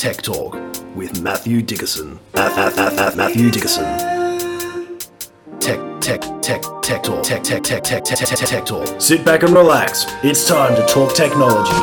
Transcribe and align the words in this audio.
Tech 0.00 0.22
Talk 0.22 0.54
with 0.96 1.20
Matthew 1.20 1.60
Dickerson. 1.60 2.18
At, 2.32 2.56
at, 2.56 2.78
at, 2.78 2.98
at 2.98 3.16
Matthew 3.18 3.50
Dickerson. 3.50 3.84
Tech, 5.60 5.78
tech, 6.00 6.22
tech, 6.40 6.62
tech 6.80 7.02
talk. 7.02 7.22
Tech, 7.22 7.42
tech, 7.42 7.62
tech, 7.62 7.84
tech, 7.84 8.02
tech, 8.02 8.16
tech, 8.16 8.38
tech 8.38 8.64
talk. 8.64 8.98
Sit 8.98 9.26
back 9.26 9.42
and 9.42 9.52
relax. 9.52 10.06
It's 10.24 10.48
time 10.48 10.74
to 10.74 10.86
talk 10.86 11.14
technology. 11.14 11.76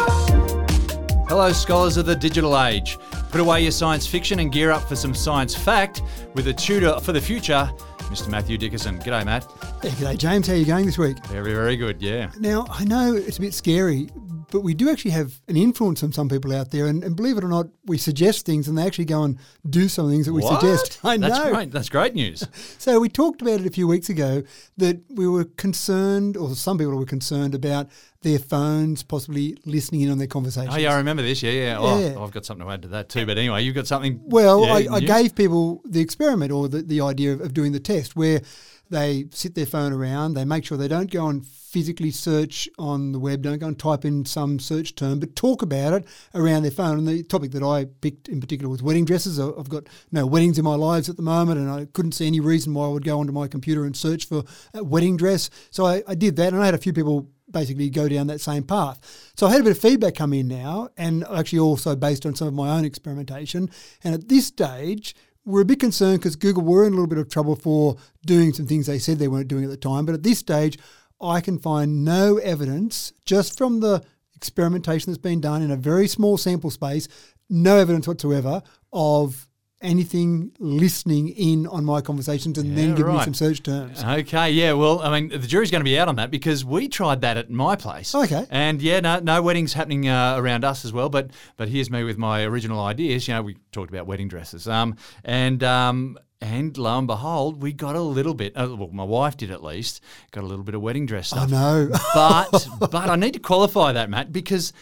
Hello, 1.27 1.51
scholars 1.51 1.97
of 1.97 2.07
the 2.07 2.15
digital 2.15 2.59
age. 2.59 2.97
Put 3.29 3.39
away 3.39 3.61
your 3.61 3.71
science 3.71 4.07
fiction 4.07 4.39
and 4.39 4.51
gear 4.51 4.71
up 4.71 4.81
for 4.89 4.95
some 4.95 5.13
science 5.13 5.53
fact 5.53 6.01
with 6.33 6.47
a 6.47 6.53
tutor 6.53 6.99
for 7.01 7.11
the 7.11 7.21
future, 7.21 7.71
Mr. 8.09 8.29
Matthew 8.29 8.57
Dickerson. 8.57 8.97
G'day, 8.97 9.25
Matt. 9.25 9.45
Yeah, 9.83 9.91
g'day, 9.91 10.17
James. 10.17 10.47
How 10.47 10.53
are 10.53 10.55
you 10.55 10.65
going 10.65 10.87
this 10.87 10.97
week? 10.97 11.23
Very, 11.27 11.53
very 11.53 11.77
good. 11.77 12.01
Yeah. 12.01 12.31
Now, 12.39 12.65
I 12.67 12.83
know 12.83 13.13
it's 13.13 13.37
a 13.37 13.41
bit 13.41 13.53
scary, 13.53 14.09
but 14.51 14.61
we 14.61 14.73
do 14.73 14.89
actually 14.89 15.11
have 15.11 15.41
an 15.47 15.57
influence 15.57 16.03
on 16.03 16.11
some 16.13 16.29
people 16.29 16.53
out 16.53 16.71
there. 16.71 16.85
And, 16.87 17.03
and 17.03 17.15
believe 17.15 17.37
it 17.37 17.43
or 17.43 17.49
not, 17.49 17.67
we 17.85 17.97
suggest 17.97 18.45
things 18.45 18.67
and 18.67 18.77
they 18.77 18.85
actually 18.85 19.05
go 19.05 19.23
and 19.23 19.37
do 19.69 19.89
some 19.89 20.09
things 20.09 20.25
that 20.25 20.33
we 20.33 20.41
What? 20.41 20.61
suggest. 20.61 20.99
I 21.03 21.17
know. 21.17 21.27
That's 21.29 21.49
great. 21.51 21.71
That's 21.71 21.89
great 21.89 22.15
news. 22.15 22.47
So 22.79 22.99
we 22.99 23.09
talked 23.09 23.41
about 23.41 23.59
it 23.59 23.65
a 23.65 23.69
few 23.71 23.87
weeks 23.87 24.09
ago 24.09 24.43
that 24.77 25.01
we 25.09 25.27
were 25.27 25.43
concerned, 25.43 26.37
or 26.37 26.55
some 26.55 26.77
people 26.77 26.95
were 26.95 27.05
concerned 27.05 27.53
about 27.53 27.89
their 28.21 28.39
phones 28.39 29.03
possibly 29.03 29.57
listening 29.65 30.01
in 30.01 30.09
on 30.11 30.17
their 30.17 30.27
conversations. 30.27 30.73
Oh, 30.73 30.77
yeah, 30.77 30.93
I 30.93 30.97
remember 30.97 31.21
this. 31.21 31.43
Yeah, 31.43 31.51
yeah. 31.51 31.77
Oh, 31.79 31.99
Yeah. 31.99 32.19
I've 32.19 32.31
got 32.31 32.45
something 32.45 32.65
to 32.65 32.71
add 32.71 32.81
to 32.83 32.87
that 32.89 33.09
too. 33.09 33.25
But 33.25 33.37
anyway, 33.37 33.63
you've 33.63 33.75
got 33.75 33.87
something. 33.87 34.21
Well, 34.23 34.65
yeah, 34.65 34.91
I, 34.91 34.95
I 34.95 34.99
gave 35.01 35.35
people 35.35 35.81
the 35.85 35.99
experiment 36.01 36.51
or 36.51 36.67
the, 36.69 36.81
the 36.81 37.01
idea 37.01 37.33
of, 37.33 37.41
of 37.41 37.53
doing 37.53 37.73
the 37.73 37.79
test 37.79 38.15
where 38.15 38.41
they 38.89 39.25
sit 39.31 39.55
their 39.55 39.65
phone 39.65 39.93
around, 39.93 40.33
they 40.33 40.45
make 40.45 40.65
sure 40.65 40.77
they 40.77 40.87
don't 40.87 41.11
go 41.11 41.27
and 41.27 41.45
physically 41.45 42.11
search 42.11 42.67
on 42.79 43.11
the 43.11 43.19
web, 43.19 43.41
don't 43.41 43.59
go 43.59 43.67
and 43.67 43.77
type 43.77 44.05
in 44.05 44.25
some 44.25 44.57
search 44.57 44.95
term, 44.95 45.19
but 45.19 45.35
talk 45.35 45.61
about 45.61 45.93
it 45.93 46.05
around 46.33 46.63
their 46.63 46.71
phone. 46.71 46.97
And 46.97 47.07
the 47.07 47.23
topic 47.23 47.51
that 47.51 47.63
I 47.63 47.85
picked 47.85 48.29
in 48.29 48.39
particular 48.39 48.69
was 48.69 48.81
wedding 48.81 49.05
dresses. 49.05 49.39
I've 49.39 49.69
got 49.69 49.87
no 50.11 50.25
weddings 50.25 50.57
in 50.57 50.65
my 50.65 50.75
lives 50.75 51.09
at 51.09 51.17
the 51.17 51.21
moment, 51.21 51.59
and 51.59 51.69
I 51.69 51.85
couldn't 51.85 52.13
see 52.13 52.27
any 52.27 52.39
reason 52.39 52.73
why 52.73 52.85
I 52.85 52.89
would 52.89 53.05
go 53.05 53.19
onto 53.19 53.33
my 53.33 53.47
computer 53.47 53.85
and 53.85 53.95
search 53.95 54.25
for 54.25 54.43
a 54.73 54.83
wedding 54.83 55.17
dress. 55.17 55.49
So 55.69 55.85
I, 55.85 56.03
I 56.07 56.15
did 56.15 56.35
that, 56.37 56.53
and 56.53 56.61
I 56.61 56.65
had 56.65 56.73
a 56.75 56.79
few 56.79 56.93
people 56.93 57.29
basically 57.49 57.89
go 57.89 58.09
down 58.09 58.27
that 58.27 58.41
same 58.41 58.63
path. 58.63 59.31
So 59.37 59.47
I 59.47 59.51
had 59.51 59.61
a 59.61 59.63
bit 59.63 59.71
of 59.71 59.79
feedback 59.79 60.15
come 60.15 60.33
in 60.33 60.47
now, 60.47 60.89
and 60.97 61.25
actually 61.31 61.59
also 61.59 61.95
based 61.95 62.25
on 62.25 62.35
some 62.35 62.47
of 62.47 62.53
my 62.53 62.77
own 62.77 62.85
experimentation. 62.85 63.69
And 64.03 64.13
at 64.13 64.27
this 64.27 64.47
stage, 64.47 65.15
we're 65.47 65.61
a 65.61 65.65
bit 65.65 65.79
concerned 65.79 66.19
because 66.19 66.35
Google 66.35 66.63
were 66.63 66.85
in 66.85 66.91
a 66.91 66.95
little 66.95 67.07
bit 67.07 67.17
of 67.17 67.29
trouble 67.29 67.55
for 67.55 67.95
doing 68.25 68.51
some 68.51 68.67
things 68.67 68.85
they 68.85 68.99
said 68.99 69.17
they 69.17 69.29
weren't 69.29 69.47
doing 69.47 69.63
at 69.63 69.69
the 69.69 69.77
time. 69.77 70.05
But 70.05 70.13
at 70.13 70.23
this 70.23 70.39
stage, 70.39 70.77
I 71.21 71.39
can 71.39 71.57
find 71.57 72.03
no 72.03 72.35
evidence 72.37 73.13
just 73.23 73.57
from 73.57 73.79
the 73.79 74.03
experimentation 74.35 75.09
that's 75.09 75.21
been 75.21 75.39
done 75.39 75.61
in 75.61 75.71
a 75.71 75.77
very 75.77 76.07
small 76.07 76.37
sample 76.37 76.69
space, 76.69 77.07
no 77.49 77.77
evidence 77.77 78.09
whatsoever 78.09 78.61
of 78.91 79.47
anything 79.81 80.51
listening 80.59 81.29
in 81.29 81.67
on 81.67 81.85
my 81.85 82.01
conversations 82.01 82.57
and 82.57 82.77
then 82.77 82.89
Yeah, 82.89 82.95
giving 82.95 83.13
me 83.15 83.23
some 83.23 83.33
search 83.33 83.61
terms. 83.61 84.03
Okay, 84.03 84.49
yeah. 84.51 84.73
Well, 84.73 84.99
I 85.01 85.19
mean, 85.19 85.29
the 85.29 85.47
jury's 85.47 85.69
going 85.69 85.81
to 85.81 85.85
be 85.89 85.99
out 85.99 86.07
on 86.07 86.15
that 86.15 86.31
because 86.31 86.65
we 86.65 86.87
tried 86.87 87.21
that 87.21 87.37
at 87.37 87.49
my 87.49 87.75
place. 87.75 88.15
Okay. 88.15 88.45
And 88.49 88.81
yeah, 88.81 88.99
no, 88.99 89.19
no 89.19 89.41
weddings 89.41 89.73
happening 89.73 90.07
uh, 90.07 90.35
around 90.37 90.63
us 90.65 90.83
as 90.85 90.93
well. 90.93 91.09
But 91.09 91.31
but 91.57 91.69
here's 91.69 91.91
me 91.91 92.03
with 92.03 92.17
my 92.17 92.43
original 92.43 92.79
ideas. 92.83 93.27
You 93.27 93.35
know, 93.35 93.43
we 93.43 93.57
talked 93.71 93.89
about 93.91 94.07
wedding 94.07 94.27
dresses. 94.27 94.67
Um, 94.67 94.95
and 95.23 95.63
um, 95.63 96.17
and 96.41 96.75
lo 96.77 96.97
and 96.97 97.07
behold, 97.07 97.61
we 97.61 97.73
got 97.73 97.95
a 97.95 98.01
little 98.01 98.33
bit. 98.33 98.53
Uh, 98.55 98.75
well, 98.77 98.89
my 98.91 99.03
wife 99.03 99.37
did 99.37 99.51
at 99.51 99.63
least 99.63 100.01
got 100.31 100.43
a 100.43 100.47
little 100.47 100.63
bit 100.63 100.73
of 100.75 100.81
wedding 100.81 101.05
dress 101.05 101.27
stuff. 101.27 101.47
I 101.47 101.51
know. 101.51 101.89
But 102.13 102.67
but 102.79 103.09
I 103.09 103.15
need 103.15 103.33
to 103.33 103.39
qualify 103.39 103.91
that, 103.93 104.09
Matt, 104.09 104.31
because. 104.31 104.73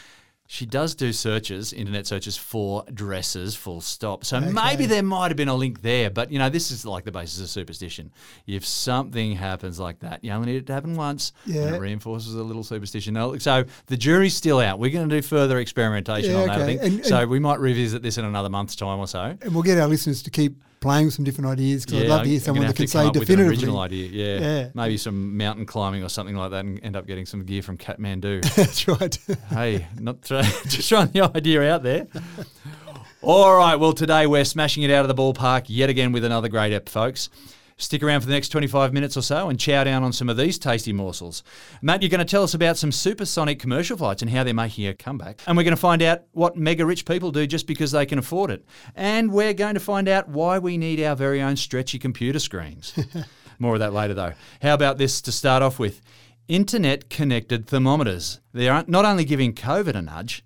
She 0.47 0.67
does 0.67 0.93
do 0.93 1.11
searches, 1.11 1.73
internet 1.73 2.05
searches 2.05 2.37
for 2.37 2.85
dresses, 2.93 3.55
full 3.55 3.81
stop. 3.81 4.23
So 4.25 4.39
maybe 4.39 4.85
there 4.85 5.01
might 5.01 5.29
have 5.29 5.37
been 5.37 5.47
a 5.47 5.55
link 5.55 5.81
there, 5.81 6.11
but 6.11 6.31
you 6.31 6.37
know, 6.37 6.49
this 6.49 6.69
is 6.69 6.85
like 6.85 7.03
the 7.03 7.11
basis 7.11 7.41
of 7.41 7.49
superstition. 7.49 8.11
If 8.45 8.63
something 8.63 9.35
happens 9.35 9.79
like 9.79 9.99
that, 10.01 10.23
you 10.23 10.31
only 10.31 10.51
need 10.51 10.57
it 10.57 10.67
to 10.67 10.73
happen 10.73 10.95
once, 10.95 11.31
and 11.45 11.55
Yeah. 11.55 11.75
it 11.75 11.79
reinforces 11.81 12.35
a 12.35 12.43
little 12.43 12.63
superstition. 12.63 13.15
So 13.39 13.65
the 13.87 13.97
jury's 13.97 14.35
still 14.35 14.59
out. 14.59 14.77
We're 14.77 14.91
going 14.91 15.09
to 15.09 15.15
do 15.15 15.21
further 15.23 15.57
experimentation 15.59 16.31
Yeah, 16.33 16.41
on 16.41 16.47
that, 16.47 16.59
I 16.59 16.63
okay. 16.63 16.77
think. 16.77 16.93
And- 16.97 17.05
so 17.05 17.21
and- 17.21 17.31
we 17.31 17.39
might 17.39 17.59
revisit 17.59 18.03
this 18.03 18.19
in 18.19 18.25
another 18.25 18.49
month's 18.49 18.75
time 18.75 18.99
or 18.99 19.07
so. 19.07 19.35
and 19.41 19.51
we'll 19.53 19.63
get 19.63 19.79
our 19.79 19.87
listeners 19.87 20.21
to 20.23 20.29
keep 20.29 20.61
playing 20.81 21.05
with 21.05 21.15
some 21.15 21.25
different 21.25 21.49
ideas 21.49 21.83
because 21.83 22.03
I'd 22.03 22.09
love 22.09 22.23
to 22.23 22.29
hear 22.29 22.39
someone 22.39 22.67
that 22.67 22.75
can 22.75 22.85
say 22.85 22.99
up 22.99 23.15
with 23.15 23.23
an 23.23 23.37
definitively. 23.37 23.49
original 23.49 23.79
idea. 23.79 24.07
Yeah. 24.11 24.39
Yeah. 24.39 24.67
maybe 24.75 24.97
some 24.97 25.35
mountain 25.35 25.65
climbing 25.65 26.03
or 26.03 26.09
something 26.09 26.35
like 26.35 26.51
that, 26.51 26.63
and 26.63 26.79
end 26.83 26.95
up 26.95 27.07
getting 27.07 27.25
some 27.25 27.43
gear 27.43 27.63
from 27.63 27.77
Kathmandu. 27.79 28.43
That's 28.55 28.87
right. 28.87 29.17
hey, 29.49 29.87
not 29.99 30.21
try, 30.43 30.49
uh, 30.49 30.63
just 30.67 30.89
throwing 30.89 31.07
the 31.09 31.31
idea 31.35 31.73
out 31.73 31.83
there. 31.83 32.07
All 33.21 33.57
right, 33.57 33.75
well, 33.75 33.93
today 33.93 34.27
we're 34.27 34.45
smashing 34.45 34.83
it 34.83 34.91
out 34.91 35.09
of 35.09 35.15
the 35.15 35.21
ballpark 35.21 35.65
yet 35.67 35.89
again 35.89 36.11
with 36.11 36.23
another 36.23 36.49
great 36.49 36.73
ep, 36.73 36.89
folks. 36.89 37.29
Stick 37.77 38.03
around 38.03 38.21
for 38.21 38.27
the 38.27 38.33
next 38.33 38.49
25 38.49 38.93
minutes 38.93 39.17
or 39.17 39.21
so 39.21 39.49
and 39.49 39.59
chow 39.59 39.83
down 39.83 40.01
on 40.01 40.13
some 40.13 40.29
of 40.29 40.37
these 40.37 40.57
tasty 40.57 40.93
morsels. 40.93 41.43
Matt, 41.81 42.01
you're 42.01 42.09
going 42.09 42.19
to 42.19 42.25
tell 42.25 42.43
us 42.43 42.53
about 42.53 42.77
some 42.77 42.89
supersonic 42.89 43.59
commercial 43.59 43.97
flights 43.97 44.21
and 44.21 44.31
how 44.31 44.45
they're 44.45 44.53
making 44.53 44.87
a 44.87 44.93
comeback. 44.93 45.41
And 45.45 45.57
we're 45.57 45.63
going 45.63 45.75
to 45.75 45.81
find 45.81 46.01
out 46.01 46.21
what 46.31 46.55
mega 46.55 46.85
rich 46.85 47.05
people 47.05 47.31
do 47.31 47.45
just 47.45 47.67
because 47.67 47.91
they 47.91 48.05
can 48.05 48.17
afford 48.17 48.49
it. 48.49 48.63
And 48.95 49.29
we're 49.29 49.53
going 49.53 49.73
to 49.73 49.81
find 49.81 50.07
out 50.07 50.29
why 50.29 50.57
we 50.59 50.77
need 50.77 51.03
our 51.03 51.17
very 51.17 51.41
own 51.41 51.57
stretchy 51.57 51.99
computer 51.99 52.39
screens. 52.39 52.97
More 53.59 53.73
of 53.73 53.79
that 53.79 53.91
later, 53.91 54.13
though. 54.13 54.33
How 54.61 54.73
about 54.73 54.97
this 54.97 55.19
to 55.21 55.33
start 55.33 55.61
off 55.61 55.77
with? 55.77 56.01
Internet 56.47 57.09
connected 57.09 57.65
thermometers. 57.65 58.39
They 58.53 58.69
are 58.69 58.85
not 58.87 59.03
only 59.03 59.25
giving 59.25 59.53
COVID 59.53 59.95
a 59.95 60.01
nudge, 60.01 60.43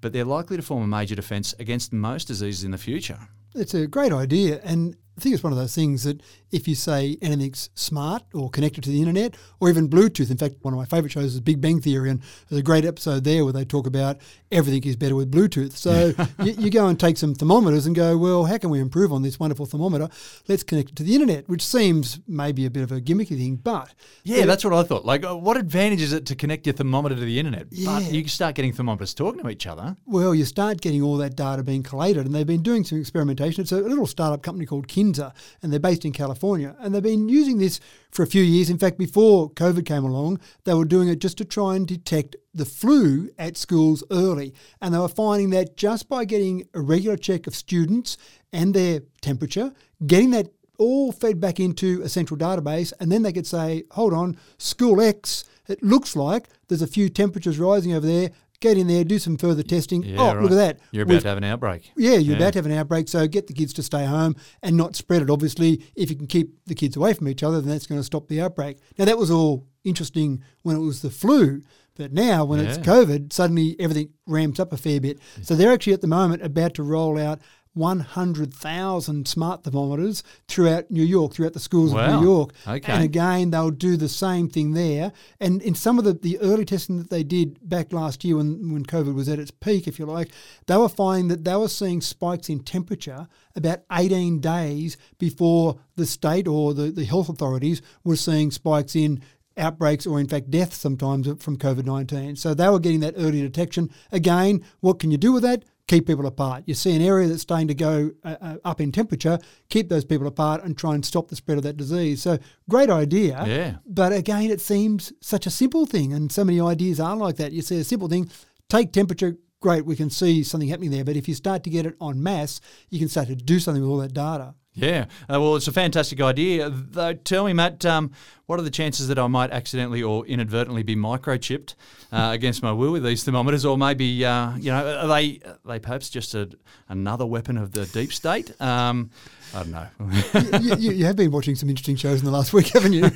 but 0.00 0.12
they're 0.12 0.24
likely 0.24 0.56
to 0.56 0.62
form 0.62 0.82
a 0.82 0.86
major 0.88 1.14
defence 1.14 1.54
against 1.60 1.92
most 1.92 2.26
diseases 2.26 2.64
in 2.64 2.72
the 2.72 2.78
future. 2.78 3.28
It's 3.54 3.74
a 3.74 3.86
great 3.86 4.12
idea. 4.12 4.60
And 4.64 4.96
I 5.18 5.20
think 5.20 5.34
it's 5.34 5.42
one 5.42 5.52
of 5.52 5.58
those 5.58 5.74
things 5.74 6.04
that 6.04 6.22
if 6.52 6.68
you 6.68 6.76
say 6.76 7.18
anything's 7.20 7.70
smart 7.74 8.22
or 8.32 8.48
connected 8.50 8.84
to 8.84 8.90
the 8.90 9.00
internet 9.00 9.34
or 9.58 9.68
even 9.68 9.88
Bluetooth, 9.88 10.30
in 10.30 10.36
fact, 10.36 10.54
one 10.62 10.72
of 10.72 10.78
my 10.78 10.84
favourite 10.84 11.10
shows 11.10 11.34
is 11.34 11.40
Big 11.40 11.60
Bang 11.60 11.80
Theory, 11.80 12.08
and 12.08 12.22
there's 12.48 12.60
a 12.60 12.62
great 12.62 12.84
episode 12.84 13.24
there 13.24 13.42
where 13.42 13.52
they 13.52 13.64
talk 13.64 13.88
about 13.88 14.18
everything 14.52 14.84
is 14.84 14.94
better 14.94 15.16
with 15.16 15.32
Bluetooth. 15.32 15.72
So 15.72 16.14
you, 16.44 16.52
you 16.52 16.70
go 16.70 16.86
and 16.86 17.00
take 17.00 17.16
some 17.16 17.34
thermometers 17.34 17.84
and 17.86 17.96
go, 17.96 18.16
well, 18.16 18.44
how 18.44 18.58
can 18.58 18.70
we 18.70 18.78
improve 18.78 19.12
on 19.12 19.22
this 19.22 19.40
wonderful 19.40 19.66
thermometer? 19.66 20.08
Let's 20.46 20.62
connect 20.62 20.90
it 20.90 20.96
to 20.96 21.02
the 21.02 21.14
internet, 21.14 21.48
which 21.48 21.66
seems 21.66 22.20
maybe 22.28 22.64
a 22.64 22.70
bit 22.70 22.84
of 22.84 22.92
a 22.92 23.00
gimmicky 23.00 23.36
thing, 23.36 23.56
but 23.56 23.92
Yeah, 24.22 24.46
that's 24.46 24.64
what 24.64 24.72
I 24.72 24.84
thought. 24.84 25.04
Like, 25.04 25.24
uh, 25.24 25.36
what 25.36 25.56
advantage 25.56 26.00
is 26.00 26.12
it 26.12 26.26
to 26.26 26.36
connect 26.36 26.64
your 26.64 26.74
thermometer 26.74 27.16
to 27.16 27.20
the 27.20 27.40
internet? 27.40 27.66
Yeah. 27.70 27.98
But 27.98 28.12
you 28.12 28.28
start 28.28 28.54
getting 28.54 28.72
thermometers 28.72 29.14
talking 29.14 29.42
to 29.42 29.48
each 29.48 29.66
other. 29.66 29.96
Well, 30.06 30.32
you 30.32 30.44
start 30.44 30.80
getting 30.80 31.02
all 31.02 31.16
that 31.16 31.34
data 31.34 31.64
being 31.64 31.82
collated, 31.82 32.24
and 32.24 32.32
they've 32.32 32.46
been 32.46 32.62
doing 32.62 32.84
some 32.84 33.00
experimentation. 33.00 33.62
It's 33.62 33.72
a 33.72 33.80
little 33.80 34.06
startup 34.06 34.44
company 34.44 34.64
called 34.64 34.86
Kinsa, 35.08 35.32
and 35.62 35.72
they're 35.72 35.80
based 35.80 36.04
in 36.04 36.12
California, 36.12 36.76
and 36.78 36.94
they've 36.94 37.02
been 37.02 37.28
using 37.28 37.58
this 37.58 37.80
for 38.10 38.22
a 38.22 38.26
few 38.26 38.42
years. 38.42 38.70
In 38.70 38.78
fact, 38.78 38.98
before 38.98 39.50
COVID 39.50 39.84
came 39.86 40.04
along, 40.04 40.40
they 40.64 40.74
were 40.74 40.84
doing 40.84 41.08
it 41.08 41.18
just 41.18 41.38
to 41.38 41.44
try 41.44 41.76
and 41.76 41.86
detect 41.86 42.36
the 42.54 42.64
flu 42.64 43.30
at 43.38 43.56
schools 43.56 44.04
early, 44.10 44.54
and 44.80 44.94
they 44.94 44.98
were 44.98 45.08
finding 45.08 45.50
that 45.50 45.76
just 45.76 46.08
by 46.08 46.24
getting 46.24 46.64
a 46.74 46.80
regular 46.80 47.16
check 47.16 47.46
of 47.46 47.54
students 47.54 48.16
and 48.52 48.74
their 48.74 49.00
temperature, 49.20 49.72
getting 50.06 50.30
that 50.30 50.48
all 50.78 51.10
fed 51.10 51.40
back 51.40 51.58
into 51.58 52.00
a 52.02 52.08
central 52.08 52.38
database, 52.38 52.92
and 53.00 53.10
then 53.10 53.22
they 53.22 53.32
could 53.32 53.46
say, 53.46 53.84
hold 53.92 54.14
on, 54.14 54.36
school 54.58 55.00
X, 55.00 55.44
it 55.66 55.82
looks 55.82 56.16
like 56.16 56.48
there's 56.68 56.82
a 56.82 56.86
few 56.86 57.08
temperatures 57.08 57.58
rising 57.58 57.92
over 57.92 58.06
there. 58.06 58.30
Get 58.60 58.76
in 58.76 58.88
there, 58.88 59.04
do 59.04 59.20
some 59.20 59.36
further 59.36 59.62
testing. 59.62 60.02
Yeah, 60.02 60.16
oh, 60.18 60.26
right. 60.34 60.42
look 60.42 60.50
at 60.50 60.56
that. 60.56 60.80
You're 60.90 61.04
about 61.04 61.12
We've- 61.12 61.22
to 61.22 61.28
have 61.28 61.38
an 61.38 61.44
outbreak. 61.44 61.92
yeah, 61.96 62.14
you're 62.14 62.32
Yeah. 62.36 62.42
about 62.42 62.54
to 62.54 62.58
have 62.58 62.66
an 62.66 62.72
outbreak, 62.72 63.08
so 63.08 63.26
get 63.28 63.46
the 63.46 63.52
kids 63.52 63.72
to 63.74 63.84
stay 63.84 64.04
home 64.04 64.34
and 64.64 64.76
not 64.76 64.96
spread 64.96 65.22
it. 65.22 65.30
Obviously, 65.30 65.80
if 65.94 66.10
you 66.10 66.16
can 66.16 66.26
keep 66.26 66.54
the 66.66 66.74
kids 66.74 66.96
away 66.96 67.12
from 67.14 67.28
each 67.28 67.44
other, 67.44 67.60
then 67.60 67.70
that's 67.70 67.86
going 67.86 68.00
to 68.00 68.04
stop 68.04 68.26
the 68.26 68.40
outbreak. 68.40 68.78
Now, 68.98 69.04
that 69.04 69.16
was 69.16 69.30
all 69.30 69.66
interesting 69.84 70.42
when 70.62 70.74
it 70.74 70.80
was 70.80 71.02
the 71.02 71.10
flu, 71.10 71.62
but 71.94 72.12
now 72.12 72.44
when 72.44 72.58
it's 72.58 72.78
COVID, 72.78 73.32
suddenly 73.32 73.76
everything 73.78 74.10
ramps 74.26 74.58
up 74.58 74.72
a 74.72 74.76
fair 74.76 75.00
bit. 75.00 75.18
So 75.42 75.54
they're 75.54 75.72
actually 75.72 75.92
at 75.94 76.00
the 76.00 76.06
moment 76.08 76.42
about 76.42 76.74
to 76.74 76.82
roll 76.82 77.16
out 77.16 77.40
100,000 77.78 79.26
smart 79.28 79.64
thermometers 79.64 80.22
throughout 80.48 80.90
New 80.90 81.02
York, 81.02 81.32
throughout 81.34 81.52
the 81.52 81.60
schools 81.60 81.92
Wow. 81.94 82.14
of 82.14 82.20
New 82.20 82.26
York. 82.28 82.52
Okay. 82.66 82.92
And 82.92 83.02
again, 83.04 83.50
they'll 83.50 83.70
do 83.70 83.96
the 83.96 84.08
same 84.08 84.48
thing 84.48 84.72
there. 84.72 85.12
And 85.40 85.62
in 85.62 85.74
some 85.74 85.98
of 85.98 86.04
the, 86.04 86.12
the 86.14 86.38
early 86.40 86.64
testing 86.64 86.98
that 86.98 87.10
they 87.10 87.22
did 87.22 87.58
back 87.68 87.92
last 87.92 88.24
year 88.24 88.36
when, 88.36 88.72
when 88.72 88.84
COVID 88.84 89.14
was 89.14 89.28
at 89.28 89.38
its 89.38 89.50
peak, 89.50 89.86
if 89.86 89.98
you 89.98 90.06
like, 90.06 90.30
they 90.66 90.76
were 90.76 90.88
finding 90.88 91.28
that 91.28 91.44
they 91.44 91.56
were 91.56 91.68
seeing 91.68 92.00
spikes 92.00 92.48
in 92.48 92.60
temperature 92.60 93.28
about 93.56 93.80
18 93.92 94.40
days 94.40 94.96
before 95.18 95.78
the 95.96 96.06
state 96.06 96.46
or 96.46 96.74
the, 96.74 96.90
the 96.90 97.04
health 97.04 97.28
authorities 97.28 97.82
were 98.04 98.16
seeing 98.16 98.50
spikes 98.50 98.94
in 98.94 99.20
outbreaks 99.56 100.06
or 100.06 100.20
in 100.20 100.28
fact 100.28 100.50
deaths 100.50 100.76
sometimes 100.76 101.26
from 101.42 101.56
COVID 101.58 101.84
19. 101.84 102.36
So 102.36 102.54
they 102.54 102.68
were 102.68 102.78
getting 102.78 103.00
that 103.00 103.14
early 103.16 103.40
detection. 103.40 103.90
Again, 104.12 104.62
what 104.80 105.00
can 105.00 105.10
you 105.10 105.16
do 105.18 105.32
with 105.32 105.42
that? 105.42 105.64
Keep 105.88 106.06
people 106.06 106.26
apart. 106.26 106.62
You 106.66 106.74
see 106.74 106.94
an 106.94 107.02
area 107.02 107.26
that's 107.26 107.42
starting 107.42 107.66
to 107.68 107.74
go 107.74 108.10
uh, 108.22 108.36
uh, 108.40 108.56
up 108.64 108.80
in 108.80 108.92
temperature, 108.92 109.38
keep 109.70 109.88
those 109.88 110.04
people 110.04 110.26
apart 110.26 110.62
and 110.62 110.76
try 110.76 110.94
and 110.94 111.04
stop 111.04 111.28
the 111.28 111.36
spread 111.36 111.58
of 111.58 111.64
that 111.64 111.76
disease. 111.76 112.22
So, 112.22 112.38
great 112.68 112.90
idea. 112.90 113.42
Yeah. 113.46 113.76
But 113.86 114.12
again, 114.12 114.50
it 114.50 114.60
seems 114.60 115.12
such 115.20 115.46
a 115.46 115.50
simple 115.50 115.86
thing, 115.86 116.12
and 116.12 116.30
so 116.30 116.44
many 116.44 116.60
ideas 116.60 117.00
are 117.00 117.16
like 117.16 117.36
that. 117.36 117.52
You 117.52 117.62
see 117.62 117.80
a 117.80 117.84
simple 117.84 118.08
thing, 118.08 118.30
take 118.68 118.92
temperature, 118.92 119.38
great, 119.60 119.84
we 119.84 119.96
can 119.96 120.10
see 120.10 120.42
something 120.42 120.68
happening 120.68 120.90
there. 120.90 121.04
But 121.04 121.16
if 121.16 121.26
you 121.26 121.34
start 121.34 121.64
to 121.64 121.70
get 121.70 121.86
it 121.86 121.96
on 122.00 122.22
mass, 122.22 122.60
you 122.90 122.98
can 122.98 123.08
start 123.08 123.28
to 123.28 123.34
do 123.34 123.58
something 123.58 123.82
with 123.82 123.90
all 123.90 123.98
that 123.98 124.14
data. 124.14 124.54
Yeah, 124.78 125.06
uh, 125.22 125.40
well, 125.40 125.56
it's 125.56 125.66
a 125.66 125.72
fantastic 125.72 126.20
idea. 126.20 126.70
Though, 126.70 127.12
tell 127.12 127.44
me, 127.44 127.52
Matt, 127.52 127.84
um, 127.84 128.12
what 128.46 128.60
are 128.60 128.62
the 128.62 128.70
chances 128.70 129.08
that 129.08 129.18
I 129.18 129.26
might 129.26 129.50
accidentally 129.50 130.02
or 130.02 130.24
inadvertently 130.24 130.84
be 130.84 130.94
microchipped 130.94 131.74
uh, 132.12 132.30
against 132.32 132.62
my 132.62 132.70
will 132.70 132.92
with 132.92 133.02
these 133.02 133.24
thermometers, 133.24 133.64
or 133.64 133.76
maybe 133.76 134.24
uh, 134.24 134.56
you 134.56 134.70
know, 134.70 135.00
are 135.00 135.08
they 135.08 135.40
are 135.44 135.58
they 135.64 135.78
perhaps 135.80 136.08
just 136.08 136.34
a, 136.34 136.48
another 136.88 137.26
weapon 137.26 137.58
of 137.58 137.72
the 137.72 137.86
deep 137.86 138.12
state? 138.12 138.58
Um, 138.60 139.10
I 139.54 139.62
don't 139.62 139.70
know. 139.72 140.58
you, 140.60 140.76
you, 140.76 140.92
you, 140.92 141.04
have 141.06 141.16
been 141.16 141.30
watching 141.30 141.54
some 141.54 141.68
interesting 141.68 141.96
shows 141.96 142.20
in 142.20 142.26
the 142.26 142.30
last 142.30 142.52
week, 142.54 142.68
haven't 142.68 142.92
you? 142.92 143.10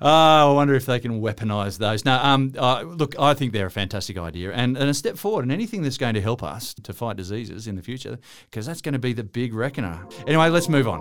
oh, 0.00 0.50
I 0.50 0.52
wonder 0.52 0.74
if 0.74 0.86
they 0.86 1.00
can 1.00 1.20
weaponise 1.20 1.78
those. 1.78 2.04
Now, 2.04 2.24
um, 2.24 2.52
uh, 2.56 2.82
look, 2.82 3.18
I 3.18 3.34
think 3.34 3.52
they're 3.52 3.66
a 3.66 3.70
fantastic 3.70 4.16
idea 4.18 4.52
and, 4.52 4.76
and 4.76 4.88
a 4.88 4.94
step 4.94 5.16
forward, 5.16 5.42
and 5.42 5.52
anything 5.52 5.82
that's 5.82 5.98
going 5.98 6.14
to 6.14 6.20
help 6.20 6.42
us 6.42 6.74
to 6.74 6.92
fight 6.92 7.16
diseases 7.16 7.66
in 7.66 7.76
the 7.76 7.82
future, 7.82 8.18
because 8.50 8.66
that's 8.66 8.80
going 8.80 8.92
to 8.92 8.98
be 8.98 9.12
the 9.12 9.24
big 9.24 9.54
reckoner. 9.54 10.06
Anyway, 10.26 10.48
let's 10.48 10.68
move 10.68 10.86
on. 10.86 11.00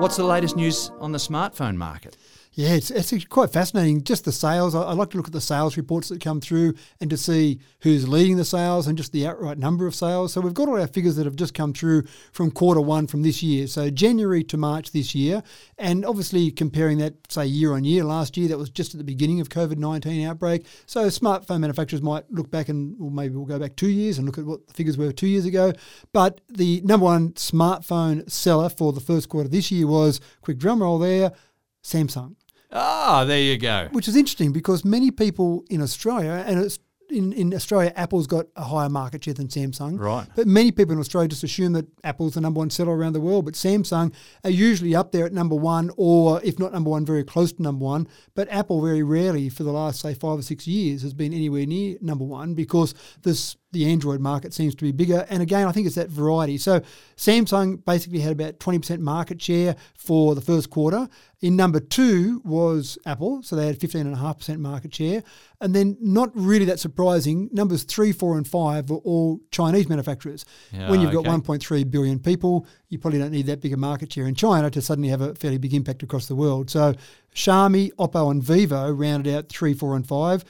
What's 0.00 0.16
the 0.16 0.24
latest 0.24 0.56
news 0.56 0.90
on 0.98 1.12
the 1.12 1.18
smartphone 1.18 1.76
market? 1.76 2.16
Yeah, 2.54 2.70
it's, 2.70 2.90
it's 2.90 3.24
quite 3.26 3.50
fascinating. 3.50 4.02
Just 4.02 4.24
the 4.24 4.32
sales. 4.32 4.74
I, 4.74 4.82
I, 4.82 4.92
like 4.92 5.10
to 5.10 5.16
look 5.16 5.28
at 5.28 5.32
the 5.32 5.40
sales 5.40 5.76
reports 5.76 6.08
that 6.08 6.20
come 6.20 6.40
through 6.40 6.74
and 7.00 7.08
to 7.08 7.16
see 7.16 7.60
who's 7.82 8.08
leading 8.08 8.38
the 8.38 8.44
sales 8.44 8.88
and 8.88 8.98
just 8.98 9.12
the 9.12 9.24
outright 9.24 9.56
number 9.56 9.86
of 9.86 9.94
sales. 9.94 10.32
So 10.32 10.40
we've 10.40 10.52
got 10.52 10.68
all 10.68 10.80
our 10.80 10.88
figures 10.88 11.14
that 11.14 11.26
have 11.26 11.36
just 11.36 11.54
come 11.54 11.72
through 11.72 12.02
from 12.32 12.50
quarter 12.50 12.80
one 12.80 13.06
from 13.06 13.22
this 13.22 13.40
year. 13.40 13.68
So 13.68 13.88
January 13.88 14.42
to 14.44 14.56
March 14.56 14.90
this 14.90 15.14
year. 15.14 15.44
And 15.78 16.04
obviously 16.04 16.50
comparing 16.50 16.98
that, 16.98 17.14
say, 17.30 17.46
year 17.46 17.72
on 17.72 17.84
year 17.84 18.02
last 18.02 18.36
year, 18.36 18.48
that 18.48 18.58
was 18.58 18.68
just 18.68 18.94
at 18.94 18.98
the 18.98 19.04
beginning 19.04 19.40
of 19.40 19.48
COVID 19.48 19.76
19 19.76 20.26
outbreak. 20.26 20.66
So 20.86 21.06
smartphone 21.06 21.60
manufacturers 21.60 22.02
might 22.02 22.28
look 22.32 22.50
back 22.50 22.68
and, 22.68 22.96
or 23.00 23.12
maybe 23.12 23.36
we'll 23.36 23.46
go 23.46 23.60
back 23.60 23.76
two 23.76 23.90
years 23.90 24.18
and 24.18 24.26
look 24.26 24.38
at 24.38 24.44
what 24.44 24.66
the 24.66 24.74
figures 24.74 24.98
were 24.98 25.12
two 25.12 25.28
years 25.28 25.44
ago. 25.44 25.72
But 26.12 26.40
the 26.48 26.80
number 26.80 27.04
one 27.04 27.30
smartphone 27.34 28.28
seller 28.28 28.68
for 28.68 28.92
the 28.92 29.00
first 29.00 29.28
quarter 29.28 29.48
this 29.48 29.70
year 29.70 29.86
was, 29.86 30.20
quick 30.40 30.58
drum 30.58 30.82
roll 30.82 30.98
there, 30.98 31.32
Samsung. 31.82 32.34
Ah, 32.72 33.24
there 33.24 33.40
you 33.40 33.58
go. 33.58 33.88
Which 33.92 34.08
is 34.08 34.16
interesting 34.16 34.52
because 34.52 34.84
many 34.84 35.10
people 35.10 35.64
in 35.70 35.82
Australia, 35.82 36.44
and 36.46 36.60
it's 36.60 36.78
in, 37.10 37.32
in 37.32 37.54
Australia, 37.54 37.92
Apple's 37.96 38.26
got 38.26 38.46
a 38.56 38.64
higher 38.64 38.88
market 38.88 39.24
share 39.24 39.34
than 39.34 39.48
Samsung. 39.48 39.98
Right. 39.98 40.26
But 40.34 40.46
many 40.46 40.72
people 40.72 40.92
in 40.92 40.98
Australia 40.98 41.28
just 41.28 41.44
assume 41.44 41.72
that 41.72 41.86
Apple's 42.04 42.34
the 42.34 42.40
number 42.40 42.58
one 42.58 42.70
seller 42.70 42.96
around 42.96 43.12
the 43.14 43.20
world. 43.20 43.44
But 43.44 43.54
Samsung 43.54 44.12
are 44.44 44.50
usually 44.50 44.94
up 44.94 45.12
there 45.12 45.26
at 45.26 45.32
number 45.32 45.56
one, 45.56 45.90
or 45.96 46.40
if 46.42 46.58
not 46.58 46.72
number 46.72 46.90
one, 46.90 47.04
very 47.04 47.24
close 47.24 47.52
to 47.52 47.62
number 47.62 47.84
one. 47.84 48.08
But 48.34 48.48
Apple 48.50 48.80
very 48.80 49.02
rarely, 49.02 49.48
for 49.48 49.62
the 49.62 49.72
last 49.72 50.00
say 50.00 50.14
five 50.14 50.38
or 50.38 50.42
six 50.42 50.66
years, 50.66 51.02
has 51.02 51.14
been 51.14 51.32
anywhere 51.32 51.66
near 51.66 51.96
number 52.00 52.24
one 52.24 52.54
because 52.54 52.94
this 53.22 53.56
the 53.72 53.90
Android 53.90 54.20
market 54.20 54.52
seems 54.52 54.74
to 54.74 54.84
be 54.84 54.92
bigger. 54.92 55.26
And 55.30 55.42
again, 55.42 55.66
I 55.66 55.72
think 55.72 55.86
it's 55.86 55.96
that 55.96 56.08
variety. 56.08 56.58
So 56.58 56.80
Samsung 57.16 57.84
basically 57.84 58.20
had 58.20 58.32
about 58.32 58.58
20% 58.58 58.98
market 58.98 59.40
share 59.40 59.76
for 59.94 60.34
the 60.34 60.40
first 60.40 60.70
quarter. 60.70 61.08
In 61.40 61.56
number 61.56 61.80
two 61.80 62.42
was 62.44 62.98
Apple, 63.06 63.42
so 63.42 63.56
they 63.56 63.66
had 63.66 63.78
15.5% 63.78 64.58
market 64.58 64.94
share. 64.94 65.22
And 65.60 65.74
then, 65.74 65.96
not 66.00 66.30
really 66.34 66.64
that 66.66 66.80
surprising, 66.80 67.48
numbers 67.52 67.84
three, 67.84 68.12
four, 68.12 68.36
and 68.36 68.46
five 68.46 68.90
were 68.90 68.98
all 68.98 69.40
Chinese 69.50 69.88
manufacturers. 69.88 70.44
Yeah, 70.70 70.90
when 70.90 71.00
you've 71.00 71.12
got 71.12 71.26
okay. 71.26 71.30
1.3 71.30 71.90
billion 71.90 72.18
people, 72.18 72.66
you 72.88 72.98
probably 72.98 73.20
don't 73.20 73.30
need 73.30 73.46
that 73.46 73.60
big 73.60 73.72
a 73.72 73.76
market 73.76 74.12
share 74.12 74.26
in 74.26 74.34
China 74.34 74.70
to 74.70 74.82
suddenly 74.82 75.08
have 75.08 75.20
a 75.20 75.34
fairly 75.34 75.58
big 75.58 75.72
impact 75.72 76.02
across 76.02 76.26
the 76.26 76.34
world. 76.34 76.70
So 76.70 76.94
Xiaomi, 77.34 77.92
Oppo, 77.98 78.30
and 78.30 78.42
Vivo 78.42 78.90
rounded 78.90 79.34
out 79.34 79.48
three, 79.48 79.72
four, 79.72 79.96
and 79.96 80.06
five. 80.06 80.44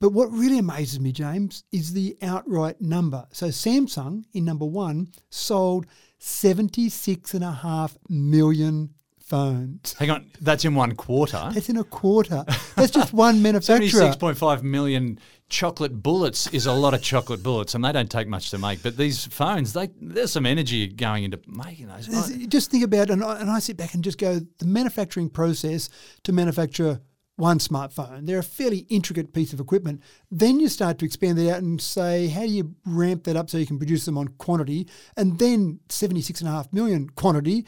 But 0.00 0.10
what 0.12 0.30
really 0.32 0.58
amazes 0.58 1.00
me, 1.00 1.12
James, 1.12 1.64
is 1.72 1.92
the 1.92 2.16
outright 2.20 2.80
number. 2.80 3.26
So 3.32 3.48
Samsung 3.48 4.24
in 4.32 4.44
number 4.44 4.66
one 4.66 5.08
sold 5.30 5.86
76.5 6.20 7.96
million 8.08 8.90
phones. 9.20 9.94
Hang 9.94 10.10
on, 10.10 10.30
that's 10.40 10.64
in 10.64 10.74
one 10.74 10.92
quarter. 10.94 11.50
That's 11.54 11.68
in 11.68 11.76
a 11.78 11.84
quarter. 11.84 12.44
That's 12.76 12.90
just 12.90 13.12
one 13.14 13.40
manufacturer. 13.42 13.88
Seventy-six 13.88 14.16
point 14.16 14.36
five 14.36 14.62
million 14.62 15.18
chocolate 15.48 16.02
bullets 16.02 16.46
is 16.52 16.66
a 16.66 16.72
lot 16.72 16.92
of 16.94 17.02
chocolate 17.02 17.42
bullets, 17.42 17.74
and 17.74 17.84
they 17.84 17.92
don't 17.92 18.10
take 18.10 18.28
much 18.28 18.50
to 18.50 18.58
make. 18.58 18.82
But 18.82 18.96
these 18.96 19.24
phones, 19.26 19.72
they 19.72 19.88
there's 20.00 20.32
some 20.32 20.44
energy 20.46 20.88
going 20.88 21.24
into 21.24 21.40
making 21.46 21.86
those. 21.88 22.06
There's- 22.06 22.46
Just 22.48 22.70
think 22.70 22.84
about, 22.84 23.08
and 23.10 23.24
I, 23.24 23.40
and 23.40 23.50
I 23.50 23.60
sit 23.60 23.76
back 23.76 23.94
and 23.94 24.04
just 24.04 24.18
go, 24.18 24.40
the 24.58 24.66
manufacturing 24.66 25.30
process 25.30 25.88
to 26.24 26.32
manufacture 26.32 27.00
one 27.36 27.58
smartphone, 27.58 28.26
they're 28.26 28.38
a 28.38 28.44
fairly 28.44 28.86
intricate 28.88 29.32
piece 29.32 29.52
of 29.52 29.60
equipment. 29.60 30.00
Then 30.30 30.60
you 30.60 30.68
start 30.68 30.98
to 30.98 31.04
expand 31.04 31.38
that 31.38 31.50
out 31.52 31.62
and 31.62 31.80
say, 31.80 32.28
how 32.28 32.42
do 32.42 32.48
you 32.48 32.74
ramp 32.86 33.24
that 33.24 33.36
up 33.36 33.50
so 33.50 33.58
you 33.58 33.66
can 33.66 33.78
produce 33.78 34.04
them 34.04 34.16
on 34.18 34.28
quantity? 34.28 34.88
And 35.16 35.38
then 35.38 35.80
76.5 35.88 36.72
million 36.72 37.10
quantity 37.10 37.66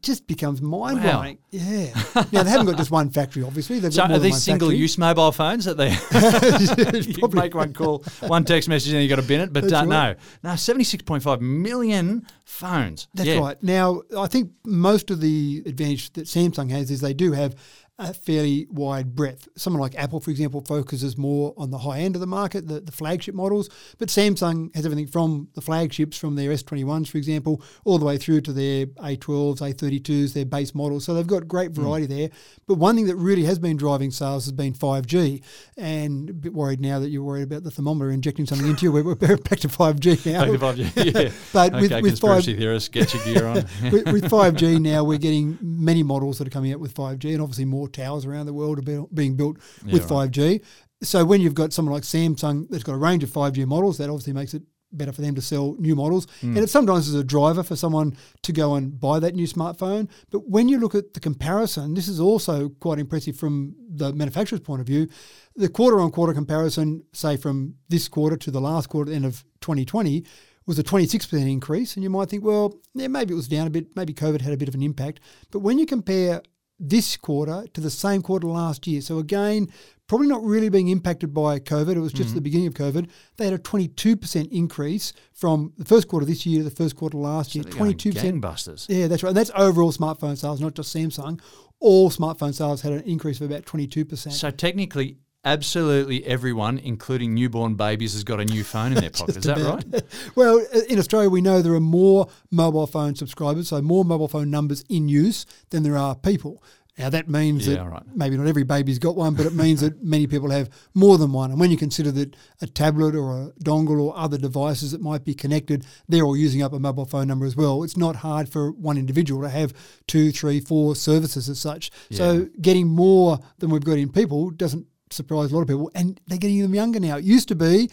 just 0.00 0.26
becomes 0.26 0.60
mind 0.60 1.00
blowing. 1.00 1.38
Yeah. 1.50 1.92
now, 2.32 2.42
they 2.42 2.50
haven't 2.50 2.66
got 2.66 2.76
just 2.76 2.90
one 2.90 3.10
factory, 3.10 3.42
obviously. 3.44 3.78
They've 3.78 3.92
So 3.92 4.02
got 4.02 4.08
more 4.08 4.16
are 4.16 4.18
than 4.20 4.30
one 4.30 4.36
these 4.36 4.42
single-use 4.42 4.98
mobile 4.98 5.30
phones 5.32 5.64
that 5.64 5.76
they 5.76 5.90
you 7.20 7.28
make 7.32 7.54
one 7.54 7.72
call, 7.72 8.02
one 8.26 8.44
text 8.44 8.68
message, 8.68 8.92
and 8.92 9.02
you 9.02 9.08
got 9.08 9.16
to 9.16 9.22
bin 9.22 9.40
it? 9.40 9.52
But 9.52 9.72
uh, 9.72 9.84
right. 9.86 9.88
no, 9.88 10.14
no, 10.50 10.56
seventy-six 10.56 11.02
point 11.04 11.22
five 11.22 11.40
million 11.40 12.26
phones. 12.44 13.08
That's 13.14 13.28
Yeah. 13.28 13.38
right. 13.38 13.62
Now, 13.62 14.02
I 14.16 14.26
think 14.26 14.50
most 14.64 15.10
of 15.10 15.20
the 15.20 15.62
advantage 15.66 16.12
that 16.14 16.24
Samsung 16.26 16.70
has 16.70 16.90
is 16.90 17.00
they 17.00 17.14
do 17.14 17.32
have 17.32 17.54
a 17.98 18.12
fairly 18.14 18.66
wide 18.70 19.14
breadth. 19.14 19.48
Someone 19.56 19.80
like 19.80 19.94
Apple, 19.96 20.18
for 20.18 20.30
example, 20.30 20.60
focuses 20.62 21.16
more 21.18 21.52
on 21.56 21.70
the 21.70 21.78
high 21.78 21.98
end 22.00 22.16
of 22.16 22.20
the 22.20 22.26
market, 22.26 22.66
the, 22.66 22.80
the 22.80 22.90
flagship 22.90 23.34
models, 23.34 23.68
but 23.98 24.08
Samsung 24.08 24.74
has 24.74 24.84
everything 24.86 25.06
from 25.06 25.48
the 25.54 25.60
flagships, 25.60 26.16
from 26.16 26.34
their 26.34 26.50
S21s, 26.50 27.08
for 27.08 27.18
example, 27.18 27.62
all 27.84 27.98
the 27.98 28.04
way 28.06 28.16
through 28.16 28.40
to 28.42 28.52
their 28.52 28.86
A12s, 28.86 29.58
A32s, 29.60 30.32
their 30.32 30.46
base 30.46 30.74
models. 30.74 31.04
So 31.04 31.14
they've 31.14 31.26
got 31.26 31.46
great 31.46 31.72
Hmm. 31.76 31.82
variety 31.82 32.06
there. 32.06 32.30
But 32.66 32.74
one 32.78 32.96
thing 32.96 33.06
that 33.06 33.16
really 33.16 33.44
has 33.44 33.58
been 33.58 33.76
driving 33.76 34.10
sales 34.10 34.46
has 34.46 34.52
been 34.52 34.72
5G. 34.74 35.42
And 35.76 36.30
a 36.30 36.32
bit 36.32 36.54
worried 36.54 36.80
now 36.80 36.98
that 36.98 37.10
you're 37.10 37.22
worried 37.22 37.42
about 37.44 37.62
the 37.62 37.70
thermometer 37.70 38.10
injecting 38.10 38.46
something 38.46 38.66
into 38.68 38.86
you. 38.86 38.92
We're, 38.92 39.04
we're 39.04 39.14
back 39.36 39.60
to 39.60 39.68
5G 39.68 40.32
now. 40.32 40.44
Take 40.44 40.58
the 40.58 40.66
5G. 40.66 41.14
Yeah. 41.14 41.30
But 41.52 41.72
with- 41.74 41.84
okay, 41.92 42.00
with 42.02 42.10
conspiracy 42.12 42.52
five- 42.52 42.58
theorists, 42.60 42.88
get 42.88 43.14
your 43.14 43.24
gear 43.24 43.46
on. 43.46 43.54
with, 43.92 44.06
with 44.12 44.24
5G 44.30 44.80
now, 44.80 45.04
we're 45.04 45.18
getting 45.18 45.58
many 45.60 46.02
models 46.02 46.38
that 46.38 46.46
are 46.46 46.50
coming 46.50 46.72
out 46.72 46.80
with 46.80 46.94
5G, 46.94 47.32
and 47.32 47.42
obviously 47.42 47.64
more 47.66 47.81
towers 47.88 48.24
around 48.24 48.46
the 48.46 48.52
world 48.52 48.78
are 48.78 48.82
be- 48.82 49.06
being 49.14 49.36
built 49.36 49.58
with 49.84 50.10
right. 50.10 50.30
5G. 50.30 50.64
So 51.02 51.24
when 51.24 51.40
you've 51.40 51.54
got 51.54 51.72
someone 51.72 51.92
like 51.94 52.04
Samsung 52.04 52.68
that's 52.70 52.84
got 52.84 52.94
a 52.94 52.98
range 52.98 53.24
of 53.24 53.30
5G 53.30 53.66
models, 53.66 53.98
that 53.98 54.08
obviously 54.08 54.32
makes 54.32 54.54
it 54.54 54.62
better 54.92 55.12
for 55.12 55.22
them 55.22 55.34
to 55.34 55.40
sell 55.40 55.74
new 55.78 55.96
models. 55.96 56.26
Hmm. 56.40 56.56
And 56.56 56.58
it 56.58 56.70
sometimes 56.70 57.08
is 57.08 57.14
a 57.14 57.24
driver 57.24 57.62
for 57.62 57.76
someone 57.76 58.16
to 58.42 58.52
go 58.52 58.74
and 58.74 58.98
buy 58.98 59.18
that 59.20 59.34
new 59.34 59.46
smartphone. 59.46 60.08
But 60.30 60.48
when 60.48 60.68
you 60.68 60.78
look 60.78 60.94
at 60.94 61.14
the 61.14 61.20
comparison, 61.20 61.94
this 61.94 62.08
is 62.08 62.20
also 62.20 62.68
quite 62.68 62.98
impressive 62.98 63.36
from 63.36 63.74
the 63.88 64.12
manufacturer's 64.12 64.60
point 64.60 64.80
of 64.80 64.86
view. 64.86 65.08
The 65.56 65.68
quarter 65.68 66.00
on 66.00 66.10
quarter 66.10 66.34
comparison, 66.34 67.04
say 67.12 67.36
from 67.36 67.74
this 67.88 68.08
quarter 68.08 68.36
to 68.36 68.50
the 68.50 68.60
last 68.60 68.88
quarter, 68.88 69.10
the 69.10 69.16
end 69.16 69.26
of 69.26 69.44
2020, 69.60 70.24
was 70.66 70.78
a 70.78 70.84
26% 70.84 71.50
increase. 71.50 71.96
And 71.96 72.04
you 72.04 72.10
might 72.10 72.28
think, 72.28 72.44
well, 72.44 72.78
yeah, 72.94 73.08
maybe 73.08 73.32
it 73.32 73.36
was 73.36 73.48
down 73.48 73.66
a 73.66 73.70
bit. 73.70 73.96
Maybe 73.96 74.14
COVID 74.14 74.40
had 74.40 74.52
a 74.52 74.56
bit 74.56 74.68
of 74.68 74.74
an 74.74 74.82
impact. 74.82 75.20
But 75.50 75.60
when 75.60 75.78
you 75.78 75.86
compare 75.86 76.42
this 76.88 77.16
quarter 77.16 77.64
to 77.72 77.80
the 77.80 77.90
same 77.90 78.22
quarter 78.22 78.46
last 78.46 78.86
year, 78.86 79.00
so 79.00 79.18
again, 79.18 79.68
probably 80.08 80.26
not 80.26 80.42
really 80.44 80.68
being 80.68 80.88
impacted 80.88 81.32
by 81.32 81.58
COVID, 81.58 81.96
it 81.96 82.00
was 82.00 82.12
just 82.12 82.30
the 82.30 82.34
mm-hmm. 82.34 82.44
beginning 82.44 82.66
of 82.66 82.74
COVID, 82.74 83.08
they 83.38 83.44
had 83.46 83.54
a 83.54 83.58
22% 83.58 84.52
increase 84.52 85.12
from 85.32 85.72
the 85.78 85.84
first 85.84 86.08
quarter 86.08 86.26
this 86.26 86.44
year 86.44 86.58
to 86.58 86.64
the 86.64 86.74
first 86.74 86.96
quarter 86.96 87.16
last 87.16 87.54
year. 87.54 87.64
They're 87.64 87.72
going 87.72 87.94
22%. 87.94 88.40
gangbusters. 88.40 88.86
Yeah, 88.88 89.06
that's 89.06 89.22
right. 89.22 89.30
And 89.30 89.36
that's 89.36 89.50
overall 89.54 89.92
smartphone 89.92 90.36
sales, 90.36 90.60
not 90.60 90.74
just 90.74 90.94
Samsung. 90.94 91.40
All 91.80 92.10
smartphone 92.10 92.54
sales 92.54 92.82
had 92.82 92.92
an 92.92 93.00
increase 93.04 93.40
of 93.40 93.50
about 93.50 93.64
22%. 93.64 94.32
So 94.32 94.50
technically, 94.50 95.16
absolutely 95.44 96.24
everyone, 96.24 96.78
including 96.78 97.34
newborn 97.34 97.74
babies, 97.74 98.12
has 98.14 98.24
got 98.24 98.40
a 98.40 98.44
new 98.44 98.64
phone 98.64 98.92
in 98.92 99.00
their 99.00 99.10
pocket. 99.18 99.36
Is 99.38 99.44
that 99.44 99.60
about. 99.60 99.84
right? 99.92 100.02
well, 100.34 100.64
in 100.88 100.98
Australia, 100.98 101.28
we 101.28 101.40
know 101.40 101.62
there 101.62 101.74
are 101.74 101.80
more 101.80 102.28
mobile 102.50 102.86
phone 102.86 103.14
subscribers, 103.14 103.68
so 103.68 103.80
more 103.82 104.04
mobile 104.04 104.28
phone 104.28 104.50
numbers 104.50 104.84
in 104.88 105.08
use 105.08 105.46
than 105.70 105.82
there 105.82 105.96
are 105.96 106.14
people. 106.14 106.62
Now, 106.98 107.08
that 107.08 107.26
means 107.26 107.66
Yeah, 107.66 107.76
that 107.76 107.88
right. 107.88 108.02
maybe 108.14 108.36
not 108.36 108.46
every 108.46 108.64
baby's 108.64 108.98
got 108.98 109.16
one, 109.16 109.34
but 109.34 109.46
it 109.46 109.54
means 109.54 109.80
that 109.80 110.04
many 110.04 110.26
people 110.26 110.50
have 110.50 110.68
more 110.92 111.16
than 111.16 111.32
one. 111.32 111.50
And 111.50 111.58
when 111.58 111.70
you 111.70 111.78
consider 111.78 112.10
that 112.12 112.36
a 112.60 112.66
tablet 112.66 113.14
or 113.16 113.44
a 113.44 113.52
dongle 113.64 113.98
or 113.98 114.14
other 114.14 114.36
devices 114.36 114.90
that 114.92 115.00
might 115.00 115.24
be 115.24 115.32
connected, 115.32 115.86
they're 116.06 116.22
all 116.22 116.36
using 116.36 116.62
up 116.62 116.74
a 116.74 116.78
mobile 116.78 117.06
phone 117.06 117.28
number 117.28 117.46
as 117.46 117.56
well. 117.56 117.82
It's 117.82 117.96
not 117.96 118.16
hard 118.16 118.50
for 118.50 118.72
one 118.72 118.98
individual 118.98 119.40
to 119.40 119.48
have 119.48 119.72
two, 120.06 120.32
three, 120.32 120.60
four 120.60 120.94
services 120.94 121.48
as 121.48 121.58
such. 121.58 121.90
Yeah. 122.10 122.18
So 122.18 122.48
getting 122.60 122.88
more 122.88 123.38
than 123.58 123.70
we've 123.70 123.82
got 123.82 123.96
in 123.96 124.12
people 124.12 124.50
doesn't 124.50 124.86
surprise 125.12 125.52
a 125.52 125.54
lot 125.54 125.62
of 125.62 125.68
people. 125.68 125.90
And 125.94 126.20
they're 126.26 126.38
getting 126.38 126.60
them 126.62 126.74
younger 126.74 127.00
now. 127.00 127.16
It 127.18 127.24
used 127.24 127.48
to 127.48 127.54
be 127.54 127.90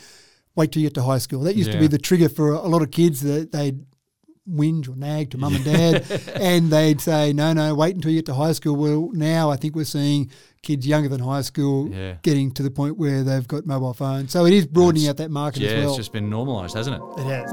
wait 0.55 0.71
till 0.71 0.81
you 0.81 0.89
get 0.89 0.95
to 0.95 1.03
high 1.03 1.19
school. 1.19 1.41
That 1.41 1.55
used 1.55 1.71
to 1.71 1.79
be 1.79 1.87
the 1.87 1.97
trigger 1.99 2.27
for 2.29 2.51
a 2.51 2.67
lot 2.67 2.81
of 2.81 2.91
kids 2.91 3.21
that 3.21 3.51
they'd 3.51 3.85
whinge 4.49 4.89
or 4.89 4.95
nag 4.95 5.29
to 5.29 5.37
mum 5.37 5.53
and 5.55 5.63
dad, 5.63 6.09
and 6.35 6.71
they'd 6.71 6.99
say, 6.99 7.31
"No, 7.33 7.53
no, 7.53 7.75
wait 7.75 7.93
until 7.95 8.09
you 8.11 8.17
get 8.17 8.25
to 8.27 8.33
high 8.33 8.51
school." 8.53 8.75
Well, 8.75 9.09
now 9.13 9.51
I 9.51 9.55
think 9.57 9.75
we're 9.75 9.83
seeing 9.85 10.31
kids 10.63 10.87
younger 10.87 11.07
than 11.07 11.19
high 11.19 11.41
school 11.41 11.89
Yeah. 11.89 12.15
getting 12.23 12.51
to 12.53 12.63
the 12.63 12.71
point 12.71 12.97
where 12.97 13.23
they've 13.23 13.47
got 13.47 13.65
mobile 13.67 13.93
phones. 13.93 14.31
So 14.31 14.45
it 14.45 14.53
is 14.53 14.65
broadening 14.65 15.07
out 15.07 15.17
that 15.17 15.29
market 15.31 15.61
Yeah, 15.61 15.69
as 15.69 15.79
well. 15.83 15.89
it's 15.89 15.97
just 15.97 16.13
been 16.13 16.29
normalised, 16.29 16.75
hasn't 16.75 16.95
it? 16.97 17.21
it 17.21 17.25
has. 17.25 17.51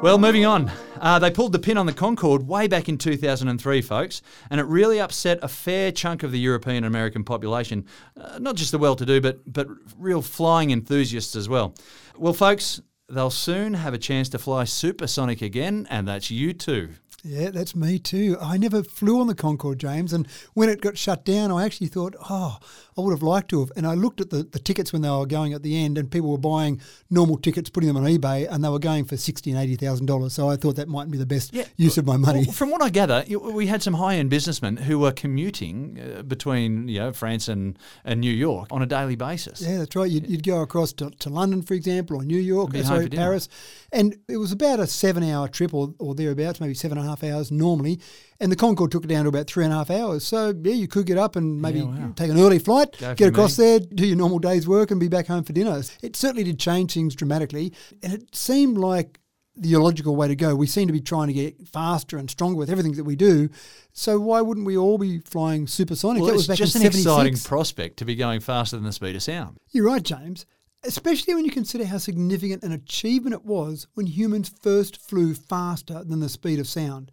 Well, 0.00 0.16
moving 0.16 0.46
on. 0.46 0.70
Uh, 1.00 1.18
they 1.18 1.28
pulled 1.28 1.50
the 1.50 1.58
pin 1.58 1.76
on 1.76 1.86
the 1.86 1.92
Concorde 1.92 2.46
way 2.46 2.68
back 2.68 2.88
in 2.88 2.98
2003, 2.98 3.82
folks, 3.82 4.22
and 4.48 4.60
it 4.60 4.64
really 4.64 5.00
upset 5.00 5.40
a 5.42 5.48
fair 5.48 5.90
chunk 5.90 6.22
of 6.22 6.30
the 6.30 6.38
European 6.38 6.78
and 6.78 6.86
American 6.86 7.24
population. 7.24 7.84
Uh, 8.16 8.38
not 8.38 8.54
just 8.54 8.70
the 8.70 8.78
well 8.78 8.94
to 8.94 9.04
do, 9.04 9.20
but, 9.20 9.40
but 9.52 9.66
real 9.98 10.22
flying 10.22 10.70
enthusiasts 10.70 11.34
as 11.34 11.48
well. 11.48 11.74
Well, 12.16 12.32
folks, 12.32 12.80
they'll 13.08 13.28
soon 13.28 13.74
have 13.74 13.92
a 13.92 13.98
chance 13.98 14.28
to 14.28 14.38
fly 14.38 14.62
supersonic 14.64 15.42
again, 15.42 15.88
and 15.90 16.06
that's 16.06 16.30
you 16.30 16.52
too. 16.52 16.90
Yeah, 17.24 17.50
that's 17.50 17.74
me 17.74 17.98
too. 17.98 18.36
I 18.40 18.56
never 18.56 18.84
flew 18.84 19.20
on 19.20 19.26
the 19.26 19.34
Concorde, 19.34 19.80
James, 19.80 20.12
and 20.12 20.28
when 20.54 20.68
it 20.68 20.80
got 20.80 20.96
shut 20.96 21.24
down, 21.24 21.50
I 21.50 21.64
actually 21.64 21.88
thought, 21.88 22.14
oh, 22.30 22.58
I 22.98 23.00
would 23.00 23.12
have 23.12 23.22
liked 23.22 23.48
to 23.50 23.60
have. 23.60 23.70
And 23.76 23.86
I 23.86 23.94
looked 23.94 24.20
at 24.20 24.30
the, 24.30 24.42
the 24.42 24.58
tickets 24.58 24.92
when 24.92 25.02
they 25.02 25.10
were 25.10 25.24
going 25.24 25.52
at 25.52 25.62
the 25.62 25.76
end, 25.76 25.96
and 25.96 26.10
people 26.10 26.30
were 26.30 26.38
buying 26.38 26.80
normal 27.08 27.36
tickets, 27.36 27.70
putting 27.70 27.86
them 27.86 27.96
on 27.96 28.02
eBay, 28.02 28.48
and 28.50 28.64
they 28.64 28.68
were 28.68 28.80
going 28.80 29.04
for 29.04 29.16
sixty 29.16 29.50
and 29.52 29.60
eighty 29.60 29.76
thousand 29.76 30.06
dollars. 30.06 30.32
So 30.32 30.50
I 30.50 30.56
thought 30.56 30.76
that 30.76 30.88
might 30.88 31.10
be 31.10 31.16
the 31.16 31.26
best 31.26 31.56
use 31.76 31.96
of 31.96 32.06
my 32.06 32.16
money. 32.16 32.44
Well, 32.44 32.52
from 32.52 32.70
what 32.70 32.82
I 32.82 32.90
gather, 32.90 33.24
we 33.28 33.68
had 33.68 33.82
some 33.82 33.94
high-end 33.94 34.30
businessmen 34.30 34.76
who 34.78 34.98
were 34.98 35.12
commuting 35.12 36.00
uh, 36.00 36.22
between 36.22 36.88
you 36.88 36.98
know 36.98 37.12
France 37.12 37.46
and, 37.46 37.78
and 38.04 38.20
New 38.20 38.32
York 38.32 38.68
on 38.72 38.82
a 38.82 38.86
daily 38.86 39.16
basis. 39.16 39.62
Yeah, 39.62 39.78
that's 39.78 39.94
right. 39.94 40.10
You'd, 40.10 40.28
you'd 40.28 40.42
go 40.42 40.60
across 40.62 40.92
to, 40.94 41.10
to 41.10 41.30
London, 41.30 41.62
for 41.62 41.74
example, 41.74 42.16
or 42.16 42.24
New 42.24 42.38
York, 42.38 42.72
be 42.72 42.80
uh, 42.80 42.84
sorry. 42.84 43.08
Paris. 43.08 43.48
And 43.92 44.16
it 44.28 44.36
was 44.38 44.52
about 44.52 44.80
a 44.80 44.86
seven 44.86 45.22
hour 45.22 45.46
trip 45.48 45.72
or, 45.72 45.94
or 45.98 46.14
thereabouts, 46.14 46.60
maybe 46.60 46.74
seven 46.74 46.98
and 46.98 47.06
a 47.06 47.10
half 47.10 47.22
hours 47.22 47.52
normally. 47.52 48.00
And 48.40 48.52
the 48.52 48.56
Concorde 48.56 48.92
took 48.92 49.04
it 49.04 49.08
down 49.08 49.24
to 49.24 49.28
about 49.28 49.48
three 49.48 49.64
and 49.64 49.72
a 49.72 49.76
half 49.76 49.90
hours. 49.90 50.24
So, 50.24 50.54
yeah, 50.62 50.72
you 50.72 50.86
could 50.86 51.06
get 51.06 51.18
up 51.18 51.34
and 51.34 51.60
maybe 51.60 51.80
Yeah, 51.80 51.86
wow. 51.86 52.12
take 52.14 52.30
an 52.30 52.38
early 52.38 52.60
flight, 52.60 52.96
Go 52.98 53.14
get 53.14 53.28
across 53.28 53.58
me. 53.58 53.64
there, 53.64 53.80
do 53.80 54.06
your 54.06 54.16
normal 54.16 54.38
day's 54.38 54.68
work, 54.68 54.92
and 54.92 55.00
be 55.00 55.08
back 55.08 55.26
home 55.26 55.42
for 55.42 55.52
dinner. 55.52 55.82
It 56.02 56.14
certainly 56.14 56.44
did 56.44 56.58
change 56.60 56.94
things 56.94 57.16
dramatically. 57.16 57.72
And 58.02 58.12
it 58.12 58.34
seemed 58.36 58.78
like 58.78 59.18
the 59.56 59.74
logical 59.76 60.14
way 60.14 60.28
to 60.28 60.36
go. 60.36 60.54
We 60.54 60.68
seem 60.68 60.86
to 60.86 60.92
be 60.92 61.00
trying 61.00 61.26
to 61.26 61.32
get 61.32 61.66
faster 61.66 62.16
and 62.16 62.30
stronger 62.30 62.56
with 62.56 62.70
everything 62.70 62.92
that 62.92 63.02
we 63.02 63.16
do. 63.16 63.48
So 63.92 64.20
why 64.20 64.40
wouldn't 64.40 64.66
we 64.66 64.76
all 64.76 64.98
be 64.98 65.18
flying 65.18 65.66
supersonic? 65.66 66.22
Well, 66.22 66.28
that 66.30 66.36
was 66.36 66.46
back 66.46 66.58
just 66.58 66.76
in 66.76 66.82
an 66.82 66.86
exciting 66.86 67.36
prospect 67.38 67.96
to 67.96 68.04
be 68.04 68.14
going 68.14 68.38
faster 68.38 68.76
than 68.76 68.84
the 68.84 68.92
speed 68.92 69.16
of 69.16 69.22
sound. 69.24 69.56
You're 69.72 69.86
right, 69.86 70.02
James. 70.02 70.46
Especially 70.84 71.34
when 71.34 71.44
you 71.44 71.50
consider 71.50 71.84
how 71.86 71.98
significant 71.98 72.62
an 72.62 72.70
achievement 72.70 73.34
it 73.34 73.44
was 73.44 73.88
when 73.94 74.06
humans 74.06 74.48
first 74.62 74.96
flew 75.00 75.34
faster 75.34 76.04
than 76.04 76.20
the 76.20 76.28
speed 76.28 76.60
of 76.60 76.68
sound. 76.68 77.10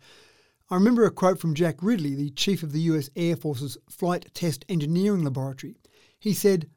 I 0.68 0.74
remember 0.74 1.06
a 1.06 1.12
quote 1.12 1.40
from 1.40 1.54
Jack 1.54 1.76
Ridley, 1.84 2.16
the 2.16 2.32
chief 2.32 2.64
of 2.64 2.72
the 2.72 2.82
US 2.82 3.12
Air 3.16 3.36
Force's 3.36 3.78
Flight 3.88 4.34
Test 4.34 4.66
Engineering 4.68 5.24
Laboratory. 5.24 5.76
He 6.18 6.34
said, 6.34 6.72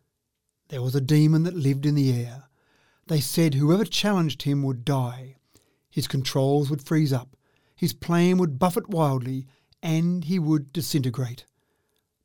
There 0.69 0.83
was 0.83 0.95
a 0.95 1.01
demon 1.01 1.45
that 1.45 1.57
lived 1.57 1.87
in 1.87 1.95
the 1.95 2.13
air. 2.13 2.45
They 3.07 3.21
said 3.21 3.55
whoever 3.55 3.87
challenged 3.87 4.43
him 4.43 4.63
would 4.63 4.85
die. 4.85 5.37
His 5.89 6.07
controls 6.07 6.69
would 6.69 6.83
freeze 6.83 7.15
up, 7.15 7.35
his 7.75 7.95
plane 7.95 8.37
would 8.37 8.59
buffet 8.59 8.91
wildly, 8.91 9.47
and 9.83 10.25
he 10.25 10.39
would 10.39 10.71
disintegrate. 10.71 11.47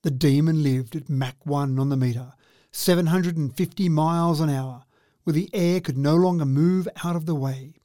The 0.01 0.12
demon 0.12 0.63
lived 0.63 0.98
at 0.98 1.10
Mach 1.10 1.46
1 1.46 1.79
on 1.79 1.88
the 1.88 1.96
meter, 1.96 2.34
750 2.74 3.88
miles 3.88 4.41
an 4.41 4.50
hour, 4.50 4.84
where 5.24 5.34
the 5.34 5.50
air 5.53 5.79
could 5.79 5.98
no 5.98 6.17
longer 6.17 6.43
move 6.43 6.89
out 7.05 7.15
of 7.15 7.25
the 7.25 7.36
way. 7.36 7.75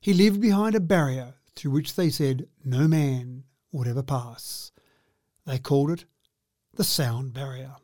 He 0.00 0.14
lived 0.14 0.40
behind 0.40 0.76
a 0.76 0.80
barrier 0.80 1.34
through 1.58 1.72
which 1.72 1.96
they 1.96 2.08
said 2.08 2.46
no 2.64 2.86
man 2.86 3.42
would 3.72 3.88
ever 3.88 4.02
pass. 4.02 4.70
They 5.44 5.58
called 5.58 5.90
it 5.90 6.04
the 6.74 6.84
sound 6.84 7.34
barrier. 7.34 7.74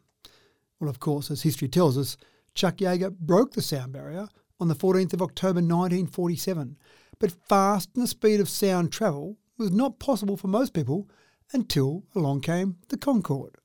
Well, 0.79 0.89
of 0.89 1.01
course, 1.01 1.29
as 1.31 1.43
history 1.43 1.67
tells 1.67 1.99
us, 1.99 2.17
Chuck 2.55 2.77
Yeager 2.77 3.11
broke 3.19 3.53
the 3.53 3.63
sound 3.63 3.93
barrier 3.93 4.29
on 4.61 4.69
the 4.69 4.77
14th 4.77 5.13
of 5.13 5.23
October 5.23 5.57
1947. 5.59 6.77
But 7.19 7.33
fast 7.49 7.91
and 7.95 8.05
the 8.05 8.09
speed 8.09 8.39
of 8.39 8.49
sound 8.49 8.93
travel 8.93 9.39
was 9.59 9.73
not 9.73 9.99
possible 9.99 10.37
for 10.37 10.47
most 10.47 10.73
people 10.73 11.09
until 11.53 12.05
along 12.15 12.43
came 12.43 12.77
the 12.89 12.97
Concorde. 12.97 13.57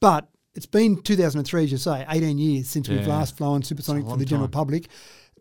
But 0.00 0.28
it's 0.54 0.66
been 0.66 1.02
2003, 1.02 1.64
as 1.64 1.72
you 1.72 1.78
say, 1.78 2.06
18 2.08 2.38
years 2.38 2.68
since 2.68 2.88
we've 2.88 3.06
last 3.06 3.36
flown 3.36 3.62
supersonic 3.62 4.04
for 4.04 4.16
the 4.16 4.24
general 4.24 4.48
public. 4.48 4.88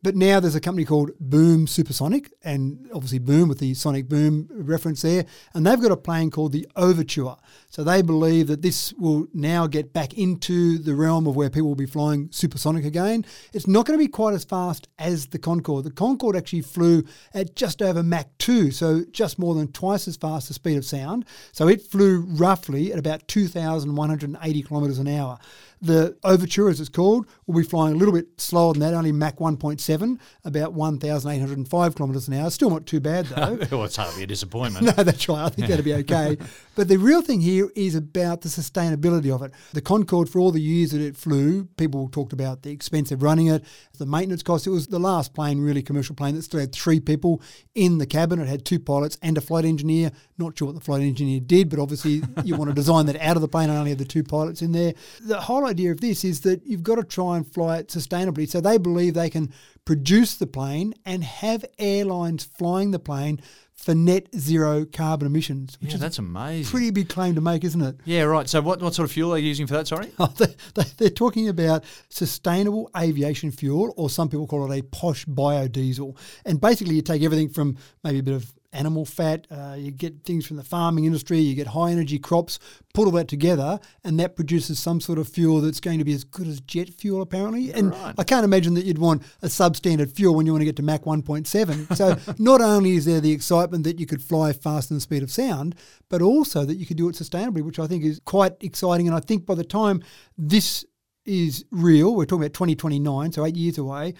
But 0.06 0.16
now 0.16 0.40
there's 0.40 0.54
a 0.54 0.62
company 0.62 0.86
called 0.86 1.10
Boom 1.20 1.66
Supersonic, 1.66 2.32
and 2.44 2.88
obviously 2.94 3.18
Boom 3.18 3.50
with 3.50 3.58
the 3.58 3.74
sonic 3.74 4.08
boom 4.08 4.48
reference 4.52 5.02
there, 5.02 5.26
and 5.56 5.66
they've 5.66 5.82
got 5.82 5.92
a 5.92 5.98
plane 5.98 6.30
called 6.30 6.52
the 6.52 6.68
Overture. 6.76 7.38
So 7.72 7.84
they 7.84 8.04
believe 8.04 8.46
that 8.46 8.62
this 8.62 8.94
will 8.94 9.26
now 9.34 9.66
get 9.66 9.94
back 9.94 10.14
into 10.14 10.78
the 10.78 10.94
realm 10.94 11.26
of 11.26 11.36
where 11.36 11.50
people 11.50 11.70
will 11.70 11.76
be 11.76 11.88
flying 11.88 12.30
supersonic 12.32 12.86
again. 12.86 13.26
It's 13.52 13.66
not 13.66 13.88
going 13.88 13.98
to 13.98 14.06
be 14.06 14.08
quite 14.08 14.36
as 14.36 14.44
fast 14.44 14.88
as 15.00 15.26
the 15.26 15.40
Concorde. 15.40 15.86
The 15.86 15.92
Concorde 15.92 16.36
actually 16.36 16.62
flew 16.62 17.04
at 17.34 17.56
just 17.56 17.82
over 17.82 18.04
Mach 18.04 18.28
2, 18.38 18.70
so 18.70 19.04
just 19.10 19.40
more 19.40 19.56
than 19.56 19.72
twice 19.72 20.08
as 20.08 20.18
fast 20.18 20.50
the 20.50 20.54
speed 20.54 20.78
of 20.78 20.86
sound. 20.86 21.26
So 21.52 21.68
it 21.68 21.82
flew 21.82 22.20
roughly 22.20 22.94
at 22.94 23.00
about 23.00 23.28
2,180 23.28 24.62
kilometres 24.62 25.00
an 25.00 25.08
hour. 25.08 25.40
The 25.82 26.18
Overture, 26.24 26.70
as 26.70 26.80
it's 26.80 26.90
called, 26.90 27.28
will 27.46 27.56
be 27.56 27.68
flying 27.68 27.96
a 27.96 27.98
little 27.98 28.14
bit 28.14 28.40
slower 28.40 28.74
than 28.74 28.80
that, 28.80 28.94
only 28.94 29.12
Mach 29.12 29.36
1.7, 29.36 29.95
about 30.44 30.74
1,805 30.74 31.96
kilometres 31.96 32.28
an 32.28 32.34
hour. 32.36 32.50
Still 32.50 32.70
not 32.70 32.86
too 32.86 33.00
bad 33.00 33.26
though. 33.28 33.60
well, 33.72 33.84
it's 33.86 33.96
hardly 33.96 34.24
a 34.24 34.28
disappointment. 34.28 34.86
No, 34.98 35.04
that's 35.04 35.28
right. 35.28 35.46
I 35.46 35.50
think 35.50 35.68
that'd 35.68 35.84
be 35.84 35.94
okay. 35.96 36.38
but 36.76 36.88
the 36.88 36.98
real 36.98 37.22
thing 37.22 37.42
here 37.42 37.70
is 37.76 37.96
about 37.96 38.42
the 38.42 38.50
sustainability 38.50 39.34
of 39.34 39.42
it. 39.42 39.52
The 39.74 39.82
Concorde, 39.82 40.30
for 40.30 40.40
all 40.40 40.52
the 40.52 40.62
years 40.62 40.92
that 40.92 41.02
it 41.02 41.16
flew, 41.16 41.66
people 41.78 42.10
talked 42.10 42.34
about 42.34 42.64
the 42.64 42.72
expense 42.72 43.12
of 43.12 43.24
running 43.24 43.48
it, 43.48 43.64
the 43.98 44.06
maintenance 44.06 44.44
costs. 44.44 44.68
It 44.68 44.72
was 44.72 44.88
the 44.88 45.00
last 45.00 45.34
plane, 45.34 45.60
really 45.60 45.82
commercial 45.82 46.16
plane, 46.16 46.36
that 46.36 46.44
still 46.44 46.60
had 46.60 46.74
three 46.74 47.00
people 47.00 47.42
in 47.74 47.98
the 47.98 48.06
cabin. 48.06 48.40
It 48.40 48.48
had 48.48 48.66
two 48.66 48.80
pilots 48.80 49.18
and 49.22 49.38
a 49.38 49.42
flight 49.42 49.66
engineer. 49.66 50.12
Not 50.38 50.58
sure 50.58 50.68
what 50.68 50.76
the 50.76 50.82
flight 50.82 51.02
engineer 51.02 51.40
did, 51.40 51.70
but 51.70 51.80
obviously 51.80 52.22
you 52.44 52.56
want 52.56 52.70
to 52.70 52.76
design 52.76 53.06
that 53.06 53.22
out 53.22 53.38
of 53.38 53.42
the 53.42 53.48
plane 53.48 53.70
and 53.70 53.78
only 53.78 53.92
have 53.92 54.00
the 54.00 54.06
two 54.06 54.24
pilots 54.24 54.62
in 54.62 54.72
there. 54.72 54.94
The 55.22 55.42
whole 55.42 55.66
idea 55.66 55.92
of 55.92 56.02
this 56.02 56.24
is 56.24 56.42
that 56.42 56.66
you've 56.66 56.84
got 56.84 56.96
to 56.96 57.04
try 57.04 57.38
and 57.38 57.48
fly 57.48 57.78
it 57.78 57.88
sustainably. 57.88 58.50
So 58.50 58.60
they 58.60 58.78
believe 58.78 59.14
they 59.14 59.30
can 59.30 59.54
produce 59.86 60.36
the 60.36 60.48
plane 60.48 60.94
and 61.06 61.24
have 61.24 61.64
airlines 61.78 62.44
flying 62.44 62.92
the 62.92 63.00
plane 63.00 63.40
for 63.76 63.94
net 63.94 64.28
zero 64.36 64.86
carbon 64.86 65.28
emissions, 65.28 65.78
which 65.82 65.90
Yeah, 65.92 65.96
is 65.96 66.02
that's 66.02 66.18
amazing. 66.18 66.72
pretty 66.72 66.92
big 66.92 67.10
claim 67.10 67.36
to 67.36 67.42
make, 67.42 67.64
isn't 67.64 67.82
it? 67.82 67.98
yeah, 68.06 68.22
right. 68.24 68.48
So, 68.50 68.62
what, 68.62 68.82
what 68.82 68.96
sort 68.96 69.04
of 69.08 69.12
fuel 69.12 69.34
are 69.34 69.38
you 69.38 69.48
using 69.50 69.68
for 69.68 69.74
that? 69.74 69.88
Sorry. 69.88 70.10
Oh, 70.18 70.28
they, 70.38 70.48
they, 70.74 70.84
they're 70.98 71.10
talking 71.10 71.50
about 71.50 71.84
sustainable 72.10 72.90
aviation 72.98 73.52
fuel, 73.52 73.94
or 73.98 74.10
some 74.10 74.30
people 74.30 74.48
call 74.48 74.72
it 74.72 74.80
a 74.80 74.82
posh 74.84 75.26
biodiesel. 75.26 76.18
And 76.46 76.60
basically, 76.60 76.96
you 76.96 77.02
take 77.02 77.22
everything 77.22 77.50
from 77.50 77.78
maybe 78.04 78.20
a 78.20 78.24
bit 78.24 78.34
of 78.36 78.54
animal 78.76 79.06
fat, 79.06 79.48
uh, 79.50 79.76
you 79.78 79.92
get 79.92 80.24
things 80.24 80.46
from 80.46 80.58
the 80.58 80.64
farming 80.64 81.06
industry, 81.06 81.40
you 81.40 81.56
get 81.56 81.68
high 81.68 81.92
energy 81.92 82.20
crops, 82.20 82.60
put 82.94 83.06
all 83.06 83.12
that 83.12 83.28
together, 83.28 83.80
and 84.04 84.20
that 84.20 84.36
produces 84.36 84.80
some 84.80 85.00
sort 85.00 85.18
of 85.18 85.28
fuel 85.28 85.62
that's 85.62 85.80
going 85.80 86.00
to 86.00 86.06
be 86.06 86.14
as 86.14 86.24
good 86.24 86.48
as 86.48 86.60
jet 86.62 86.90
fuel, 86.90 87.22
apparently. 87.22 87.72
And 87.74 87.92
right. 87.92 88.16
I 88.18 88.24
can't 88.24 88.44
imagine 88.44 88.74
that 88.76 88.86
you'd 88.86 89.00
want 89.00 89.24
a 89.42 89.48
substandard 89.48 90.12
fuel 90.12 90.36
when 90.36 90.46
you 90.46 90.52
want 90.52 90.62
to 90.62 90.66
get 90.66 90.76
to 90.78 90.84
Mach 90.84 91.04
1.7. 91.04 91.96
So 91.96 92.34
not 92.38 92.62
only 92.62 92.96
is 92.96 93.06
there 93.06 93.22
the 93.22 93.32
excitement 93.32 93.84
that 93.86 94.00
you 94.00 94.06
could 94.06 94.22
fly 94.22 94.54
faster 94.54 94.90
than 94.90 94.98
the 94.98 95.02
speed 95.02 95.24
of 95.24 95.32
sound, 95.32 95.76
but 96.10 96.22
also 96.22 96.66
that 96.66 96.76
you 96.76 96.86
could 96.86 96.98
do 96.98 97.10
it 97.10 97.16
sustainably, 97.16 97.62
which 97.62 97.80
I 97.80 97.88
think 97.88 98.04
is 98.04 98.20
quite 98.26 98.54
exciting. 98.62 99.08
And 99.08 99.16
I 99.16 99.20
think 99.20 99.46
by 99.46 99.56
the 99.56 99.64
time 99.64 100.04
this 100.38 100.86
is 101.26 101.66
real, 101.72 102.16
we're 102.16 102.26
talking 102.26 102.44
about 102.44 102.54
2029, 102.54 103.32
so 103.32 103.46
eight 103.46 103.56
years 103.56 103.78
away. 103.78 104.14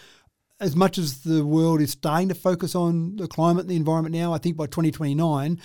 As 0.60 0.76
much 0.76 0.98
as 0.98 1.24
the 1.24 1.46
world 1.46 1.82
is 1.82 1.92
starting 1.92 2.30
to 2.30 2.36
focus 2.36 2.76
on 2.76 3.18
the 3.18 3.28
climate 3.28 3.62
and 3.62 3.70
the 3.70 3.76
environment 3.76 4.16
now, 4.16 4.34
I 4.34 4.38
think 4.38 4.56
by 4.56 4.68
2029, 4.68 5.60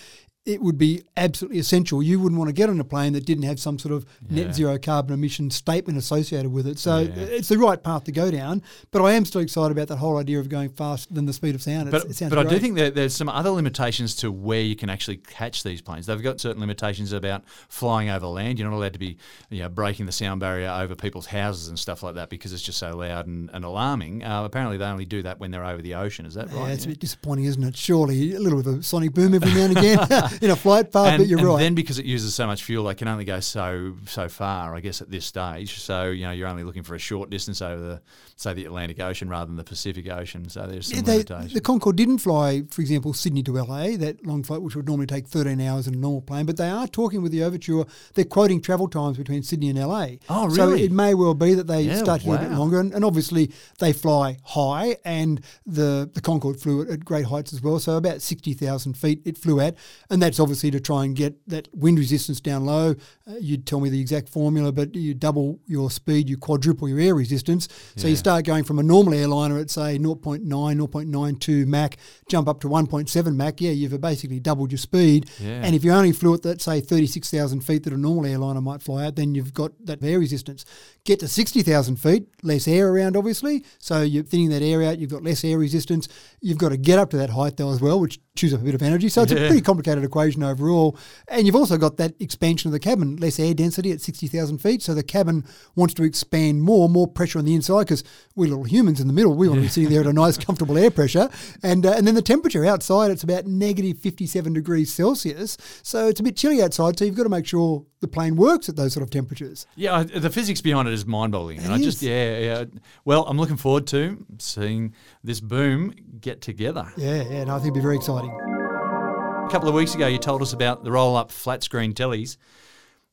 it 0.47 0.63
would 0.63 0.79
be 0.79 1.03
absolutely 1.19 1.59
essential. 1.59 2.03
You 2.03 2.19
wouldn't 2.19 2.39
want 2.39 2.49
to 2.49 2.55
get 2.55 2.71
on 2.71 2.81
a 2.81 2.85
plane 2.85 3.13
that 3.13 3.27
didn't 3.27 3.43
have 3.45 3.61
some 3.61 3.79
sort 3.79 3.93
of 3.95 4.07
Yeah. 4.31 4.45
net 4.47 4.55
zero 4.55 4.79
carbon 4.79 5.13
emission 5.13 5.51
statement 5.51 5.99
associated 5.99 6.51
with 6.51 6.67
it. 6.67 6.79
So 6.79 6.99
Yeah. 7.01 7.11
it's 7.15 7.49
the 7.49 7.59
right 7.59 7.81
path 7.83 8.05
to 8.05 8.13
go 8.13 8.31
down. 8.31 8.63
But 8.91 9.03
I 9.03 9.13
am 9.13 9.27
still 9.27 9.43
excited 9.43 9.71
about 9.71 9.89
that 9.89 9.99
whole 9.99 10.17
idea 10.17 10.41
of 10.41 10.49
going 10.49 10.71
faster 10.71 11.13
than 11.13 11.27
the 11.27 11.35
speed 11.35 11.55
of 11.55 11.63
sound. 11.63 11.89
It's, 11.89 12.03
But, 12.05 12.11
it 12.11 12.17
sounds 12.17 12.31
but 12.35 12.39
I 12.47 12.49
do 12.49 12.59
think 12.59 12.77
that 12.77 12.95
there's 12.95 13.15
some 13.15 13.29
other 13.29 13.51
limitations 13.51 14.15
to 14.17 14.33
where 14.33 14.63
you 14.63 14.77
can 14.77 14.89
actually 14.89 15.19
catch 15.19 15.63
these 15.63 15.83
planes. 15.83 16.07
They've 16.07 16.23
got 16.23 16.41
certain 16.41 16.61
limitations 16.61 17.13
about 17.13 17.45
flying 17.69 18.09
over 18.09 18.27
land. 18.27 18.59
You're 18.59 18.71
not 18.71 18.77
allowed 18.77 18.95
to 18.95 18.99
be 18.99 19.19
you 19.51 19.59
know, 19.61 19.69
breaking 19.69 20.07
the 20.07 20.13
sound 20.13 20.41
barrier 20.41 20.71
over 20.71 20.95
people's 20.95 21.27
houses 21.27 21.69
and 21.69 21.79
stuff 21.79 22.03
like 22.03 22.15
that 22.15 22.31
because 22.31 22.55
it's 22.55 22.63
just 22.63 22.79
so 22.79 22.97
loud 22.97 23.27
and, 23.27 23.51
and 23.53 23.63
alarming. 23.65 24.25
Uh, 24.25 24.45
apparently, 24.45 24.79
they 24.79 24.87
only 24.87 25.05
do 25.05 25.23
that 25.23 25.39
when 25.39 25.51
they're 25.51 25.67
over 25.67 25.83
the 25.83 25.95
ocean. 25.97 26.25
Is 26.25 26.33
that 26.35 26.49
Yeah, 26.51 26.61
right? 26.61 26.73
it's 26.73 26.87
a 26.87 26.89
bit 26.89 26.99
disappointing, 26.99 27.45
isn't 27.45 27.63
it? 27.63 27.77
Surely 27.77 28.35
a 28.35 28.41
little 28.41 28.63
bit 28.63 28.73
of 28.73 28.79
a 28.81 28.83
sonic 28.83 29.13
boom 29.13 29.35
every 29.35 29.53
now 29.53 29.65
and 29.67 29.77
again. 29.77 29.99
in 30.43 30.51
a 30.51 30.57
flight 30.57 30.93
path. 30.93 31.09
and, 31.09 31.19
but 31.21 31.27
you're 31.29 31.39
and 31.39 31.49
right. 31.49 31.59
then 31.59 31.75
because 31.75 31.99
it 31.99 32.07
uses 32.07 32.35
so 32.35 32.47
much 32.47 32.63
fuel, 32.65 32.85
they 32.85 32.95
can 32.95 33.09
only 33.09 33.25
go 33.25 33.41
so 33.41 33.95
so 34.07 34.29
far, 34.29 34.75
I 34.75 34.81
guess, 34.81 35.01
at 35.03 35.11
this 35.11 35.25
stage. 35.25 35.79
So 35.81 36.11
you 36.11 36.25
know, 36.25 36.33
you're 36.33 36.49
only 36.49 36.65
looking 36.65 36.83
for 36.83 36.95
a 36.95 36.99
short 36.99 37.31
distance 37.31 37.61
over 37.63 37.81
the 37.81 38.03
say 38.37 38.55
the 38.55 38.65
Atlantic 38.65 38.99
Ocean 39.01 39.29
rather 39.29 39.47
than 39.47 39.57
the 39.57 39.65
Pacific 39.65 40.09
Ocean. 40.11 40.49
So 40.49 40.67
there's 40.67 40.87
some 40.87 40.97
Yeah, 40.97 41.03
they, 41.03 41.13
limitations. 41.19 41.53
the 41.53 41.61
Concorde 41.61 41.97
didn't 41.97 42.19
fly, 42.19 42.63
for 42.71 42.81
example, 42.81 43.13
Sydney 43.13 43.43
to 43.43 43.53
LA, 43.53 43.97
that 43.99 44.25
long 44.25 44.43
flight, 44.43 44.63
which 44.63 44.75
would 44.77 44.87
normally 44.87 45.07
take 45.07 45.27
13 45.27 45.61
hours 45.61 45.87
in 45.87 45.93
a 45.95 45.99
normal 45.99 46.23
plane. 46.23 46.47
But 46.47 46.57
they 46.57 46.71
are 46.71 46.87
talking 46.87 47.21
with 47.21 47.33
the 47.33 47.43
Overture. 47.43 47.85
They're 48.15 48.25
quoting 48.25 48.63
travel 48.63 48.89
times 48.89 49.19
between 49.19 49.43
Sydney 49.43 49.69
and 49.69 49.79
LA. 49.79 50.07
Oh, 50.31 50.47
really? 50.47 50.55
So 50.57 50.73
it 50.73 50.91
may 50.93 51.13
well 51.13 51.35
be 51.35 51.53
that 51.53 51.67
they 51.67 51.83
Yeah, 51.83 51.97
start 51.99 52.23
get 52.23 52.35
a 52.35 52.49
bit 52.49 52.53
longer. 52.53 52.81
And, 52.81 52.95
and 52.95 53.05
obviously, 53.05 53.53
they 53.79 53.93
fly 53.93 54.39
high, 54.45 54.97
and 55.05 55.43
the, 55.67 56.11
the 56.15 56.21
Concorde 56.23 56.59
flew 56.61 56.81
at, 56.83 56.89
at 56.89 57.05
great 57.05 57.27
heights 57.27 57.53
as 57.53 57.61
well. 57.61 57.79
So 57.79 57.97
about 57.99 58.23
60,000 58.23 58.95
feet 58.97 59.21
it 59.27 59.37
flew 59.37 59.61
at. 59.61 59.77
And 60.09 60.20
that's 60.23 60.41
obviously 60.41 60.71
to 60.71 60.81
try 60.81 61.05
and 61.05 61.15
get 61.15 61.37
that 61.49 61.69
wind 61.73 61.99
resistance 61.99 62.41
down 62.41 62.65
low. 62.65 62.95
Uh, 63.29 63.35
you'd 63.41 63.67
tell 63.67 63.81
me 63.81 63.89
the 63.89 64.00
exact 64.00 64.29
formula, 64.29 64.73
but 64.73 64.95
you 64.95 65.15
double 65.15 65.61
your 65.67 65.91
speed, 65.91 66.29
you 66.29 66.37
quadruple 66.37 66.89
your 66.89 67.00
air 67.00 67.15
resistance. 67.15 67.69
So 67.97 68.09
you 68.09 68.17
start 68.17 68.45
going 68.45 68.65
from 68.65 68.79
a 68.79 68.83
normal 68.83 69.15
airliner 69.15 69.59
at 69.59 69.71
say 69.71 69.99
0.9, 69.99 70.45
0.92 70.47 71.67
Mach, 71.67 71.97
jump 72.29 72.49
up 72.49 72.61
to 72.61 72.69
1.7 72.69 73.35
Mach. 73.35 73.61
Yeah, 73.61 73.73
you've 73.73 74.00
basically 74.00 74.41
doubled 74.41 74.73
your 74.73 74.79
speed. 74.79 75.31
Yeah. 75.39 75.61
And 75.62 75.75
if 75.75 75.85
you 75.85 75.93
only 75.93 76.12
flew 76.12 76.35
at 76.35 76.43
that 76.43 76.61
say 76.61 76.81
36,000 76.81 77.61
feet 77.61 77.85
that 77.85 77.93
a 77.93 77.97
normal 77.97 78.27
airliner 78.27 78.61
might 78.61 78.83
fly 78.83 79.07
at, 79.07 79.17
then 79.17 79.35
you've 79.35 79.55
got 79.55 79.73
that 79.85 80.03
air 80.03 80.19
resistance. 80.19 80.65
Get 81.05 81.21
to 81.21 81.29
60,000 81.29 81.97
feet, 81.97 82.29
less 82.43 82.67
air 82.69 82.89
around, 82.89 83.17
obviously. 83.17 83.65
So 83.79 84.03
you're 84.03 84.25
thinning 84.25 84.50
that 84.50 84.62
air 84.62 84.83
out. 84.83 84.99
You've 84.99 85.11
got 85.11 85.23
less 85.23 85.45
air 85.45 85.59
resistance. 85.59 86.09
You've 86.41 86.59
got 86.59 86.71
to 86.71 86.77
get 86.77 86.99
up 86.99 87.11
to 87.11 87.17
that 87.17 87.31
height 87.31 87.57
though 87.57 87.73
as 87.73 87.81
well, 87.81 88.00
which 88.00 88.21
chews 88.37 88.55
up 88.55 88.61
a 88.61 88.65
bit 88.65 88.75
of 88.75 88.83
energy. 88.83 89.09
So 89.09 89.23
it's 89.23 89.33
a 89.33 89.37
pretty 89.37 89.61
complicated 89.61 90.05
equation 90.05 90.43
overall. 90.43 90.97
And 91.29 91.47
you've 91.47 91.57
also 91.57 91.77
got 91.77 91.97
that 91.97 92.15
expansion 92.21 92.69
of 92.69 92.73
the 92.73 92.79
cabin, 92.79 93.17
less 93.17 93.39
air 93.41 93.55
density 93.55 93.91
at 93.93 94.01
60,000 94.01 94.59
feet. 94.59 94.83
So 94.83 94.95
the 94.95 95.03
cabin 95.03 95.45
wants 95.75 95.95
to 95.95 96.05
expand 96.05 96.63
more, 96.63 96.89
more 96.89 97.09
pressure 97.09 97.39
on 97.39 97.45
the 97.45 97.55
inside 97.55 97.81
because 97.85 98.05
we're 98.37 98.49
little 98.49 98.65
humans 98.65 99.01
in 99.01 99.09
the 99.09 99.13
middle. 99.13 99.35
We 99.35 99.49
want 99.49 99.59
to 99.59 99.63
be 99.63 99.69
sitting 99.69 99.91
there 99.91 100.01
at 100.01 100.07
a 100.07 100.13
nice, 100.13 100.39
comfortable 100.39 100.79
air 100.79 100.91
pressure. 100.91 101.29
And, 101.63 101.85
uh, 101.85 101.93
and 101.97 102.07
then 102.07 102.15
the 102.15 102.23
temperature 102.23 102.65
outside, 102.65 103.11
it's 103.11 103.25
about 103.25 103.47
negative 103.47 103.99
57 103.99 104.53
degrees 104.53 104.93
Celsius. 104.93 105.57
So 105.83 106.07
it's 106.09 106.21
a 106.21 106.23
bit 106.23 106.37
chilly 106.37 106.63
outside. 106.63 106.99
So 106.99 107.05
you've 107.05 107.17
got 107.17 107.25
to 107.25 107.29
make 107.29 107.47
sure 107.47 107.85
the 108.01 108.09
plane 108.09 108.37
works 108.37 108.69
at 108.69 108.77
those 108.77 108.93
sort 108.95 109.03
of 109.03 109.11
temperatures. 109.11 109.67
Yeah, 109.77 109.97
I- 109.97 110.05
the 110.05 110.31
physics 110.31 110.61
behind 110.63 110.89
it 110.89 110.95
is 110.95 111.05
mind-boggling, 111.05 111.59
and 111.59 111.67
It 111.67 111.75
I 111.75 111.79
just 111.79 112.01
yeah, 112.01 112.39
yeah. 112.39 112.65
Well, 113.05 113.25
I'm 113.27 113.37
looking 113.39 113.59
forward 113.59 113.87
to 113.89 114.25
seeing 114.39 114.95
this 115.23 115.41
boom 115.41 115.95
get 116.19 116.41
together. 116.41 116.91
Yeah, 116.97 117.23
yeah. 117.25 117.45
No, 117.45 117.55
I 117.57 117.59
think 117.59 117.67
it'd 117.67 117.75
be 117.75 117.81
very 117.81 117.97
exciting. 117.97 118.30
A 118.31 119.49
couple 119.51 119.69
of 119.69 119.75
weeks 119.75 119.95
ago, 119.95 120.07
you 120.07 120.19
told 120.19 120.43
us 120.43 120.53
about 120.53 120.85
the 120.85 120.93
roll-up 120.93 121.31
flat 121.31 121.63
screen 121.63 121.93
tellies. 121.93 122.37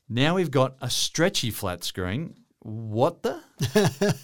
Now 0.08 0.36
we've 0.36 0.52
got 0.52 0.76
a 0.82 0.90
stretchy 0.90 1.52
flat 1.52 1.84
screen. 1.84 2.36
What 2.68 3.24
the? 3.24 3.40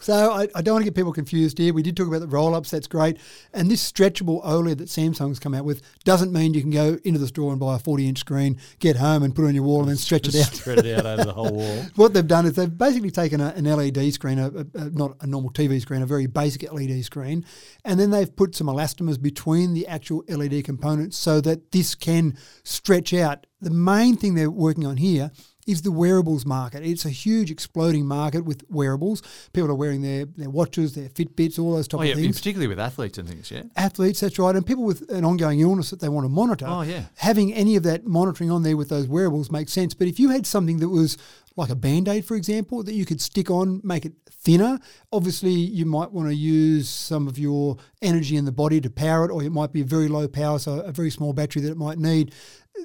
So 0.00 0.32
I, 0.32 0.48
I 0.54 0.62
don't 0.62 0.74
want 0.74 0.82
to 0.84 0.90
get 0.90 0.94
people 0.96 1.12
confused 1.12 1.58
here. 1.58 1.72
We 1.72 1.82
did 1.82 1.96
talk 1.96 2.06
about 2.08 2.20
the 2.20 2.26
roll-ups. 2.26 2.70
That's 2.70 2.86
great. 2.86 3.18
And 3.54 3.70
this 3.70 3.90
stretchable 3.90 4.44
OLED 4.44 4.78
that 4.78 4.88
Samsung's 4.88 5.38
come 5.38 5.54
out 5.54 5.64
with 5.64 5.80
doesn't 6.04 6.32
mean 6.32 6.52
you 6.54 6.60
can 6.60 6.70
go 6.70 6.98
into 7.04 7.18
the 7.18 7.28
store 7.28 7.52
and 7.52 7.60
buy 7.60 7.76
a 7.76 7.78
40-inch 7.78 8.18
screen, 8.18 8.58
get 8.80 8.96
home 8.96 9.22
and 9.22 9.34
put 9.34 9.44
it 9.44 9.48
on 9.48 9.54
your 9.54 9.64
wall 9.64 9.80
and 9.80 9.88
then 9.88 9.96
stretch 9.96 10.28
it 10.28 10.34
out. 10.34 10.52
Spread 10.52 10.84
it 10.84 10.98
out 10.98 11.06
over 11.06 11.24
the 11.24 11.32
whole 11.32 11.52
wall. 11.52 11.84
What 11.96 12.12
they've 12.12 12.26
done 12.26 12.44
is 12.46 12.54
they've 12.54 12.76
basically 12.76 13.10
taken 13.10 13.40
a, 13.40 13.48
an 13.56 13.64
LED 13.64 14.12
screen, 14.12 14.38
a, 14.38 14.48
a- 14.74 14.90
not 14.90 15.16
a 15.20 15.26
normal 15.26 15.52
TV 15.52 15.80
screen, 15.80 16.02
a 16.02 16.06
very 16.06 16.26
basic 16.26 16.70
LED 16.70 17.04
screen, 17.04 17.44
and 17.84 17.98
then 17.98 18.10
they've 18.10 18.34
put 18.34 18.54
some 18.54 18.66
elastomers 18.66 19.20
between 19.22 19.72
the 19.72 19.86
actual 19.86 20.24
LED 20.28 20.64
components 20.64 21.16
so 21.16 21.40
that 21.40 21.70
this 21.72 21.94
can 21.94 22.36
stretch 22.64 23.14
out. 23.14 23.46
The 23.60 23.70
main 23.70 24.16
thing 24.16 24.34
they're 24.34 24.50
working 24.50 24.84
on 24.84 24.96
here 24.96 25.30
is 25.66 25.82
the 25.82 25.92
wearables 25.92 26.44
market. 26.44 26.84
It's 26.84 27.04
a 27.04 27.10
huge 27.10 27.50
exploding 27.50 28.06
market 28.06 28.44
with 28.44 28.64
wearables. 28.68 29.22
People 29.52 29.70
are 29.70 29.74
wearing 29.74 30.02
their, 30.02 30.24
their 30.24 30.50
watches, 30.50 30.94
their 30.94 31.08
Fitbits, 31.08 31.58
all 31.58 31.74
those 31.76 31.86
type 31.86 32.00
Oh 32.00 32.02
yeah, 32.02 32.12
of 32.12 32.18
things 32.18 32.38
particularly 32.38 32.66
with 32.68 32.80
athletes 32.80 33.18
and 33.18 33.28
things. 33.28 33.50
Yeah. 33.50 33.62
athletes, 33.76 34.20
that's 34.20 34.38
right, 34.38 34.56
and 34.56 34.66
people 34.66 34.84
with 34.84 35.08
an 35.10 35.24
ongoing 35.24 35.60
illness 35.60 35.90
that 35.90 36.00
they 36.00 36.08
want 36.08 36.24
to 36.24 36.28
monitor. 36.28 36.66
Oh, 36.68 36.82
yeah. 36.82 37.04
Having 37.16 37.54
any 37.54 37.76
of 37.76 37.82
that 37.84 38.06
monitoring 38.06 38.50
on 38.50 38.62
there 38.62 38.76
with 38.76 38.88
those 38.88 39.06
wearables 39.06 39.50
makes 39.50 39.72
sense. 39.72 39.94
But 39.94 40.08
if 40.08 40.18
you 40.18 40.30
had 40.30 40.46
something 40.46 40.78
that 40.78 40.88
was 40.88 41.16
like 41.56 41.70
a 41.70 41.76
band 41.76 42.08
aid, 42.08 42.24
for 42.24 42.36
example, 42.36 42.82
that 42.82 42.94
you 42.94 43.04
could 43.04 43.20
stick 43.20 43.50
on, 43.50 43.80
make 43.84 44.04
it 44.04 44.12
thinner, 44.30 44.78
obviously 45.12 45.52
you 45.52 45.86
might 45.86 46.10
want 46.10 46.28
to 46.28 46.34
use 46.34 46.88
some 46.88 47.28
of 47.28 47.38
your 47.38 47.76
energy 48.00 48.36
in 48.36 48.44
the 48.44 48.52
body 48.52 48.80
to 48.80 48.90
power 48.90 49.24
it, 49.24 49.30
or 49.30 49.42
it 49.42 49.52
might 49.52 49.72
be 49.72 49.82
a 49.82 49.84
very 49.84 50.08
low 50.08 50.26
power, 50.26 50.58
so 50.58 50.80
a 50.80 50.92
very 50.92 51.10
small 51.10 51.32
battery 51.32 51.62
that 51.62 51.70
it 51.70 51.76
might 51.76 51.98
need. 51.98 52.34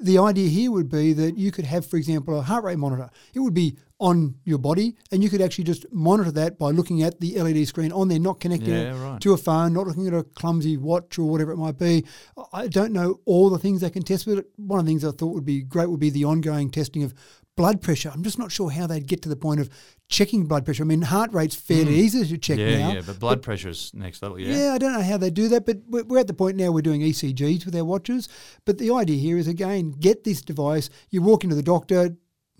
The 0.02 0.18
idea 0.18 0.50
here 0.50 0.72
would 0.72 0.90
be 0.90 1.14
that 1.14 1.38
you 1.38 1.52
could 1.52 1.66
have, 1.66 1.86
for 1.86 1.98
example, 1.98 2.38
a 2.38 2.42
heart 2.42 2.64
rate 2.64 2.78
monitor. 2.78 3.10
It 3.34 3.40
would 3.40 3.54
be 3.54 3.78
on 4.00 4.36
your 4.44 4.60
body, 4.60 4.96
and 5.12 5.24
you 5.24 5.30
could 5.30 5.42
actually 5.42 5.64
just 5.64 5.92
monitor 5.92 6.32
that 6.32 6.60
by 6.60 6.70
looking 6.70 7.02
at 7.02 7.20
the 7.20 7.42
LED 7.42 7.68
screen 7.68 7.92
on 7.92 8.08
there, 8.08 8.20
not 8.20 8.40
connecting 8.40 8.74
it 8.74 8.94
right. 8.94 9.20
to 9.22 9.34
a 9.34 9.38
phone, 9.38 9.74
not 9.74 9.88
looking 9.88 10.06
at 10.08 10.14
a 10.14 10.24
clumsy 10.24 10.78
watch 10.78 11.18
or 11.18 11.28
whatever 11.28 11.52
it 11.52 11.58
might 11.58 11.80
be. 11.80 12.06
I 12.54 12.68
don't 12.68 12.94
know 12.94 13.22
all 13.26 13.50
the 13.50 13.58
things 13.58 13.82
they 13.82 13.90
can 13.90 14.04
test 14.04 14.28
with 14.28 14.40
it. 14.40 14.46
One 14.58 14.80
of 14.80 14.86
the 14.86 14.92
things 14.92 15.04
I 15.04 15.12
thought 15.12 15.34
would 15.34 15.46
be 15.46 15.64
great 15.64 15.90
would 15.90 16.00
be 16.00 16.12
the 16.12 16.26
ongoing 16.26 16.70
testing 16.70 17.04
of 17.04 17.16
blood 17.58 17.82
pressure. 17.82 18.10
I'm 18.14 18.24
just 18.24 18.40
not 18.40 18.52
sure 18.54 18.70
how 18.72 18.88
they'd 18.88 19.06
get 19.06 19.22
to 19.24 19.30
the 19.30 19.36
point 19.36 19.60
of 19.60 19.70
checking 20.08 20.46
blood 20.46 20.64
pressure. 20.64 20.84
I 20.84 20.86
mean, 20.86 21.02
heart 21.02 21.34
rate's 21.34 21.56
fairly 21.56 21.96
easy 21.96 22.26
to 22.26 22.38
check 22.38 22.58
Mm. 22.60 22.72
Yeah, 22.72 22.78
now. 22.88 22.94
yeah, 22.94 23.02
but 23.06 23.20
blood 23.20 23.42
pressure 23.42 23.70
is 23.70 23.92
next 23.94 24.22
level. 24.22 24.40
Yeah. 24.40 24.56
Yeah, 24.56 24.74
I 24.74 24.78
don't 24.78 24.94
know 24.94 25.02
how 25.02 25.18
they 25.18 25.30
do 25.30 25.50
that, 25.50 25.66
but 25.66 25.80
we're 25.90 26.06
we're 26.06 26.20
at 26.20 26.28
the 26.28 26.34
point 26.34 26.56
now 26.56 26.72
we're 26.72 26.82
doing 26.82 27.02
ECGs 27.02 27.66
with 27.66 27.76
our 27.76 27.84
watches. 27.84 28.30
But 28.64 28.78
the 28.78 28.94
idea 28.94 29.18
here 29.18 29.38
is 29.38 29.48
again, 29.50 29.92
get 30.00 30.24
this 30.24 30.42
device. 30.42 30.90
You 31.10 31.22
walk 31.22 31.44
into 31.44 31.56
the 31.58 31.64
doctor. 31.64 32.16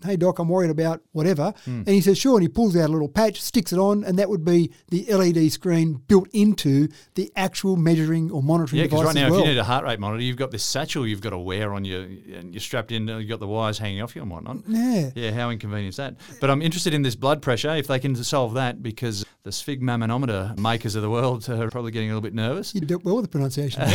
Hey 0.06 0.14
doc, 0.16 0.38
I'm 0.38 0.48
worried 0.48 0.70
about 0.70 1.02
whatever, 1.10 1.52
Hmm. 1.64 1.78
and 1.84 1.88
he 1.88 2.00
says 2.00 2.16
sure, 2.18 2.34
and 2.34 2.42
he 2.42 2.48
pulls 2.48 2.76
out 2.76 2.88
a 2.88 2.92
little 2.92 3.08
patch, 3.08 3.42
sticks 3.42 3.72
it 3.72 3.80
on, 3.80 4.04
and 4.04 4.16
that 4.16 4.28
would 4.30 4.44
be 4.44 4.70
the 4.90 5.04
LED 5.12 5.50
screen 5.50 6.00
built 6.06 6.28
into 6.32 6.86
the 7.16 7.32
actual 7.34 7.74
measuring 7.76 8.30
or 8.30 8.40
monitoring 8.40 8.78
Yeah, 8.78 8.84
because 8.84 9.00
device 9.00 9.14
right 9.16 9.20
now, 9.22 9.26
as 9.26 9.30
well. 9.32 9.40
if 9.40 9.46
you 9.46 9.52
need 9.54 9.58
a 9.58 9.64
heart 9.64 9.84
rate 9.84 9.98
monitor, 9.98 10.22
you've 10.22 10.36
got 10.36 10.52
this 10.52 10.62
satchel 10.62 11.04
you've 11.04 11.20
got 11.20 11.30
to 11.30 11.38
wear 11.38 11.74
on 11.74 11.84
your, 11.84 12.02
and 12.02 12.54
you're 12.54 12.60
strapped 12.60 12.92
in, 12.92 13.08
you've 13.08 13.28
got 13.28 13.40
the 13.40 13.48
wires 13.48 13.78
hanging 13.78 14.00
off 14.00 14.14
you 14.14 14.22
and 14.22 14.30
whatnot. 14.30 14.58
yeah, 14.68 15.10
Yeah, 15.16 15.32
how 15.32 15.50
inconvenient 15.50 15.88
is 15.94 15.96
that? 15.96 16.14
But 16.40 16.48
I'm 16.50 16.62
interested 16.62 16.94
in 16.94 17.02
this 17.02 17.16
blood 17.16 17.42
pressure, 17.42 17.74
if 17.74 17.88
they 17.88 17.98
can 17.98 18.14
solve 18.14 18.54
that, 18.54 18.80
because 18.84 19.26
the 19.48 19.52
sphygmomanometer 19.52 20.58
makers 20.58 20.94
of 20.94 21.00
the 21.00 21.08
world 21.08 21.48
are 21.48 21.70
probably 21.70 21.90
getting 21.90 22.10
a 22.10 22.12
little 22.12 22.20
bit 22.20 22.34
nervous. 22.34 22.74
you 22.74 22.82
did 22.82 23.02
well 23.02 23.16
with 23.16 23.24
the 23.24 23.30
pronunciation. 23.30 23.80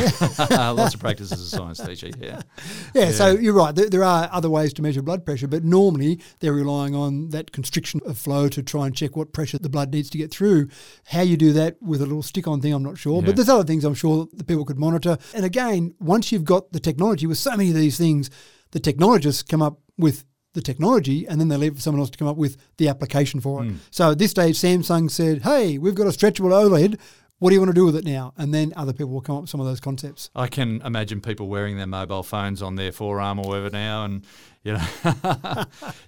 Lots 0.50 0.96
of 0.96 1.00
practice 1.00 1.32
as 1.32 1.42
a 1.42 1.46
science 1.48 1.80
teacher, 1.80 2.10
yeah. 2.20 2.42
Yeah, 2.96 3.12
so 3.12 3.34
you're 3.34 3.54
right. 3.54 3.76
There, 3.76 3.88
there 3.88 4.04
are 4.04 4.28
other 4.32 4.50
ways 4.50 4.74
to 4.74 4.82
measure 4.82 5.04
blood 5.04 5.28
pressure, 5.28 5.48
but 5.48 5.64
normally 5.64 6.20
they're 6.40 6.54
relying 6.54 6.96
on 6.96 7.30
that 7.30 7.52
constriction 7.52 8.02
of 8.04 8.18
flow 8.18 8.50
to 8.50 8.64
try 8.64 8.88
and 8.88 8.96
check 8.96 9.16
what 9.16 9.32
pressure 9.32 9.60
the 9.60 9.70
blood 9.70 9.94
needs 9.94 10.10
to 10.10 10.18
get 10.18 10.32
through. 10.32 10.70
How 11.06 11.22
you 11.22 11.38
do 11.38 11.54
that 11.54 11.80
with 11.80 12.02
a 12.02 12.06
little 12.06 12.24
stick 12.24 12.48
on 12.48 12.60
thing, 12.60 12.74
I'm 12.74 12.82
not 12.82 12.98
sure. 12.98 13.20
Yeah. 13.22 13.28
But 13.28 13.36
there's 13.36 13.50
other 13.50 13.64
things 13.64 13.84
I'm 13.84 13.94
sure 13.94 14.28
that 14.34 14.48
people 14.48 14.66
could 14.66 14.80
monitor. 14.80 15.20
And 15.36 15.46
again, 15.46 15.94
once 16.00 16.32
you've 16.32 16.46
got 16.46 16.72
the 16.72 16.80
technology 16.80 17.28
with 17.28 17.38
so 17.38 17.52
many 17.52 17.70
of 17.70 17.76
these 17.76 18.00
things, 18.00 18.32
the 18.72 18.80
technologists 18.80 19.44
come 19.44 19.62
up 19.62 19.78
with 20.00 20.26
the 20.54 20.62
technology 20.62 21.28
and 21.28 21.40
then 21.40 21.48
they 21.48 21.58
leave 21.58 21.76
for 21.76 21.82
someone 21.82 22.00
else 22.00 22.10
to 22.12 22.18
come 22.18 22.28
up 22.28 22.38
with 22.38 22.58
the 22.78 22.88
application 22.88 23.40
for 23.40 23.64
it. 23.64 23.70
Hmm. 23.70 23.78
So 23.92 24.12
at 24.12 24.20
this 24.20 24.32
stage, 24.32 24.58
Samsung 24.58 25.10
said, 25.10 25.42
hey, 25.42 25.78
we've 25.78 25.96
got 25.96 26.08
a 26.08 26.12
stretchable 26.12 26.52
OLED. 26.52 27.00
What 27.44 27.50
do 27.50 27.56
you 27.56 27.60
want 27.60 27.72
to 27.72 27.76
do 27.76 27.84
with 27.84 27.98
it 27.98 28.06
now? 28.06 28.34
And 28.38 28.54
then 28.54 28.72
other 28.78 28.94
people 28.94 29.12
will 29.12 29.20
come 29.20 29.36
up 29.36 29.42
with 29.42 29.50
some 29.50 29.60
of 29.60 29.66
those 29.68 29.82
concepts. 29.82 30.30
I 30.34 30.48
can 30.48 30.82
imagine 30.86 31.20
people 31.20 31.50
wearing 31.50 31.76
their 31.76 31.86
mobile 31.86 32.24
phones 32.24 32.62
on 32.62 32.76
their 32.76 32.94
forearm 32.94 33.38
or 33.38 33.44
whatever 33.46 33.70
now, 33.70 34.06
and 34.06 34.26
you 34.64 34.72
know, 34.72 34.80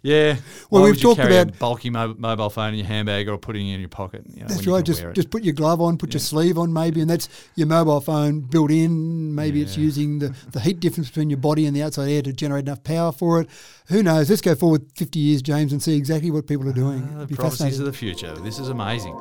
yeah. 0.01 0.37
Well, 0.37 0.37
Why 0.69 0.79
we've 0.79 0.91
would 0.91 0.95
you 0.95 1.09
talked 1.09 1.19
carry 1.19 1.35
about- 1.35 1.55
a 1.55 1.59
bulky 1.59 1.89
mo- 1.89 2.15
mobile 2.17 2.49
phone 2.49 2.69
in 2.69 2.75
your 2.75 2.87
handbag 2.87 3.27
or 3.27 3.37
putting 3.37 3.67
it 3.67 3.73
in 3.73 3.79
your 3.81 3.89
pocket. 3.89 4.23
You 4.33 4.43
know, 4.43 4.47
That's 4.47 4.65
right. 4.65 4.81
Just 4.85 5.03
just 5.11 5.29
put 5.29 5.43
your 5.43 5.53
glove 5.53 5.81
on, 5.81 5.97
put 5.97 6.13
your 6.13 6.21
sleeve 6.21 6.57
on, 6.57 6.71
maybe, 6.71 7.01
and 7.01 7.09
that's 7.09 7.27
your 7.55 7.67
mobile 7.67 7.99
phone 7.99 8.39
built 8.39 8.71
in. 8.71 9.35
Maybe 9.35 9.61
it's 9.61 9.75
using 9.75 10.19
the, 10.19 10.33
the 10.53 10.61
heat 10.61 10.79
difference 10.79 11.09
between 11.09 11.29
your 11.29 11.39
body 11.39 11.65
and 11.65 11.75
the 11.75 11.83
outside 11.83 12.07
air 12.11 12.21
to 12.21 12.31
generate 12.31 12.63
enough 12.63 12.81
power 12.85 13.11
for 13.11 13.41
it. 13.41 13.49
Who 13.87 14.01
knows? 14.03 14.29
Let's 14.29 14.41
go 14.41 14.55
forward 14.55 14.89
50 14.95 15.19
years, 15.19 15.41
James, 15.41 15.73
and 15.73 15.83
see 15.83 15.97
exactly 15.97 16.31
what 16.31 16.47
people 16.47 16.69
are 16.69 16.73
doing. 16.73 17.13
Ah, 17.17 17.25
the 17.25 17.35
prophecies 17.35 17.77
of 17.77 17.85
the 17.85 17.93
future. 17.93 18.33
This 18.35 18.57
is 18.57 18.69
amazing. 18.69 19.19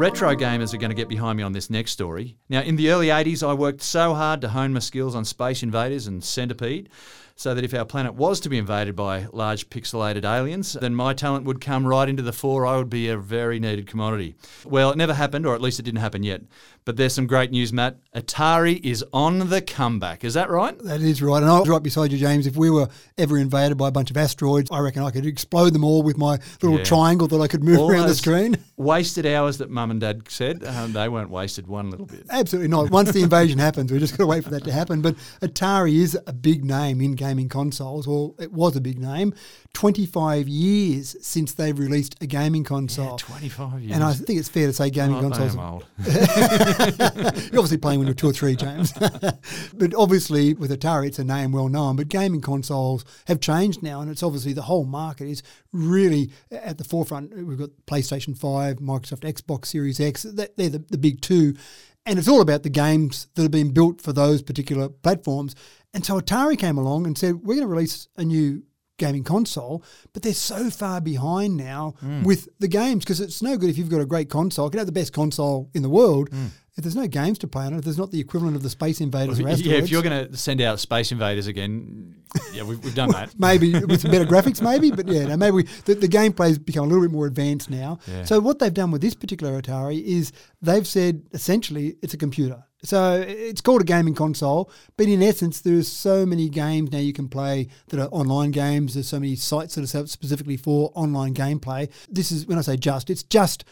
Retro 0.00 0.34
gamers 0.34 0.72
are 0.72 0.78
going 0.78 0.88
to 0.88 0.96
get 0.96 1.10
behind 1.10 1.36
me 1.36 1.42
on 1.42 1.52
this 1.52 1.68
next 1.68 1.92
story. 1.92 2.38
Now, 2.48 2.62
in 2.62 2.76
the 2.76 2.88
early 2.88 3.08
80s, 3.08 3.46
I 3.46 3.52
worked 3.52 3.82
so 3.82 4.14
hard 4.14 4.40
to 4.40 4.48
hone 4.48 4.72
my 4.72 4.78
skills 4.78 5.14
on 5.14 5.26
Space 5.26 5.62
Invaders 5.62 6.06
and 6.06 6.24
Centipede, 6.24 6.88
so 7.40 7.54
that 7.54 7.64
if 7.64 7.72
our 7.72 7.86
planet 7.86 8.12
was 8.12 8.38
to 8.38 8.50
be 8.50 8.58
invaded 8.58 8.94
by 8.94 9.26
large 9.32 9.70
pixelated 9.70 10.26
aliens, 10.26 10.74
then 10.78 10.94
my 10.94 11.14
talent 11.14 11.46
would 11.46 11.58
come 11.58 11.86
right 11.86 12.06
into 12.06 12.22
the 12.22 12.34
fore. 12.34 12.66
I 12.66 12.76
would 12.76 12.90
be 12.90 13.08
a 13.08 13.16
very 13.16 13.58
needed 13.58 13.86
commodity. 13.86 14.34
Well, 14.66 14.90
it 14.90 14.98
never 14.98 15.14
happened, 15.14 15.46
or 15.46 15.54
at 15.54 15.62
least 15.62 15.80
it 15.80 15.84
didn't 15.84 16.00
happen 16.00 16.22
yet. 16.22 16.42
But 16.84 16.96
there's 16.98 17.14
some 17.14 17.26
great 17.26 17.50
news, 17.50 17.72
Matt. 17.72 17.96
Atari 18.14 18.80
is 18.84 19.02
on 19.12 19.50
the 19.50 19.60
comeback. 19.62 20.24
Is 20.24 20.34
that 20.34 20.50
right? 20.50 20.78
That 20.80 21.00
is 21.00 21.22
right. 21.22 21.42
And 21.42 21.50
I 21.50 21.58
was 21.60 21.68
right 21.68 21.82
beside 21.82 22.10
you, 22.12 22.18
James. 22.18 22.46
If 22.46 22.56
we 22.56 22.70
were 22.70 22.88
ever 23.16 23.38
invaded 23.38 23.76
by 23.78 23.88
a 23.88 23.92
bunch 23.92 24.10
of 24.10 24.16
asteroids, 24.16 24.70
I 24.70 24.80
reckon 24.80 25.02
I 25.02 25.10
could 25.10 25.24
explode 25.24 25.72
them 25.72 25.84
all 25.84 26.02
with 26.02 26.18
my 26.18 26.38
little 26.62 26.78
Yeah. 26.78 26.84
triangle 26.84 27.26
that 27.28 27.40
I 27.40 27.48
could 27.48 27.62
move 27.62 27.78
All 27.78 27.90
around 27.90 28.08
the 28.08 28.14
screen. 28.14 28.56
Wasted 28.76 29.24
hours 29.26 29.58
that 29.58 29.70
mum 29.70 29.90
and 29.90 30.00
dad 30.00 30.22
said. 30.28 30.64
Um, 30.64 30.92
they 30.92 31.08
weren't 31.08 31.30
wasted 31.30 31.66
one 31.66 31.90
little 31.90 32.06
bit. 32.06 32.26
Absolutely 32.30 32.68
not. 32.68 32.90
Once 32.90 33.12
the 33.12 33.22
invasion 33.22 33.58
happens, 33.68 33.92
we're 33.92 33.98
just 34.00 34.16
going 34.16 34.26
to 34.26 34.30
wait 34.30 34.42
for 34.44 34.50
that 34.50 34.64
to 34.64 34.72
happen. 34.72 35.00
But 35.02 35.16
Atari 35.42 35.96
is 35.96 36.18
a 36.26 36.32
big 36.32 36.64
name 36.64 37.00
in 37.02 37.14
gaming 37.30 37.48
consoles, 37.48 38.06
or 38.06 38.34
it 38.38 38.52
was 38.52 38.74
a 38.76 38.80
big 38.80 38.98
name. 38.98 39.32
25 39.74 40.48
years 40.48 41.14
since 41.20 41.54
they've 41.54 41.78
released 41.78 42.16
a 42.20 42.26
gaming 42.26 42.64
console. 42.64 43.16
25 43.18 43.80
years. 43.82 43.92
And 43.94 44.02
I 44.02 44.12
think 44.12 44.38
it's 44.38 44.48
fair 44.48 44.66
to 44.66 44.72
say 44.72 44.90
gaming 44.90 45.16
Oh, 45.18 45.20
consoles. 45.30 45.54
am 45.54 45.60
old. 45.60 45.84
You're 46.06 47.60
obviously 47.60 47.76
playing 47.78 48.00
when 48.00 48.06
you're 48.08 48.14
two 48.14 48.28
or 48.30 48.32
three, 48.32 48.56
James. 48.56 48.92
but 49.74 49.94
obviously, 49.96 50.54
with 50.54 50.70
Atari, 50.70 51.06
it's 51.06 51.18
a 51.18 51.24
name 51.24 51.52
well 51.52 51.68
known. 51.68 51.96
But 51.96 52.08
gaming 52.08 52.40
consoles 52.40 53.04
have 53.26 53.40
changed 53.40 53.82
now, 53.82 54.00
and 54.00 54.10
it's 54.10 54.22
obviously 54.22 54.52
the 54.52 54.62
whole 54.62 54.84
market 54.84 55.28
is 55.28 55.42
really 55.72 56.32
at 56.50 56.78
the 56.78 56.84
forefront. 56.84 57.34
We've 57.36 57.58
got 57.58 57.70
PlayStation 57.86 58.36
5, 58.36 58.76
Microsoft 58.76 59.20
Xbox 59.20 59.66
Series 59.66 60.00
X, 60.00 60.22
they're 60.24 60.48
the, 60.56 60.84
the 60.90 60.98
big 60.98 61.20
two. 61.20 61.54
And 62.06 62.18
it's 62.18 62.28
all 62.28 62.40
about 62.40 62.62
the 62.62 62.70
games 62.70 63.28
that 63.34 63.42
have 63.42 63.50
been 63.50 63.72
built 63.72 64.00
for 64.00 64.12
those 64.14 64.40
particular 64.42 64.88
platforms. 64.88 65.54
And 65.92 66.04
so 66.04 66.20
Atari 66.20 66.58
came 66.58 66.78
along 66.78 67.06
and 67.06 67.18
said, 67.18 67.36
we're 67.36 67.54
going 67.54 67.66
to 67.66 67.66
release 67.66 68.08
a 68.16 68.24
new 68.24 68.62
gaming 69.00 69.24
console, 69.24 69.82
but 70.12 70.22
they're 70.22 70.34
so 70.34 70.70
far 70.70 71.00
behind 71.00 71.56
now 71.56 71.94
mm. 72.04 72.22
with 72.22 72.48
the 72.60 72.68
games 72.68 73.02
because 73.02 73.20
it's 73.20 73.42
no 73.42 73.56
good 73.56 73.70
if 73.70 73.78
you've 73.78 73.88
got 73.88 74.00
a 74.00 74.06
great 74.06 74.28
console. 74.28 74.66
You 74.66 74.70
can 74.70 74.78
have 74.78 74.86
the 74.86 74.92
best 74.92 75.12
console 75.12 75.70
in 75.74 75.82
the 75.82 75.88
world. 75.88 76.30
Mm. 76.30 76.50
If 76.76 76.84
there's 76.84 76.96
no 76.96 77.08
games 77.08 77.38
to 77.40 77.48
play 77.48 77.66
on 77.66 77.74
it, 77.74 77.78
if 77.78 77.84
there's 77.84 77.98
not 77.98 78.10
the 78.10 78.20
equivalent 78.20 78.56
of 78.56 78.62
the 78.62 78.70
Space 78.70 79.00
Invaders 79.00 79.40
or 79.40 79.42
yeah, 79.42 79.74
if 79.74 79.90
you're 79.90 80.02
going 80.02 80.28
to 80.28 80.36
send 80.36 80.60
out 80.60 80.78
Space 80.78 81.10
Invaders 81.10 81.46
again, 81.46 82.22
yeah, 82.52 82.62
we've, 82.62 82.82
we've 82.84 82.94
done 82.94 83.10
that. 83.10 83.34
maybe 83.38 83.72
with 83.72 84.02
some 84.02 84.10
better 84.10 84.24
graphics, 84.24 84.62
maybe. 84.62 84.90
But 84.90 85.08
yeah, 85.08 85.26
no, 85.26 85.36
maybe 85.36 85.56
we, 85.56 85.62
the, 85.84 85.94
the 85.94 86.08
gameplay's 86.08 86.58
become 86.58 86.84
a 86.84 86.86
little 86.86 87.02
bit 87.02 87.10
more 87.10 87.26
advanced 87.26 87.70
now. 87.70 87.98
Yeah. 88.06 88.24
So 88.24 88.40
what 88.40 88.60
they've 88.60 88.72
done 88.72 88.92
with 88.92 89.02
this 89.02 89.14
particular 89.14 89.60
Atari 89.60 90.02
is 90.02 90.32
they've 90.62 90.86
said 90.86 91.24
essentially 91.32 91.96
it's 92.02 92.14
a 92.14 92.18
computer. 92.18 92.64
So 92.82 93.24
it's 93.26 93.60
called 93.60 93.82
a 93.82 93.84
gaming 93.84 94.14
console, 94.14 94.70
but 94.96 95.06
in 95.06 95.22
essence, 95.22 95.60
there's 95.60 95.86
so 95.86 96.24
many 96.24 96.48
games 96.48 96.90
now 96.90 96.98
you 96.98 97.12
can 97.12 97.28
play 97.28 97.68
that 97.88 98.00
are 98.00 98.08
online 98.08 98.52
games. 98.52 98.94
There's 98.94 99.08
so 99.08 99.20
many 99.20 99.36
sites 99.36 99.74
that 99.74 99.84
are 99.84 99.86
set 99.86 100.02
up 100.02 100.08
specifically 100.08 100.56
for 100.56 100.90
online 100.94 101.34
gameplay. 101.34 101.90
This 102.08 102.32
is 102.32 102.46
when 102.46 102.58
I 102.58 102.62
say 102.62 102.76
just, 102.76 103.10
it's 103.10 103.22
just 103.22 103.64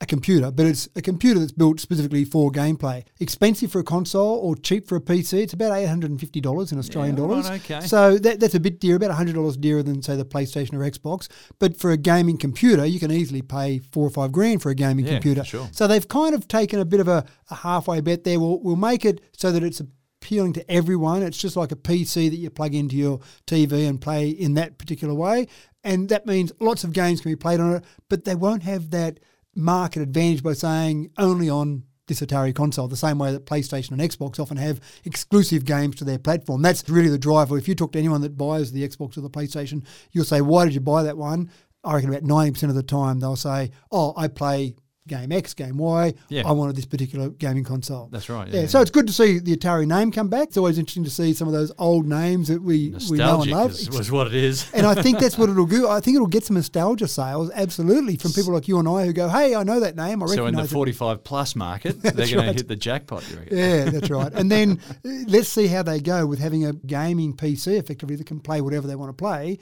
a 0.00 0.04
computer, 0.06 0.50
but 0.50 0.66
it's 0.66 0.88
a 0.94 1.00
computer 1.00 1.40
that's 1.40 1.52
built 1.52 1.80
specifically 1.80 2.22
for 2.24 2.52
gameplay. 2.52 3.02
Expensive 3.18 3.72
for 3.72 3.78
a 3.80 3.84
console 3.84 4.36
or 4.40 4.54
cheap 4.54 4.86
for 4.86 4.96
a 4.96 5.00
PC. 5.00 5.42
It's 5.42 5.54
about 5.54 5.72
eight 5.72 5.86
hundred 5.86 6.10
and 6.10 6.20
fifty 6.20 6.38
dollars 6.40 6.70
in 6.70 6.78
Australian 6.78 7.16
Yeah, 7.16 7.22
right, 7.22 7.28
dollars. 7.28 7.50
okay. 7.50 7.80
So 7.80 8.18
that, 8.18 8.38
that's 8.38 8.54
a 8.54 8.60
bit 8.60 8.78
dear, 8.78 8.96
about 8.96 9.10
hundred 9.12 9.36
dollars 9.36 9.56
dearer 9.56 9.82
than 9.82 10.02
say 10.02 10.14
the 10.16 10.24
PlayStation 10.26 10.74
or 10.74 10.80
Xbox. 10.90 11.28
But 11.58 11.78
for 11.78 11.92
a 11.92 11.96
gaming 11.96 12.36
computer, 12.36 12.84
you 12.84 13.00
can 13.00 13.10
easily 13.10 13.40
pay 13.40 13.78
four 13.78 14.06
or 14.06 14.10
five 14.10 14.32
grand 14.32 14.60
for 14.60 14.68
a 14.70 14.74
gaming 14.74 15.06
Yeah, 15.06 15.12
computer. 15.14 15.44
sure. 15.44 15.68
So 15.72 15.86
they've 15.86 16.06
kind 16.06 16.34
of 16.34 16.46
taken 16.46 16.78
a 16.78 16.84
bit 16.84 17.00
of 17.00 17.08
a, 17.08 17.24
a 17.50 17.54
halfway 17.54 18.02
bet 18.02 18.24
there. 18.24 18.38
We'll, 18.38 18.60
we'll 18.60 18.76
make 18.76 19.06
it 19.06 19.22
so 19.34 19.50
that 19.50 19.62
it's 19.62 19.80
appealing 19.80 20.52
to 20.54 20.70
everyone. 20.70 21.22
It's 21.22 21.38
just 21.38 21.56
like 21.56 21.72
a 21.72 21.76
PC 21.76 22.28
that 22.28 22.36
you 22.36 22.50
plug 22.50 22.74
into 22.74 22.96
your 22.96 23.20
TV 23.46 23.88
and 23.88 23.98
play 23.98 24.28
in 24.28 24.52
that 24.54 24.76
particular 24.76 25.14
way. 25.14 25.46
And 25.84 26.10
that 26.10 26.26
means 26.26 26.52
lots 26.60 26.84
of 26.84 26.92
games 26.92 27.22
can 27.22 27.30
be 27.32 27.36
played 27.36 27.60
on 27.60 27.76
it, 27.76 27.84
but 28.10 28.24
they 28.24 28.34
won't 28.34 28.64
have 28.64 28.90
that 28.90 29.20
market 29.56 30.02
advantage 30.02 30.42
by 30.42 30.52
saying 30.52 31.10
only 31.18 31.48
on 31.48 31.84
this 32.06 32.20
Atari 32.20 32.54
console, 32.54 32.88
the 32.88 32.96
same 32.96 33.18
way 33.18 33.32
that 33.32 33.46
PlayStation 33.46 33.92
and 33.92 34.00
Xbox 34.00 34.38
often 34.38 34.56
have 34.56 34.80
exclusive 35.04 35.64
games 35.64 35.96
to 35.96 36.04
their 36.04 36.18
platform. 36.18 36.62
That's 36.62 36.88
really 36.88 37.08
the 37.08 37.18
driver. 37.18 37.58
If 37.58 37.66
you 37.66 37.74
talk 37.74 37.92
to 37.92 37.98
anyone 37.98 38.20
that 38.20 38.36
buys 38.36 38.72
the 38.72 38.86
Xbox 38.86 39.16
or 39.16 39.22
the 39.22 39.30
PlayStation, 39.30 39.84
you'll 40.12 40.24
say, 40.24 40.40
Why 40.40 40.64
did 40.64 40.74
you 40.74 40.80
buy 40.80 41.02
that 41.02 41.16
one? 41.16 41.50
I 41.82 41.94
reckon 41.94 42.10
about 42.10 42.22
90% 42.22 42.64
of 42.64 42.74
the 42.74 42.82
time 42.82 43.20
they'll 43.20 43.36
say, 43.36 43.70
Oh, 43.90 44.14
I 44.16 44.28
play 44.28 44.76
game 45.06 45.32
X, 45.32 45.54
game 45.54 45.78
Y. 45.78 46.14
Yeah. 46.28 46.46
I 46.46 46.52
wanted 46.52 46.76
this 46.76 46.86
particular 46.86 47.30
gaming 47.30 47.64
console. 47.64 48.08
That's 48.10 48.28
right. 48.28 48.48
Yeah, 48.48 48.62
Yeah, 48.62 48.66
so 48.66 48.80
it's 48.80 48.90
good 48.90 49.06
to 49.06 49.12
see 49.12 49.38
the 49.38 49.56
Atari 49.56 49.86
name 49.86 50.10
come 50.12 50.28
back. 50.28 50.48
It's 50.48 50.56
always 50.56 50.78
interesting 50.78 51.04
to 51.04 51.10
see 51.10 51.32
some 51.32 51.48
of 51.48 51.54
those 51.54 51.72
old 51.78 52.06
names 52.06 52.48
that 52.48 52.62
we, 52.62 52.94
we 53.10 53.18
know 53.18 53.42
and 53.42 53.50
love. 53.50 53.70
is, 53.72 53.90
was 53.90 54.10
what 54.10 54.26
it 54.26 54.34
is. 54.34 54.70
And 54.72 54.86
I 54.86 55.00
think 55.00 55.18
that's 55.18 55.38
what 55.38 55.48
it'll 55.50 55.66
do. 55.66 55.88
I 55.88 56.00
think 56.00 56.16
it'll 56.16 56.26
get 56.26 56.44
some 56.44 56.56
nostalgia 56.56 57.08
sales, 57.08 57.50
absolutely, 57.54 58.16
from 58.16 58.32
people 58.32 58.52
like 58.52 58.68
you 58.68 58.78
and 58.78 58.88
I 58.88 59.06
who 59.06 59.12
go, 59.12 59.28
"Hey, 59.28 59.54
I 59.54 59.62
know 59.62 59.80
that 59.80 59.96
name. 59.96 60.22
I 60.22 60.26
So 60.26 60.46
in 60.46 60.54
the 60.54 60.62
recognise 60.62 60.72
it." 60.72 60.74
45 60.74 61.24
plus 61.24 61.56
market, 61.56 62.02
they're 62.02 62.12
going 62.12 62.36
right. 62.36 62.46
to 62.46 62.52
hit 62.52 62.68
the 62.68 62.76
jackpot. 62.76 63.24
Yeah, 63.50 63.90
that's 63.90 64.10
right. 64.10 64.32
And 64.32 64.50
then 64.50 64.80
uh, 65.04 65.08
let's 65.28 65.48
see 65.48 65.66
how 65.66 65.82
they 65.82 66.00
go 66.00 66.26
with 66.26 66.38
having 66.38 66.66
a 66.66 66.72
gaming 66.72 67.34
PC 67.34 67.78
effectively 67.78 68.16
that 68.16 68.26
can 68.26 68.40
play 68.40 68.60
whatever 68.60 68.86
they 68.86 68.96
want 68.96 69.10
to 69.10 69.14
play 69.14 69.58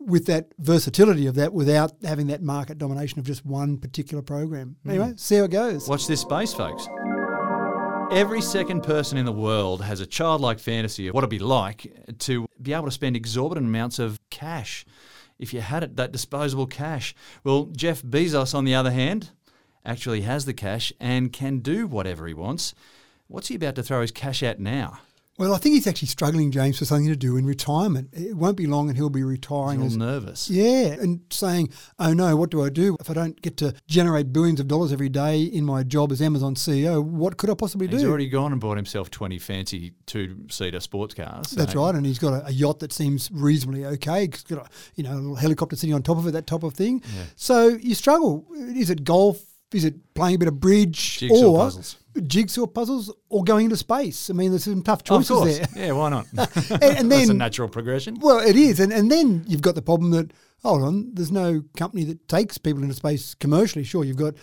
with 0.00 0.26
that 0.26 0.48
versatility 0.58 1.26
of 1.26 1.34
that 1.34 1.52
without 1.52 1.92
having 2.04 2.28
that 2.28 2.42
market 2.42 2.78
domination 2.78 3.18
of 3.18 3.26
just 3.26 3.44
one 3.44 3.78
particular 3.78 4.22
program. 4.22 4.76
Hmm. 4.84 4.90
Anyway, 4.90 5.14
see 5.16 5.36
how 5.36 5.44
it 5.44 5.50
goes. 5.50 5.88
Watch 5.88 6.06
this 6.06 6.20
space, 6.20 6.54
folks. 6.54 6.88
Every 8.10 8.40
second 8.40 8.84
person 8.84 9.18
in 9.18 9.26
the 9.26 9.32
world 9.32 9.82
has 9.82 10.00
a 10.00 10.06
childlike 10.06 10.60
fantasy 10.60 11.08
of 11.08 11.14
what 11.14 11.20
it'd 11.20 11.30
be 11.30 11.38
like 11.38 11.92
to 12.20 12.46
be 12.60 12.72
able 12.72 12.86
to 12.86 12.90
spend 12.90 13.16
exorbitant 13.16 13.66
amounts 13.66 13.98
of 13.98 14.18
cash. 14.30 14.86
If 15.38 15.52
you 15.52 15.60
had 15.60 15.82
it, 15.82 15.96
that 15.96 16.10
disposable 16.10 16.66
cash. 16.66 17.14
Well, 17.44 17.66
Jeff 17.66 18.02
Bezos, 18.02 18.54
on 18.54 18.64
the 18.64 18.74
other 18.74 18.90
hand, 18.90 19.30
actually 19.84 20.22
has 20.22 20.46
the 20.46 20.54
cash 20.54 20.92
and 20.98 21.32
can 21.32 21.58
do 21.58 21.86
whatever 21.86 22.26
he 22.26 22.34
wants. 22.34 22.74
What's 23.26 23.48
he 23.48 23.56
about 23.56 23.74
to 23.74 23.82
throw 23.82 24.00
his 24.00 24.10
cash 24.10 24.42
at 24.42 24.58
now? 24.58 25.00
Well, 25.38 25.54
I 25.54 25.58
think 25.58 25.76
he's 25.76 25.86
actually 25.86 26.08
struggling, 26.08 26.50
James, 26.50 26.78
for 26.78 26.84
something 26.84 27.06
to 27.06 27.16
do 27.16 27.36
in 27.36 27.46
retirement. 27.46 28.08
It 28.12 28.36
won't 28.36 28.56
be 28.56 28.66
long 28.66 28.88
and 28.88 28.96
he'll 28.96 29.08
be 29.08 29.20
He's 29.20 29.26
retiring 29.26 29.80
all 29.80 29.86
as 29.86 29.96
nervous. 29.96 30.50
Yeah, 30.50 30.88
and 30.88 31.20
saying, 31.30 31.70
oh 31.98 32.12
no, 32.12 32.34
what 32.34 32.50
do 32.50 32.62
I 32.64 32.70
do 32.70 32.96
if 32.98 33.08
I 33.08 33.14
don't 33.14 33.40
get 33.40 33.56
to 33.58 33.74
generate 33.86 34.32
billions 34.32 34.58
of 34.58 34.66
dollars 34.66 34.92
every 34.92 35.08
day 35.08 35.42
in 35.42 35.64
my 35.64 35.84
job 35.84 36.10
as 36.10 36.20
Amazon 36.20 36.56
CEO? 36.56 37.02
What 37.02 37.36
could 37.36 37.50
I 37.50 37.54
possibly 37.54 37.86
He's 37.86 37.92
do? 37.92 37.98
He's 37.98 38.08
already 38.08 38.28
gone 38.28 38.50
and 38.50 38.60
bought 38.60 38.76
himself 38.76 39.10
20 39.10 39.38
fancy 39.38 39.92
two-seater 40.06 40.80
sports 40.80 41.14
cars. 41.14 41.52
That's 41.52 41.74
right, 41.74 41.94
and 41.94 42.04
he's 42.04 42.18
got 42.18 42.32
a, 42.32 42.46
a 42.46 42.50
yacht 42.50 42.80
that 42.80 42.92
seems 42.92 43.30
reasonably 43.32 43.84
okay. 43.86 44.26
He's 44.26 44.42
got 44.42 44.66
a 44.66 44.70
you 44.96 45.04
know 45.04 45.12
a 45.12 45.14
little 45.14 45.36
helicopter 45.36 45.76
sitting 45.76 45.94
on 45.94 46.02
top 46.02 46.18
of 46.18 46.26
it, 46.26 46.32
that 46.32 46.48
type 46.48 46.64
of 46.64 46.74
thing. 46.74 47.02
So 47.36 47.68
you 47.68 47.94
struggle. 47.94 48.44
Is 48.54 48.90
it 48.90 49.04
golf? 49.04 49.44
Is 49.72 49.84
it 49.84 50.14
playing 50.14 50.36
a 50.36 50.38
bit 50.38 50.48
of 50.48 50.60
bridge 50.60 51.18
Jigsaw 51.18 51.46
or 51.46 51.58
puzzles. 51.58 51.96
jigsaw 52.26 52.66
puzzles, 52.66 53.12
or 53.28 53.44
going 53.44 53.66
into 53.66 53.76
space? 53.76 54.30
I 54.30 54.32
mean, 54.32 54.50
there's 54.50 54.64
some 54.64 54.82
tough 54.82 55.04
choices 55.04 55.28
course. 55.28 55.58
there. 55.58 55.86
Yeah, 55.86 55.92
why 55.92 56.08
not? 56.08 56.26
And, 56.36 56.82
and 56.82 57.12
That's 57.12 57.24
a 57.24 57.26
then 57.28 57.38
natural 57.38 57.68
progression. 57.68 58.18
Well, 58.20 58.38
it 58.38 58.56
is, 58.56 58.80
and 58.80 58.92
and 58.92 59.10
then 59.10 59.44
you've 59.46 59.62
got 59.62 59.74
the 59.74 59.82
problem 59.82 60.10
that 60.12 60.32
hold 60.62 60.82
on, 60.82 61.14
there's 61.14 61.30
no 61.30 61.62
company 61.76 62.04
that 62.04 62.26
takes 62.28 62.58
people 62.58 62.82
into 62.82 62.94
space 62.94 63.34
commercially. 63.34 63.84
Sure, 63.84 64.04
you've 64.04 64.16
got 64.16 64.34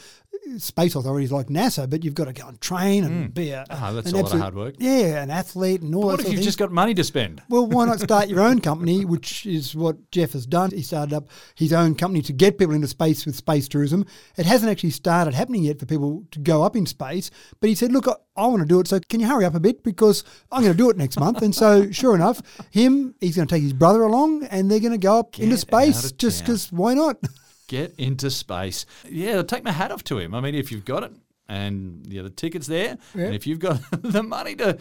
space 0.57 0.95
authorities 0.95 1.31
like 1.31 1.47
NASA, 1.47 1.89
but 1.89 2.03
you've 2.03 2.13
got 2.13 2.25
to 2.25 2.33
go 2.33 2.47
and 2.47 2.59
train 2.61 3.03
and 3.03 3.33
be 3.33 3.51
a, 3.51 3.65
Ah, 3.69 3.91
that's 3.91 4.11
an 4.11 4.15
a 4.17 4.21
lot 4.21 4.33
of 4.33 4.39
hard 4.39 4.55
work. 4.55 4.75
Yeah, 4.77 5.21
an 5.21 5.31
athlete 5.31 5.81
and 5.81 5.93
all 5.93 6.05
What 6.05 6.17
that 6.19 6.27
if 6.27 6.33
you've 6.33 6.41
just 6.41 6.57
got 6.57 6.71
money 6.71 6.93
to 6.93 7.03
spend? 7.03 7.41
Well, 7.49 7.67
why 7.67 7.85
not 7.85 7.99
start 7.99 8.29
your 8.29 8.41
own 8.41 8.61
company, 8.61 9.05
which 9.05 9.45
is 9.45 9.75
what 9.75 10.11
Jeff 10.11 10.33
has 10.33 10.45
done. 10.45 10.71
He 10.71 10.81
started 10.81 11.13
up 11.13 11.27
his 11.55 11.73
own 11.73 11.95
company 11.95 12.21
to 12.23 12.33
get 12.33 12.57
people 12.57 12.75
into 12.75 12.87
space 12.87 13.25
with 13.25 13.35
space 13.35 13.67
tourism. 13.67 14.05
It 14.37 14.45
hasn't 14.45 14.71
actually 14.71 14.91
started 14.91 15.33
happening 15.33 15.63
yet 15.63 15.79
for 15.79 15.85
people 15.85 16.25
to 16.31 16.39
go 16.39 16.63
up 16.63 16.75
in 16.75 16.85
space, 16.85 17.31
but 17.59 17.69
he 17.69 17.75
said, 17.75 17.91
Look, 17.91 18.07
I, 18.07 18.13
I 18.37 18.47
want 18.47 18.61
to 18.61 18.67
do 18.67 18.79
it, 18.79 18.87
so 18.87 18.99
can 19.09 19.19
you 19.19 19.27
hurry 19.27 19.45
up 19.45 19.55
a 19.55 19.59
bit 19.59 19.83
because 19.83 20.23
I'm 20.51 20.61
going 20.61 20.73
to 20.73 20.77
do 20.77 20.89
it 20.89 20.97
next 20.97 21.19
month. 21.19 21.41
And 21.41 21.53
so, 21.55 21.91
sure 21.91 22.15
enough, 22.15 22.41
him, 22.71 23.15
he's 23.19 23.35
going 23.35 23.47
to 23.47 23.53
take 23.53 23.63
his 23.63 23.73
brother 23.73 24.03
along 24.03 24.43
and 24.45 24.69
they're 24.69 24.79
going 24.79 24.91
to 24.91 24.97
go 24.97 25.19
up 25.19 25.39
into 25.39 25.57
space 25.57 26.11
just 26.11 26.41
because 26.43 26.71
why 26.71 26.93
not? 26.93 27.17
Get 27.67 27.95
into 27.97 28.29
space. 28.29 28.85
Yeah, 29.09 29.41
take 29.41 29.63
my 29.63 29.71
hat 29.71 29.91
off 29.91 30.03
to 30.05 30.19
him. 30.19 30.35
I 30.35 30.41
mean, 30.41 30.55
if 30.55 30.71
you've 30.71 30.85
got 30.85 31.03
it 31.03 31.11
and 31.47 32.05
yeah, 32.07 32.21
the 32.23 32.29
tickets 32.29 32.67
there, 32.67 32.97
Yeah. 33.13 33.25
and 33.25 33.35
if 33.35 33.45
you've 33.47 33.59
got 33.59 33.79
the 34.01 34.23
money 34.23 34.55
to 34.55 34.77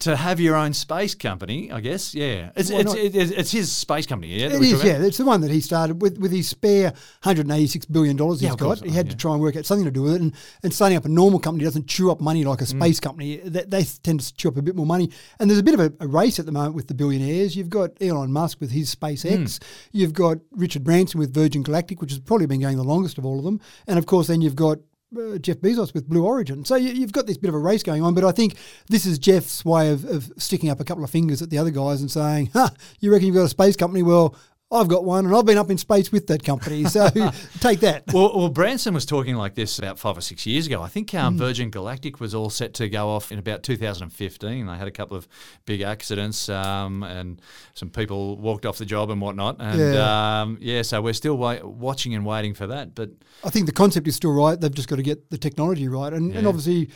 to 0.00 0.16
have 0.16 0.40
your 0.40 0.56
own 0.56 0.72
space 0.72 1.14
company, 1.14 1.70
I 1.70 1.80
guess, 1.80 2.14
yeah, 2.14 2.50
it's 2.56 2.70
it's, 2.70 2.94
it's, 2.94 3.30
it's 3.32 3.50
his 3.52 3.70
space 3.72 4.06
company. 4.06 4.34
Yeah, 4.40 4.46
It 4.46 4.62
is, 4.62 4.82
yeah. 4.84 4.98
It's 5.02 5.18
the 5.18 5.24
one 5.24 5.40
that 5.42 5.50
he 5.50 5.60
started 5.60 6.02
with 6.02 6.18
with 6.18 6.32
his 6.32 6.48
spare 6.48 6.92
$186 7.24 7.90
billion 7.90 8.16
he's 8.18 8.42
Yeah, 8.42 8.54
got. 8.56 8.80
He 8.84 8.90
had 8.90 9.06
yeah. 9.06 9.12
to 9.12 9.16
try 9.16 9.32
and 9.32 9.40
work 9.40 9.56
out 9.56 9.66
something 9.66 9.84
to 9.84 9.90
do 9.90 10.02
with 10.02 10.14
it. 10.14 10.20
And, 10.20 10.34
and 10.62 10.72
starting 10.72 10.96
up 10.96 11.04
a 11.04 11.08
normal 11.08 11.38
company 11.40 11.64
doesn't 11.64 11.86
chew 11.86 12.10
up 12.10 12.20
money 12.20 12.44
like 12.44 12.60
a 12.60 12.64
Mm. 12.64 12.80
space 12.80 13.00
company. 13.00 13.36
They, 13.38 13.62
they 13.64 13.84
tend 14.02 14.20
to 14.20 14.34
chew 14.34 14.48
up 14.48 14.56
a 14.56 14.62
bit 14.62 14.74
more 14.76 14.86
money. 14.86 15.10
And 15.38 15.48
there's 15.48 15.60
a 15.60 15.62
bit 15.62 15.74
of 15.74 15.80
a, 15.80 15.92
a 16.00 16.06
race 16.08 16.38
at 16.38 16.46
the 16.46 16.52
moment 16.52 16.74
with 16.74 16.88
the 16.88 16.94
billionaires. 16.94 17.56
You've 17.56 17.70
got 17.70 17.90
Elon 18.00 18.32
Musk 18.32 18.60
with 18.60 18.70
his 18.70 18.94
Mm. 18.94 18.98
SpaceX. 18.98 19.62
You've 19.92 20.12
got 20.12 20.38
Richard 20.52 20.82
Branson 20.84 21.18
with 21.20 21.32
Virgin 21.32 21.62
Galactic, 21.62 22.00
which 22.00 22.10
has 22.10 22.20
probably 22.20 22.46
been 22.46 22.60
going 22.60 22.76
the 22.76 22.84
longest 22.84 23.18
of 23.18 23.24
all 23.26 23.38
of 23.38 23.44
them. 23.44 23.60
And 23.86 23.98
of 23.98 24.06
course, 24.06 24.26
then 24.26 24.40
you've 24.40 24.56
got 24.56 24.78
uh, 25.16 25.38
Jeff 25.38 25.58
Bezos 25.58 25.94
with 25.94 26.08
Blue 26.08 26.24
Origin. 26.24 26.64
So 26.64 26.76
you, 26.76 26.90
you've 26.90 27.12
got 27.12 27.26
this 27.26 27.36
bit 27.36 27.48
of 27.48 27.54
a 27.54 27.58
race 27.58 27.82
going 27.82 28.02
on, 28.02 28.14
but 28.14 28.24
I 28.24 28.32
think 28.32 28.56
this 28.88 29.06
is 29.06 29.18
Jeff's 29.18 29.64
way 29.64 29.90
of, 29.90 30.04
of 30.04 30.32
sticking 30.36 30.70
up 30.70 30.80
a 30.80 30.84
couple 30.84 31.04
of 31.04 31.10
fingers 31.10 31.42
at 31.42 31.50
the 31.50 31.58
other 31.58 31.70
guys 31.70 32.00
and 32.00 32.10
saying, 32.10 32.50
"Ha, 32.54 32.70
you 33.00 33.10
reckon 33.10 33.26
you've 33.26 33.36
got 33.36 33.44
a 33.44 33.48
space 33.48 33.76
company? 33.76 34.02
Well, 34.02 34.34
I've 34.70 34.88
got 34.88 35.02
one, 35.02 35.24
and 35.24 35.34
I've 35.34 35.46
been 35.46 35.56
up 35.56 35.70
in 35.70 35.78
space 35.78 36.12
with 36.12 36.26
that 36.26 36.44
company. 36.44 36.84
So 36.84 37.08
take 37.60 37.80
that. 37.80 38.04
Well, 38.12 38.36
well, 38.36 38.48
Branson 38.50 38.92
was 38.92 39.06
talking 39.06 39.34
like 39.34 39.54
this 39.54 39.78
about 39.78 39.98
five 39.98 40.18
or 40.18 40.20
six 40.20 40.44
years 40.44 40.66
ago. 40.66 40.82
I 40.82 40.88
think 40.88 41.14
um, 41.14 41.38
Virgin 41.38 41.70
Galactic 41.70 42.20
was 42.20 42.34
all 42.34 42.50
set 42.50 42.74
to 42.74 42.88
go 42.90 43.08
off 43.08 43.32
in 43.32 43.38
about 43.38 43.62
2015. 43.62 44.66
They 44.66 44.76
had 44.76 44.86
a 44.86 44.90
couple 44.90 45.16
of 45.16 45.26
big 45.64 45.80
accidents, 45.80 46.50
um, 46.50 47.02
and 47.02 47.40
some 47.72 47.88
people 47.88 48.36
walked 48.36 48.66
off 48.66 48.76
the 48.76 48.84
job 48.84 49.08
and 49.10 49.22
whatnot. 49.22 49.56
And 49.58 49.80
Yeah. 49.80 49.92
yeah, 49.94 50.40
um, 50.42 50.58
yeah 50.60 50.82
so 50.82 51.00
we're 51.00 51.14
still 51.14 51.38
wa- 51.38 51.64
watching 51.64 52.14
and 52.14 52.26
waiting 52.26 52.52
for 52.52 52.66
that. 52.66 52.94
But 52.94 53.10
I 53.42 53.48
think 53.48 53.64
the 53.64 53.72
concept 53.72 54.06
is 54.06 54.16
still 54.16 54.32
right. 54.32 54.60
They've 54.60 54.74
just 54.74 54.88
got 54.88 54.96
to 54.96 55.02
get 55.02 55.30
the 55.30 55.38
technology 55.38 55.88
right. 55.88 56.12
And, 56.12 56.34
and 56.34 56.46
obviously, 56.46 56.90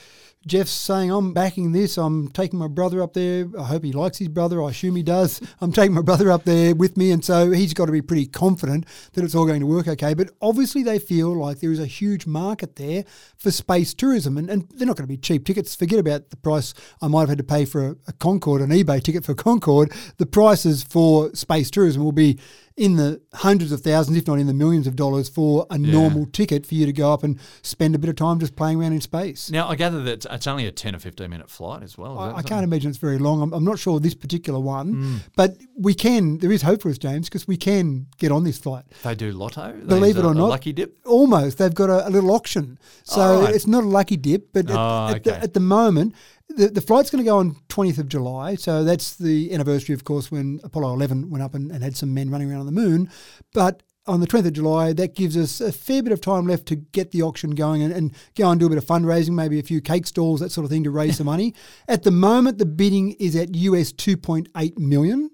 Jeff's 0.47 0.73
saying, 0.73 1.11
I'm 1.11 1.33
backing 1.33 1.73
this. 1.73 1.97
I'm 1.97 2.29
taking 2.29 2.59
my 2.59 2.67
brother 2.67 3.03
up 3.03 3.13
there. 3.13 3.49
I 3.59 3.65
hope 3.65 3.85
he 3.85 3.93
likes 3.93 4.19
his 4.19 4.29
brother. 4.29 4.63
I 4.63 4.71
assume 4.71 4.97
he 4.97 5.03
does. 5.03 5.41
I'm 5.61 5.73
taking 5.73 5.95
my 5.95 6.03
brother 6.03 6.31
up 6.31 6.45
there 6.45 6.75
with 6.75 6.97
me. 6.97 7.13
And 7.13 7.25
so 7.25 7.51
he's 7.53 7.75
got 7.75 7.87
to 7.87 7.93
be 7.93 8.03
pretty 8.03 8.27
confident 8.27 8.87
that 9.13 9.25
it's 9.25 9.35
all 9.35 9.47
going 9.47 9.61
to 9.61 9.67
work 9.67 9.87
okay. 9.87 10.15
But 10.15 10.31
obviously, 10.41 10.83
they 10.83 10.99
feel 10.99 11.35
like 11.35 11.61
there 11.61 11.71
is 11.71 11.79
a 11.79 11.87
huge 11.87 12.27
market 12.27 12.77
there 12.77 13.05
for 13.37 13.51
space 13.51 13.95
tourism. 13.95 14.37
And, 14.37 14.51
and 14.51 14.69
they're 14.71 14.87
not 14.87 14.97
going 14.97 15.07
to 15.07 15.13
be 15.13 15.17
cheap 15.17 15.47
tickets. 15.47 15.77
Forget 15.77 16.01
about 16.01 16.31
the 16.31 16.37
price 16.37 16.75
I 17.01 17.09
might 17.09 17.21
have 17.21 17.29
had 17.31 17.39
to 17.39 17.45
pay 17.45 17.65
for 17.65 17.91
a, 17.91 17.97
a 18.09 18.13
Concorde, 18.13 18.63
an 18.63 18.71
eBay 18.71 19.03
ticket 19.03 19.25
for 19.25 19.35
Concorde. 19.35 19.93
The 20.17 20.27
prices 20.27 20.83
for 20.83 21.33
space 21.35 21.71
tourism 21.71 22.03
will 22.03 22.13
be 22.13 22.39
in 22.77 22.97
the 22.97 23.21
hundreds 23.35 23.73
of 23.73 23.81
thousands, 23.81 24.17
if 24.17 24.27
not 24.27 24.39
in 24.39 24.47
the 24.47 24.55
millions 24.55 24.87
of 24.87 24.97
dollars, 24.97 25.29
for 25.29 25.67
a 25.71 25.79
normal 25.79 26.27
ticket 26.27 26.65
for 26.67 26.75
you 26.75 26.87
to 26.87 26.93
go 26.93 27.13
up 27.13 27.23
and 27.23 27.39
spend 27.63 27.95
a 27.95 27.99
bit 27.99 28.09
of 28.09 28.17
time 28.17 28.39
just 28.39 28.57
playing 28.57 28.81
around 28.81 28.93
in 28.93 29.01
space. 29.01 29.51
now 29.51 29.69
I 29.69 29.77
gather 29.77 30.03
that 30.05 30.25
it's 30.31 30.47
only 30.47 30.67
a 30.67 30.73
10 30.73 30.97
or 30.97 30.99
15 30.99 31.29
minute 31.29 31.51
flight 31.51 31.83
as 31.83 31.99
well. 31.99 32.19
I, 32.19 32.29
that 32.29 32.37
I 32.37 32.43
can't 32.43 32.65
imagine 32.65 32.91
it's 32.91 32.99
very 32.99 33.19
long. 33.19 33.43
I'm, 33.43 33.53
I'm 33.53 33.65
not 33.65 33.79
sure 33.79 34.01
this 34.01 34.15
particular 34.15 34.59
one, 34.59 34.93
hmm. 34.93 35.17
but 35.37 35.57
we 35.77 35.95
can. 35.95 36.39
There 36.39 36.53
is 36.53 36.63
hope 36.63 36.83
for 36.83 36.89
us, 36.89 36.99
James, 36.99 37.29
because 37.29 37.47
we 37.47 37.57
can 37.57 38.07
get 38.19 38.33
on 38.33 38.45
this 38.45 38.59
flight. 38.59 38.85
They 39.03 39.15
do 39.15 39.33
lotto. 39.33 39.73
Believe 39.87 40.17
it 40.17 40.25
or 40.25 40.33
a 40.33 40.35
not, 40.35 40.49
lucky 40.49 40.73
dip. 40.73 40.99
Almost, 41.07 41.59
they've 41.59 41.75
got 41.75 41.91
a, 41.91 42.09
a 42.09 42.11
little 42.11 42.31
auction, 42.33 42.79
so 43.05 43.23
Oh, 43.23 43.43
right. 43.43 43.55
it's 43.55 43.67
not 43.67 43.85
a 43.85 43.87
lucky 43.87 44.17
dip. 44.17 44.53
But 44.53 44.71
Oh, 44.71 45.09
at, 45.15 45.25
the, 45.25 45.35
okay. 45.35 45.41
at 45.43 45.55
the 45.55 45.61
moment, 45.61 46.15
the, 46.49 46.69
the 46.69 46.81
flight's 46.81 47.11
going 47.11 47.25
to 47.25 47.29
go 47.29 47.39
on 47.39 47.57
20th 47.69 47.99
of 47.99 48.09
July, 48.09 48.55
so 48.57 48.85
that's 48.85 49.17
the 49.17 49.53
anniversary, 49.55 49.95
of 49.95 50.05
course, 50.05 50.31
when 50.31 50.61
Apollo 50.63 50.95
11 50.95 51.31
went 51.31 51.43
up 51.43 51.55
and, 51.55 51.71
and 51.71 51.83
had 51.83 51.97
some 51.97 52.13
men 52.13 52.31
running 52.31 52.51
around 52.51 52.61
on 52.61 52.67
the 52.67 52.73
moon. 52.73 53.11
But 53.55 53.83
on 54.07 54.21
the 54.21 54.27
20th 54.27 54.47
of 54.47 54.53
July, 54.55 54.93
that 54.93 55.15
gives 55.15 55.37
us 55.37 55.61
a 55.61 55.71
fair 55.73 56.03
bit 56.03 56.13
of 56.13 56.21
time 56.21 56.47
left 56.47 56.67
to 56.67 56.77
get 56.77 57.13
the 57.13 57.23
auction 57.23 57.53
going 57.53 57.83
and, 57.83 57.93
and 57.93 58.13
go 58.37 58.51
and 58.51 58.59
do 58.59 58.67
a 58.67 58.69
bit 58.69 58.79
of 58.79 58.85
fundraising, 58.85 59.31
maybe 59.31 59.59
a 59.59 59.63
few 59.63 59.81
cake 59.81 60.07
stalls, 60.07 60.41
that 60.41 60.51
sort 60.51 60.65
of 60.65 60.71
thing, 60.71 60.85
to 60.85 60.91
raise 60.91 61.17
some 61.19 61.27
money. 61.35 61.55
At 61.89 62.03
the 62.03 62.11
moment, 62.11 62.59
the 62.59 62.67
bidding 62.67 63.13
is 63.13 63.37
at 63.37 63.55
US 63.55 63.93
2.8 63.93 64.79
million. 64.79 65.31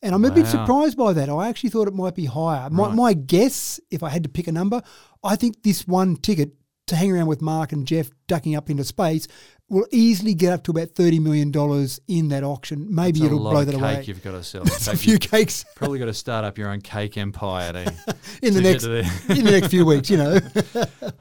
And 0.00 0.14
I'm 0.14 0.24
a 0.24 0.30
bit 0.30 0.46
surprised 0.46 0.96
by 0.96 1.12
that. 1.14 1.28
I 1.28 1.48
actually 1.48 1.70
thought 1.70 1.88
it 1.88 1.94
might 1.94 2.14
be 2.14 2.26
higher. 2.26 2.70
My, 2.70 2.86
Right. 2.86 2.94
my 2.94 3.12
guess, 3.14 3.80
if 3.90 4.04
I 4.04 4.10
had 4.10 4.22
to 4.22 4.28
pick 4.28 4.46
a 4.46 4.52
number, 4.52 4.80
I 5.24 5.34
think 5.34 5.62
this 5.64 5.88
one 5.88 6.14
ticket 6.14 6.52
to 6.86 6.94
hang 6.96 7.10
around 7.12 7.26
with 7.26 7.42
Mark 7.42 7.72
and 7.72 7.84
Jeff 7.86 8.08
ducking 8.28 8.54
up 8.54 8.70
into 8.70 8.84
space 8.84 9.26
will 9.70 9.86
easily 9.90 10.32
get 10.32 10.52
up 10.52 10.64
to 10.64 10.70
about 10.70 10.88
$30 10.94 11.20
million 11.20 11.52
in 12.08 12.28
that 12.28 12.42
auction. 12.42 12.86
Maybe 12.88 13.20
a 13.22 13.26
it'll 13.26 13.38
blow 13.40 13.64
that 13.64 13.72
cake 13.72 13.80
away. 13.80 14.02
you've 14.06 14.22
got 14.24 14.30
to 14.32 14.42
sell. 14.42 14.62
It's 14.66 14.88
a 14.88 14.96
few 14.96 15.18
cakes 15.18 15.64
Probably 15.76 15.98
got 15.98 16.06
to 16.06 16.14
start 16.14 16.44
up 16.44 16.56
your 16.56 16.70
own 16.70 16.80
cake 16.80 17.18
empire 17.18 17.72
to, 17.74 17.80
in 18.42 18.54
the 18.54 18.60
next 18.62 18.84
in 18.84 19.44
the 19.44 19.50
next 19.50 19.68
few 19.68 19.84
weeks, 19.84 20.08
you 20.10 20.16
know. 20.16 20.38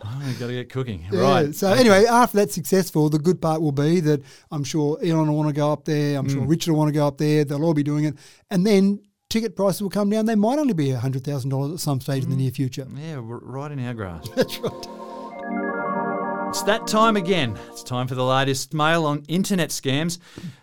Oh, 0.09 0.23
you've 0.25 0.39
got 0.39 0.47
to 0.47 0.53
get 0.53 0.69
cooking. 0.69 1.05
Yeah, 1.11 1.19
Right. 1.19 1.53
So 1.55 1.69
anyway, 1.71 2.05
after 2.05 2.37
that's 2.37 2.53
successful, 2.55 3.09
the 3.09 3.19
good 3.19 3.41
part 3.41 3.61
will 3.61 3.71
be 3.73 3.99
that 4.01 4.21
I'm 4.51 4.63
sure 4.63 4.97
Elon 5.03 5.27
will 5.27 5.35
want 5.37 5.49
to 5.49 5.53
go 5.53 5.71
up 5.71 5.83
there. 5.85 6.17
I'm 6.17 6.29
sure 6.29 6.41
Mm. 6.41 6.49
Richard 6.49 6.71
will 6.71 6.77
want 6.79 6.89
to 6.89 6.93
go 6.93 7.05
up 7.07 7.17
there. 7.17 7.43
They'll 7.43 7.63
all 7.65 7.73
be 7.73 7.83
doing 7.83 8.05
it, 8.05 8.15
and 8.49 8.65
then 8.65 9.01
ticket 9.29 9.55
prices 9.57 9.81
will 9.81 9.89
come 9.89 10.09
down. 10.09 10.25
They 10.25 10.35
might 10.35 10.57
only 10.59 10.73
be 10.73 10.91
hundred 10.91 11.23
thousand 11.25 11.49
dollars 11.49 11.73
at 11.73 11.79
some 11.79 11.99
stage 11.99 12.23
in 12.23 12.29
the 12.29 12.35
Mm. 12.35 12.39
near 12.39 12.51
future. 12.51 12.87
Yeah, 12.95 13.19
right 13.21 13.71
in 13.71 13.85
our 13.85 13.93
grass. 13.93 14.27
That's 14.35 14.57
right. 14.59 14.87
It's 16.49 16.63
that 16.63 16.87
time 16.87 17.17
again. 17.17 17.57
It's 17.69 17.83
time 17.83 18.07
for 18.07 18.15
the 18.15 18.23
latest 18.23 18.73
mail 18.73 19.05
on 19.05 19.23
internet 19.27 19.69
scams. 19.69 20.17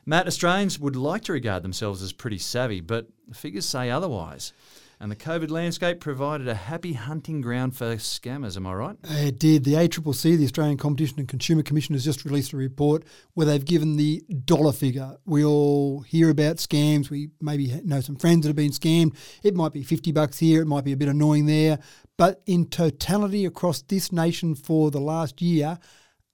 Matt, 0.07 0.27
Australians 0.27 0.79
would 0.79 0.97
like 0.97 1.25
to 1.25 1.33
regard 1.35 1.63
themselves 1.63 2.03
as 2.03 2.13
pretty 2.13 2.39
savvy, 2.39 2.81
but 2.81 3.07
the 3.29 3.35
figures 3.35 3.67
say 3.67 3.91
otherwise. 3.91 4.55
And 4.99 5.11
the 5.11 5.17
COVID 5.17 5.51
landscape 5.51 6.01
provided 6.01 6.49
a 6.49 6.55
happy 6.55 6.95
hunting 6.95 7.43
ground 7.43 7.77
for 7.77 7.97
scammers, 7.97 8.57
am 8.57 8.67
I 8.67 8.73
right? 8.73 8.97
It 9.05 9.39
did. 9.39 9.65
The 9.65 9.75
ACCC, 9.75 10.39
the 10.39 10.45
Australian 10.45 10.79
Competition 10.79 11.19
and 11.19 11.29
Consumer 11.29 11.63
Commission, 11.63 11.95
has 11.95 12.05
just 12.05 12.25
released 12.25 12.55
a 12.55 12.57
report 12.57 13.05
where 13.35 13.47
they've 13.47 13.65
given 13.65 13.97
the 13.97 14.25
dollar 14.47 14.73
figure. 14.73 15.17
We 15.27 15.45
all 15.45 16.01
hear 16.01 16.31
about 16.31 16.57
scams. 16.57 17.11
We 17.11 17.29
maybe 17.41 17.81
know 17.85 18.01
some 18.01 18.17
friends 18.17 18.43
that 18.43 18.49
have 18.49 18.57
been 18.57 18.71
scammed. 18.71 19.17
It 19.43 19.55
might 19.55 19.73
be 19.73 19.83
50 19.83 20.13
bucks 20.13 20.39
here, 20.39 20.63
it 20.63 20.67
might 20.67 20.85
be 20.85 20.93
a 20.93 20.97
bit 20.97 21.09
annoying 21.09 21.45
there. 21.45 21.81
But 22.17 22.43
in 22.47 22.67
totality 22.67 23.45
across 23.45 23.83
this 23.83 24.13
nation 24.13 24.55
for 24.55 24.91
the 24.91 25.01
last 25.01 25.43
year, 25.43 25.79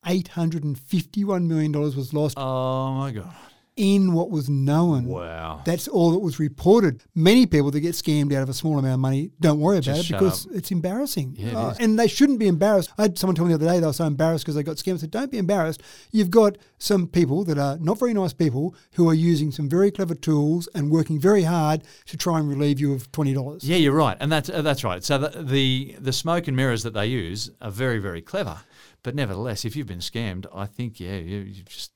$851 0.07 1.47
million 1.47 1.73
was 1.73 2.13
lost 2.13 2.35
Oh 2.39 2.93
my 2.95 3.11
God. 3.11 3.35
In 3.77 4.13
what 4.13 4.31
was 4.31 4.49
known. 4.51 5.05
Wow. 5.07 5.63
That's 5.65 5.89
all 5.89 6.11
that 6.13 6.19
was 6.19 6.39
reported. 6.39 7.03
Many 7.15 7.47
people 7.47 7.71
that 7.71 7.81
get 7.81 7.95
scammed 7.95 8.33
out 8.35 8.43
of 8.43 8.49
a 8.49 8.55
small 8.55 8.79
amount 8.79 8.95
of 8.95 9.01
money 9.01 9.31
don't 9.41 9.59
worry 9.61 9.79
about 9.79 9.85
Just 9.97 10.11
it 10.11 10.13
because 10.15 10.47
up. 10.47 10.53
it's 10.55 10.71
embarrassing. 10.71 11.35
Yeah, 11.39 11.49
it 11.49 11.55
Uh, 11.55 11.75
and 11.81 11.99
they 11.99 12.07
shouldn't 12.09 12.39
be 12.39 12.47
embarrassed. 12.47 12.91
I 12.99 13.03
had 13.03 13.19
someone 13.19 13.37
tell 13.37 13.45
me 13.47 13.51
the 13.51 13.55
other 13.55 13.67
day 13.67 13.81
they 13.81 13.87
were 13.87 13.93
so 13.93 14.05
embarrassed 14.05 14.45
because 14.45 14.55
they 14.55 14.63
got 14.63 14.77
scammed. 14.77 14.95
I 14.95 14.99
said, 14.99 15.11
don't 15.11 15.31
be 15.31 15.39
embarrassed. 15.39 15.83
You've 16.11 16.31
got 16.31 16.59
some 16.79 17.07
people 17.07 17.45
that 17.45 17.59
are 17.59 17.79
not 17.79 17.99
very 17.99 18.13
nice 18.13 18.33
people 18.33 18.75
who 18.95 19.09
are 19.09 19.15
using 19.15 19.51
some 19.51 19.69
very 19.69 19.91
clever 19.91 20.15
tools 20.15 20.69
and 20.75 20.91
working 20.91 21.19
very 21.21 21.43
hard 21.45 21.83
to 22.07 22.17
try 22.17 22.39
and 22.39 22.49
relieve 22.49 22.81
you 22.81 22.93
of 22.93 23.11
$20. 23.13 23.61
Yeah, 23.63 23.77
you're 23.77 23.93
right, 23.95 24.17
and 24.21 24.31
that's 24.31 24.51
uh, 24.51 24.63
that's 24.63 24.85
right. 24.85 25.03
So 25.05 25.17
the, 25.19 25.43
the 25.43 25.97
the 26.01 26.13
smoke 26.13 26.49
and 26.49 26.57
mirrors 26.57 26.83
that 26.83 26.93
they 26.95 27.07
use 27.07 27.51
are 27.63 27.71
very 27.71 27.99
very 27.99 28.21
clever, 28.23 28.61
but 29.03 29.15
nevertheless, 29.15 29.65
if 29.65 29.77
you've 29.77 29.87
been 29.87 30.01
scammed, 30.01 30.47
I 30.55 30.67
think 30.67 31.01
yeah, 31.01 31.17
you, 31.17 31.39
you 31.39 31.63
just 31.65 31.93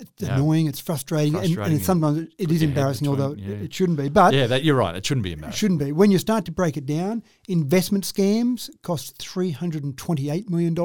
It's 0.00 0.10
Yeah. 0.18 0.34
annoying, 0.34 0.66
it's 0.66 0.80
frustrating, 0.80 1.34
and- 1.34 1.44
and, 1.44 1.54
Frustrating, 1.54 1.76
it's 1.76 1.86
sometimes 1.86 2.18
it- 2.18 2.32
it 2.38 2.50
is 2.50 2.62
embarrassing, 2.62 3.08
between- 3.08 3.20
although 3.20 3.36
yeah. 3.40 3.54
it 3.64 3.72
shouldn't 3.72 3.98
be. 3.98 4.08
But 4.08 4.34
yeah, 4.34 4.48
that 4.48 4.64
you're 4.64 4.74
right. 4.74 4.96
It 4.96 5.06
shouldn't 5.06 5.22
be 5.22 5.30
It 5.30 5.34
embarrassing. 5.34 5.56
shouldn't 5.58 5.80
be. 5.80 5.92
When 5.92 6.10
you 6.10 6.18
start 6.18 6.44
to 6.46 6.52
break 6.52 6.76
it 6.76 6.86
down, 6.86 7.22
investment 7.46 8.04
scams 8.04 8.68
cost 8.82 9.16
$328 9.18 10.50
million. 10.50 10.76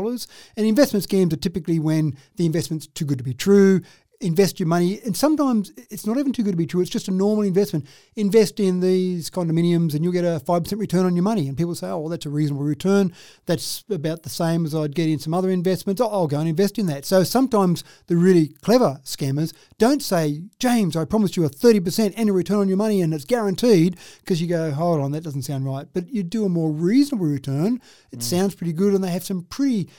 And 0.55 0.67
investment 0.67 1.07
scams 1.07 1.33
are 1.33 1.37
typically 1.37 1.79
when 1.79 2.15
the 2.35 2.45
investment's 2.45 2.85
too 2.87 3.05
good 3.05 3.17
to 3.17 3.23
be 3.23 3.33
true. 3.33 3.81
Invest 4.19 4.59
your 4.59 4.65
money, 4.65 4.99
and 5.05 5.15
sometimes 5.15 5.71
it's 5.91 6.07
not 6.07 6.17
even 6.17 6.33
too 6.33 6.41
good 6.41 6.53
to 6.53 6.57
be 6.57 6.65
true. 6.65 6.81
It's 6.81 6.89
just 6.89 7.07
a 7.07 7.11
normal 7.11 7.43
investment. 7.43 7.85
Invest 8.15 8.59
in 8.59 8.79
these 8.79 9.29
condominiums, 9.29 9.93
and 9.93 10.03
you'll 10.03 10.11
get 10.11 10.25
a 10.25 10.39
five 10.39 10.63
percent 10.63 10.81
return 10.81 11.05
on 11.05 11.15
your 11.15 11.21
money. 11.21 11.47
And 11.47 11.55
people 11.55 11.75
say, 11.75 11.87
"Oh, 11.87 11.99
well, 11.99 12.09
that's 12.09 12.25
a 12.25 12.31
reasonable 12.31 12.63
return. 12.63 13.13
That's 13.45 13.83
about 13.91 14.23
the 14.23 14.31
same 14.31 14.65
as 14.65 14.73
I'd 14.73 14.95
get 14.95 15.07
in 15.07 15.19
some 15.19 15.35
other 15.35 15.51
investments. 15.51 16.01
Oh, 16.01 16.07
I'll 16.07 16.25
go 16.25 16.39
and 16.39 16.49
invest 16.49 16.79
in 16.79 16.87
that." 16.87 17.05
So 17.05 17.23
sometimes 17.23 17.83
the 18.07 18.17
really 18.17 18.47
clever 18.47 18.99
scammers 19.03 19.53
don't 19.77 20.01
say, 20.01 20.41
"James, 20.57 20.95
I 20.95 21.05
promised 21.05 21.37
you 21.37 21.45
a 21.45 21.49
thirty 21.49 21.79
percent 21.79 22.17
annual 22.17 22.37
return 22.37 22.57
on 22.57 22.67
your 22.67 22.77
money, 22.77 23.03
and 23.03 23.13
it's 23.13 23.23
guaranteed," 23.23 23.97
because 24.21 24.41
you 24.41 24.47
go, 24.47 24.71
"Hold 24.71 24.99
on, 24.99 25.11
that 25.11 25.23
doesn't 25.23 25.43
sound 25.43 25.67
right." 25.67 25.85
But 25.93 26.11
you 26.11 26.23
do 26.23 26.43
a 26.43 26.49
more 26.49 26.71
reasonable 26.71 27.27
return. 27.27 27.79
It 28.11 28.19
mm. 28.19 28.23
sounds 28.23 28.55
pretty 28.55 28.73
good, 28.73 28.95
and 28.95 29.03
they 29.03 29.11
have 29.11 29.23
some 29.23 29.43
pretty 29.43 29.89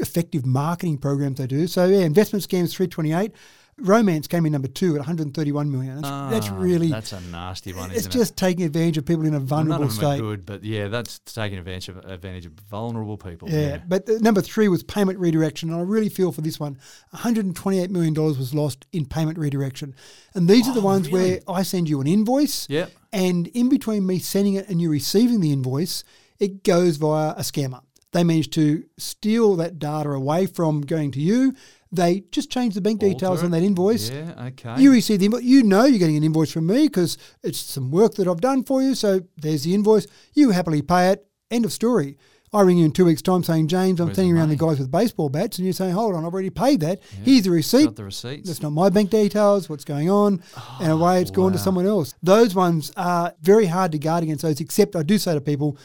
effective 0.00 0.44
marketing 0.46 0.98
programs 0.98 1.38
they 1.38 1.46
do. 1.46 1.66
So 1.66 1.86
yeah, 1.86 2.00
investment 2.00 2.46
scams 2.48 2.72
three 2.72 2.86
twenty 2.88 3.12
eight. 3.12 3.32
Romance 3.80 4.26
came 4.26 4.44
in 4.44 4.50
number 4.50 4.66
two 4.66 4.88
at 4.96 4.98
131 4.98 5.70
million. 5.70 6.02
That's, 6.02 6.32
that's 6.32 6.48
Ah, 6.48 6.56
really 6.58 6.88
that's 6.88 7.12
a 7.12 7.20
nasty 7.20 7.72
one. 7.72 7.92
it's 7.92 8.08
just 8.08 8.36
taking 8.36 8.64
advantage 8.64 8.98
of 8.98 9.06
people 9.06 9.24
in 9.24 9.34
a 9.34 9.36
it? 9.36 9.38
Well, 9.38 9.46
vulnerable 9.46 9.78
none 9.86 9.88
of 9.88 9.94
them 10.00 10.04
are 10.04 10.14
state. 10.14 10.20
good, 10.20 10.44
but 10.46 10.64
yeah, 10.64 10.88
that's 10.88 11.20
taking 11.20 11.58
advantage 11.60 11.88
of 11.90 11.98
advantage 11.98 12.44
of 12.46 12.54
vulnerable 12.68 13.16
people. 13.16 13.48
Yeah, 13.48 13.78
but 13.86 14.08
uh, 14.10 14.14
number 14.20 14.40
three 14.40 14.66
was 14.66 14.82
payment 14.82 15.20
redirection, 15.20 15.70
and 15.70 15.78
I 15.78 15.82
really 15.84 16.08
feel 16.08 16.32
for 16.32 16.40
this 16.40 16.58
one. 16.58 16.76
128 17.10 17.88
million 17.92 18.14
dollars 18.14 18.36
was 18.36 18.52
lost 18.52 18.84
in 18.92 19.06
payment 19.06 19.38
redirection, 19.38 19.94
and 20.34 20.48
these 20.48 20.66
are 20.66 20.74
the 20.74 20.80
Oh, 20.80 20.84
ones 20.84 21.12
really? 21.12 21.30
where 21.30 21.40
I 21.46 21.62
send 21.62 21.88
you 21.88 22.00
an 22.00 22.08
invoice, 22.08 22.68
Yep. 22.68 22.90
and 23.12 23.46
in 23.46 23.68
between 23.68 24.04
me 24.06 24.18
sending 24.18 24.54
it 24.54 24.68
and 24.68 24.80
you 24.80 24.90
receiving 24.90 25.38
the 25.38 25.52
invoice, 25.52 26.02
it 26.40 26.64
goes 26.64 26.96
via 26.96 27.30
a 27.36 27.42
scammer. 27.42 27.82
They 28.18 28.24
manage 28.24 28.50
to 28.50 28.82
steal 28.96 29.54
that 29.56 29.78
data 29.78 30.10
away 30.10 30.46
from 30.46 30.80
going 30.80 31.12
to 31.12 31.20
you. 31.20 31.54
They 31.92 32.24
just 32.32 32.50
change 32.50 32.74
the 32.74 32.80
bank 32.80 32.98
details 32.98 33.38
Alter 33.38 33.44
on 33.44 33.50
that 33.52 33.62
invoice. 33.62 34.10
Yeah. 34.10 34.46
Okay. 34.46 34.82
You 34.82 34.90
receive 34.90 35.20
the 35.20 35.26
invoice. 35.26 35.44
You 35.44 35.62
know 35.62 35.84
you're 35.84 36.00
getting 36.00 36.16
an 36.16 36.24
invoice 36.24 36.50
from 36.50 36.66
me 36.66 36.88
because 36.88 37.16
it's 37.44 37.60
some 37.60 37.92
work 37.92 38.14
that 38.14 38.26
I've 38.26 38.40
done 38.40 38.64
for 38.64 38.82
you. 38.82 38.96
So 38.96 39.20
there's 39.36 39.62
the 39.62 39.72
invoice. 39.72 40.08
You 40.34 40.50
happily 40.50 40.82
pay 40.82 41.12
it. 41.12 41.28
End 41.48 41.64
of 41.64 41.72
story. 41.72 42.18
I 42.52 42.62
ring 42.62 42.78
you 42.78 42.86
in 42.86 42.92
two 42.92 43.04
weeks' 43.04 43.22
time 43.22 43.44
saying, 43.44 43.68
James, 43.68 44.00
I'm 44.00 44.06
Where's 44.06 44.16
sending 44.16 44.34
the 44.34 44.40
around 44.40 44.48
the 44.48 44.56
guys 44.56 44.80
with 44.80 44.90
baseball 44.90 45.28
bats. 45.28 45.58
And 45.58 45.66
you 45.66 45.72
say, 45.72 45.90
hold 45.90 46.16
on, 46.16 46.24
I've 46.24 46.32
already 46.32 46.50
paid 46.50 46.80
that. 46.80 47.00
Here's 47.22 47.44
the 47.44 47.52
receipt. 47.52 47.84
got 47.84 47.96
the 47.96 48.04
receipts. 48.04 48.48
That's 48.48 48.62
not 48.62 48.70
my 48.72 48.88
bank 48.88 49.10
details, 49.10 49.68
what's 49.68 49.84
going 49.84 50.10
on. 50.10 50.42
Oh, 50.56 50.78
and 50.80 50.90
away 50.90 51.20
it's 51.20 51.30
gone 51.30 51.52
to 51.52 51.58
someone 51.58 51.86
else. 51.86 52.14
Those 52.20 52.54
ones 52.54 52.90
are 52.96 53.34
very 53.42 53.66
hard 53.66 53.92
to 53.92 53.98
guard 53.98 54.24
against 54.24 54.42
those, 54.42 54.60
except 54.60 54.96
I 54.96 55.04
do 55.04 55.18
say 55.18 55.34
to 55.34 55.40
people, 55.40 55.78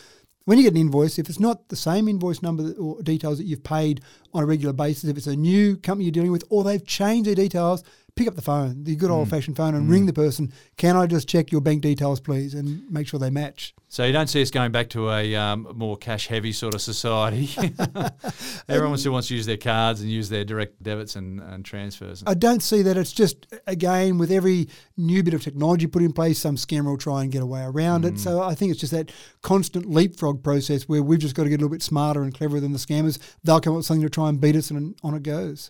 when 0.46 0.58
you 0.58 0.64
get 0.64 0.74
an 0.74 0.80
invoice, 0.80 1.18
if 1.20 1.30
it's 1.30 1.40
not 1.40 1.70
the 1.70 1.76
same 1.76 2.08
invoice 2.08 2.42
number 2.42 2.72
or 2.74 3.02
details 3.02 3.38
that 3.38 3.46
you've 3.46 3.64
paid 3.64 4.02
on 4.34 4.44
a 4.44 4.46
regular 4.46 4.74
basis, 4.74 5.06
if 5.10 5.18
it's 5.18 5.28
a 5.28 5.36
new 5.36 5.78
company 5.78 6.06
you're 6.06 6.12
dealing 6.12 6.32
with, 6.32 6.44
or 6.50 6.64
they've 6.64 6.86
changed 6.86 7.28
their 7.28 7.36
details, 7.36 7.84
pick 8.16 8.28
up 8.28 8.36
the 8.36 8.42
phone, 8.42 8.84
the 8.84 8.96
Mm. 8.96 9.00
good 9.00 9.12
old 9.12 9.30
fashioned 9.30 9.56
phone, 9.58 9.74
and 9.74 9.90
ring 9.90 10.06
the 10.06 10.14
person. 10.14 10.52
Can 10.78 10.96
I 10.96 11.08
just 11.08 11.28
check 11.28 11.52
your 11.52 11.62
bank 11.62 11.82
details, 11.82 12.20
please, 12.20 12.54
and 12.54 12.84
make 12.92 13.08
sure 13.08 13.20
they 13.20 13.30
match? 13.30 13.74
So 13.94 14.04
you 14.06 14.12
don't 14.12 14.26
see 14.26 14.42
us 14.42 14.50
going 14.50 14.72
back 14.72 14.90
to 14.90 15.12
a 15.12 15.36
um, 15.36 15.68
more 15.76 15.96
cash 15.96 16.26
heavy 16.26 16.52
sort 16.52 16.74
of 16.74 16.82
society. 16.82 17.48
Everyone 18.68 18.98
still 18.98 19.12
wants 19.12 19.28
to 19.28 19.36
use 19.36 19.46
their 19.46 19.56
cards 19.56 20.02
and 20.02 20.10
use 20.10 20.30
their 20.30 20.44
direct 20.44 20.82
debits 20.82 21.16
and, 21.16 21.40
and 21.40 21.64
transfers. 21.64 22.24
I 22.26 22.34
don't 22.34 22.64
see 22.64 22.82
that. 22.82 22.98
It's 22.98 23.12
just, 23.12 23.46
again, 23.68 24.18
with 24.18 24.32
every 24.32 24.68
new 24.98 25.22
bit 25.22 25.36
of 25.36 25.44
technology 25.44 25.86
put 25.86 26.02
in 26.02 26.12
place, 26.12 26.40
some 26.40 26.56
scammer 26.56 26.86
will 26.86 26.98
try 26.98 27.22
and 27.22 27.32
get 27.32 27.44
away 27.44 27.62
around 27.62 28.04
it. 28.04 28.18
So 28.18 28.42
I 28.42 28.56
think 28.56 28.72
it's 28.72 28.80
just 28.80 28.94
that 28.94 29.12
constant 29.44 29.86
leapfrog 29.86 30.44
process 30.44 30.90
where 30.90 31.04
we've 31.04 31.20
just 31.20 31.36
got 31.36 31.44
to 31.44 31.50
get 31.50 31.58
a 31.58 31.62
little 31.62 31.70
bit 31.70 31.84
smarter 31.84 32.24
and 32.24 32.34
cleverer 32.34 32.60
than 32.60 32.72
the 32.72 32.80
scammers. 32.80 33.20
They'll 33.44 33.62
come 33.62 33.74
up 33.74 33.78
with 33.78 33.86
something 33.86 34.02
to 34.02 34.10
try 34.10 34.28
and 34.28 34.42
beat 34.42 34.56
us, 34.56 34.72
and 34.72 34.96
on 35.04 35.14
it 35.14 35.22
goes. 35.22 35.70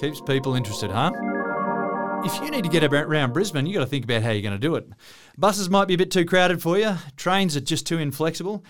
Keeps 0.00 0.20
people 0.22 0.56
interested, 0.56 0.90
huh? 0.90 1.12
If 2.22 2.38
you 2.42 2.50
need 2.50 2.64
to 2.64 2.70
get 2.70 2.84
around 2.84 3.32
Brisbane, 3.32 3.66
you've 3.66 3.74
got 3.74 3.80
to 3.80 3.86
think 3.86 4.04
about 4.04 4.22
how 4.22 4.30
you're 4.30 4.42
going 4.42 4.52
to 4.52 4.58
do 4.58 4.74
it. 4.74 4.86
Buses 5.38 5.70
might 5.70 5.88
be 5.88 5.94
a 5.94 5.98
bit 5.98 6.10
too 6.10 6.24
crowded 6.26 6.60
for 6.60 6.78
you. 6.78 6.96
Trains 7.16 7.56
are 7.56 7.60
just 7.60 7.86
too 7.86 7.98
inflexible. 7.98 8.62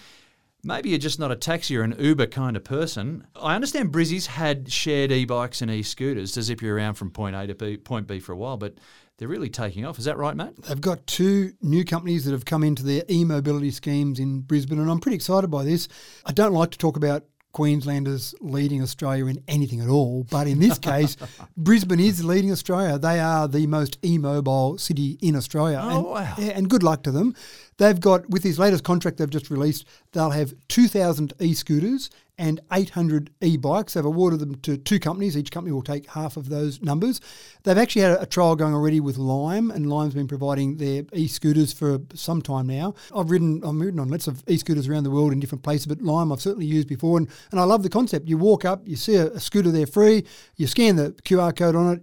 Maybe 0.62 0.90
you're 0.90 0.98
just 0.98 1.18
not 1.18 1.32
a 1.32 1.36
taxi 1.36 1.76
or 1.76 1.82
an 1.82 1.96
Uber 1.98 2.26
kind 2.26 2.56
of 2.56 2.62
person. 2.62 3.26
I 3.34 3.54
understand 3.54 3.92
Brizzy's 3.92 4.26
had 4.26 4.70
shared 4.70 5.10
e-bikes 5.10 5.62
and 5.62 5.70
e-scooters 5.70 6.32
to 6.32 6.42
zip 6.42 6.62
you 6.62 6.72
around 6.72 6.94
from 6.94 7.10
point 7.10 7.34
A 7.34 7.46
to 7.46 7.54
B, 7.54 7.76
point 7.76 8.06
B 8.06 8.20
for 8.20 8.32
a 8.32 8.36
while, 8.36 8.56
but 8.56 8.74
they're 9.18 9.26
really 9.26 9.50
taking 9.50 9.84
off. 9.84 9.98
Is 9.98 10.04
that 10.04 10.16
right, 10.16 10.36
Matt? 10.36 10.56
They've 10.56 10.80
got 10.80 11.06
two 11.06 11.52
new 11.60 11.84
companies 11.84 12.24
that 12.26 12.32
have 12.32 12.44
come 12.44 12.62
into 12.62 12.82
their 12.82 13.02
e-mobility 13.10 13.70
schemes 13.70 14.20
in 14.20 14.42
Brisbane, 14.42 14.78
and 14.78 14.90
I'm 14.90 15.00
pretty 15.00 15.16
excited 15.16 15.48
by 15.48 15.64
this. 15.64 15.88
I 16.24 16.32
don't 16.32 16.52
like 16.52 16.70
to 16.70 16.78
talk 16.78 16.96
about 16.96 17.24
Queenslanders 17.52 18.34
leading 18.40 18.82
Australia 18.82 19.26
in 19.26 19.42
anything 19.48 19.80
at 19.80 19.88
all, 19.88 20.24
but 20.30 20.46
in 20.46 20.60
this 20.60 20.78
case, 20.78 21.16
Brisbane 21.56 22.00
is 22.00 22.24
leading 22.24 22.52
Australia. 22.52 22.98
They 22.98 23.18
are 23.18 23.48
the 23.48 23.66
most 23.66 23.98
e-mobile 24.04 24.78
city 24.78 25.18
in 25.20 25.34
Australia. 25.34 25.80
Oh, 25.82 25.88
and, 25.88 26.04
wow. 26.04 26.34
and 26.38 26.70
good 26.70 26.82
luck 26.82 27.02
to 27.04 27.10
them. 27.10 27.34
They've 27.80 27.98
got, 27.98 28.28
with 28.28 28.42
this 28.42 28.58
latest 28.58 28.84
contract 28.84 29.16
they've 29.16 29.30
just 29.30 29.48
released, 29.48 29.86
they'll 30.12 30.32
have 30.32 30.52
2,000 30.68 31.32
e-scooters 31.40 32.10
and 32.36 32.60
800 32.70 33.30
e-bikes. 33.40 33.94
They've 33.94 34.04
awarded 34.04 34.40
them 34.40 34.56
to 34.56 34.76
two 34.76 35.00
companies. 35.00 35.34
Each 35.34 35.50
company 35.50 35.72
will 35.72 35.80
take 35.80 36.10
half 36.10 36.36
of 36.36 36.50
those 36.50 36.82
numbers. 36.82 37.22
They've 37.62 37.78
actually 37.78 38.02
had 38.02 38.20
a 38.20 38.26
trial 38.26 38.54
going 38.54 38.74
already 38.74 39.00
with 39.00 39.16
Lime, 39.16 39.70
and 39.70 39.88
Lime's 39.88 40.12
been 40.12 40.28
providing 40.28 40.76
their 40.76 41.04
e-scooters 41.14 41.72
for 41.72 42.00
some 42.12 42.42
time 42.42 42.66
now. 42.66 42.92
I've 43.16 43.30
ridden, 43.30 43.62
I've 43.64 43.76
ridden 43.76 43.98
on 43.98 44.08
lots 44.08 44.26
of 44.26 44.44
e-scooters 44.46 44.86
around 44.86 45.04
the 45.04 45.10
world 45.10 45.32
in 45.32 45.40
different 45.40 45.64
places, 45.64 45.86
but 45.86 46.02
Lime 46.02 46.32
I've 46.32 46.42
certainly 46.42 46.66
used 46.66 46.86
before, 46.86 47.16
and, 47.16 47.30
and 47.50 47.58
I 47.58 47.64
love 47.64 47.82
the 47.82 47.88
concept. 47.88 48.28
You 48.28 48.36
walk 48.36 48.66
up, 48.66 48.86
you 48.86 48.96
see 48.96 49.16
a, 49.16 49.28
a 49.28 49.40
scooter 49.40 49.70
there 49.70 49.86
free, 49.86 50.26
you 50.56 50.66
scan 50.66 50.96
the 50.96 51.12
QR 51.24 51.56
code 51.56 51.76
on 51.76 51.94
it, 51.94 52.02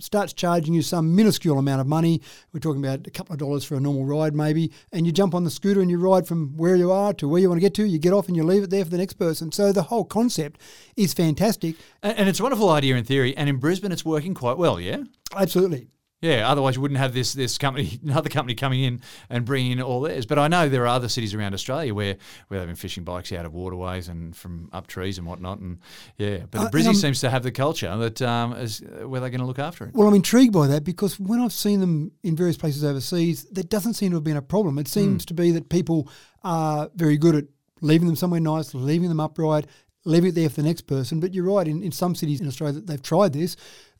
starts 0.00 0.32
charging 0.32 0.74
you 0.74 0.82
some 0.82 1.14
minuscule 1.14 1.58
amount 1.58 1.80
of 1.80 1.86
money. 1.86 2.20
We're 2.52 2.60
talking 2.60 2.84
about 2.84 3.06
a 3.06 3.10
couple 3.10 3.32
of 3.32 3.38
dollars 3.38 3.64
for 3.64 3.74
a 3.74 3.80
normal 3.80 4.04
ride, 4.04 4.34
maybe. 4.34 4.72
And 4.92 5.06
you 5.06 5.12
jump 5.12 5.34
on 5.34 5.44
the 5.44 5.50
scooter 5.50 5.80
and 5.80 5.90
you 5.90 5.98
ride 5.98 6.26
from 6.26 6.56
where 6.56 6.76
you 6.76 6.90
are 6.92 7.12
to 7.14 7.28
where 7.28 7.40
you 7.40 7.48
want 7.48 7.58
to 7.58 7.66
get 7.66 7.74
to. 7.74 7.84
You 7.86 7.98
get 7.98 8.12
off 8.12 8.28
and 8.28 8.36
you 8.36 8.44
leave 8.44 8.62
it 8.62 8.70
there 8.70 8.84
for 8.84 8.90
the 8.90 8.98
next 8.98 9.14
person. 9.14 9.52
So 9.52 9.72
the 9.72 9.84
whole 9.84 10.04
concept 10.04 10.60
is 10.96 11.14
fantastic. 11.14 11.76
And, 12.02 12.18
and 12.18 12.28
it's 12.28 12.40
a 12.40 12.42
wonderful 12.42 12.70
idea 12.70 12.96
in 12.96 13.04
theory, 13.04 13.36
and 13.36 13.48
in 13.48 13.56
Brisbane 13.56 13.92
it's 13.92 14.04
working 14.04 14.34
quite 14.34 14.58
well, 14.58 14.80
yeah? 14.80 15.04
Absolutely. 15.34 15.88
Yeah, 16.22 16.48
otherwise 16.50 16.76
you 16.76 16.80
wouldn't 16.80 16.98
have 16.98 17.12
this 17.12 17.34
this 17.34 17.58
company, 17.58 18.00
another 18.04 18.30
company 18.30 18.54
coming 18.54 18.82
in 18.82 19.02
and 19.28 19.44
bringing 19.44 19.72
in 19.72 19.82
all 19.82 20.00
theirs. 20.00 20.24
But 20.24 20.38
I 20.38 20.48
know 20.48 20.68
there 20.68 20.84
are 20.84 20.86
other 20.88 21.08
cities 21.08 21.34
around 21.34 21.52
Australia 21.52 21.94
where, 21.94 22.16
where 22.48 22.58
they've 22.60 22.68
been 22.68 22.74
fishing 22.76 23.04
bikes 23.04 23.32
out 23.32 23.44
of 23.44 23.52
waterways 23.52 24.08
and 24.08 24.34
from 24.34 24.70
up 24.72 24.86
trees 24.86 25.18
and 25.18 25.26
whatnot. 25.26 25.58
And 25.58 25.78
yeah, 26.16 26.38
but 26.50 26.60
Uh, 26.60 26.70
Brizzy 26.70 26.94
seems 26.94 27.20
to 27.20 27.28
have 27.28 27.42
the 27.42 27.52
culture 27.52 27.94
that 27.98 28.22
um, 28.22 28.54
is 28.54 28.80
where 29.04 29.20
they're 29.20 29.30
going 29.30 29.40
to 29.40 29.46
look 29.46 29.58
after 29.58 29.84
it. 29.84 29.94
Well, 29.94 30.08
I'm 30.08 30.14
intrigued 30.14 30.54
by 30.54 30.66
that 30.68 30.84
because 30.84 31.20
when 31.20 31.38
I've 31.40 31.52
seen 31.52 31.80
them 31.80 32.12
in 32.22 32.34
various 32.34 32.56
places 32.56 32.82
overseas, 32.82 33.44
there 33.50 33.64
doesn't 33.64 33.94
seem 33.94 34.10
to 34.12 34.16
have 34.16 34.24
been 34.24 34.38
a 34.38 34.42
problem. 34.42 34.78
It 34.78 34.88
seems 34.88 35.26
to 35.26 35.34
be 35.34 35.50
that 35.52 35.68
people 35.68 36.08
are 36.42 36.90
very 36.94 37.18
good 37.18 37.34
at 37.34 37.44
leaving 37.82 38.06
them 38.06 38.16
somewhere 38.16 38.40
nice, 38.40 38.72
leaving 38.72 39.10
them 39.10 39.20
upright, 39.20 39.66
leaving 40.06 40.30
it 40.30 40.34
there 40.34 40.48
for 40.48 40.62
the 40.62 40.66
next 40.66 40.82
person. 40.86 41.20
But 41.20 41.34
you're 41.34 41.44
right, 41.44 41.68
in, 41.68 41.82
in 41.82 41.92
some 41.92 42.14
cities 42.14 42.40
in 42.40 42.46
Australia 42.46 42.74
that 42.76 42.86
they've 42.86 43.02
tried 43.02 43.34
this, 43.34 43.54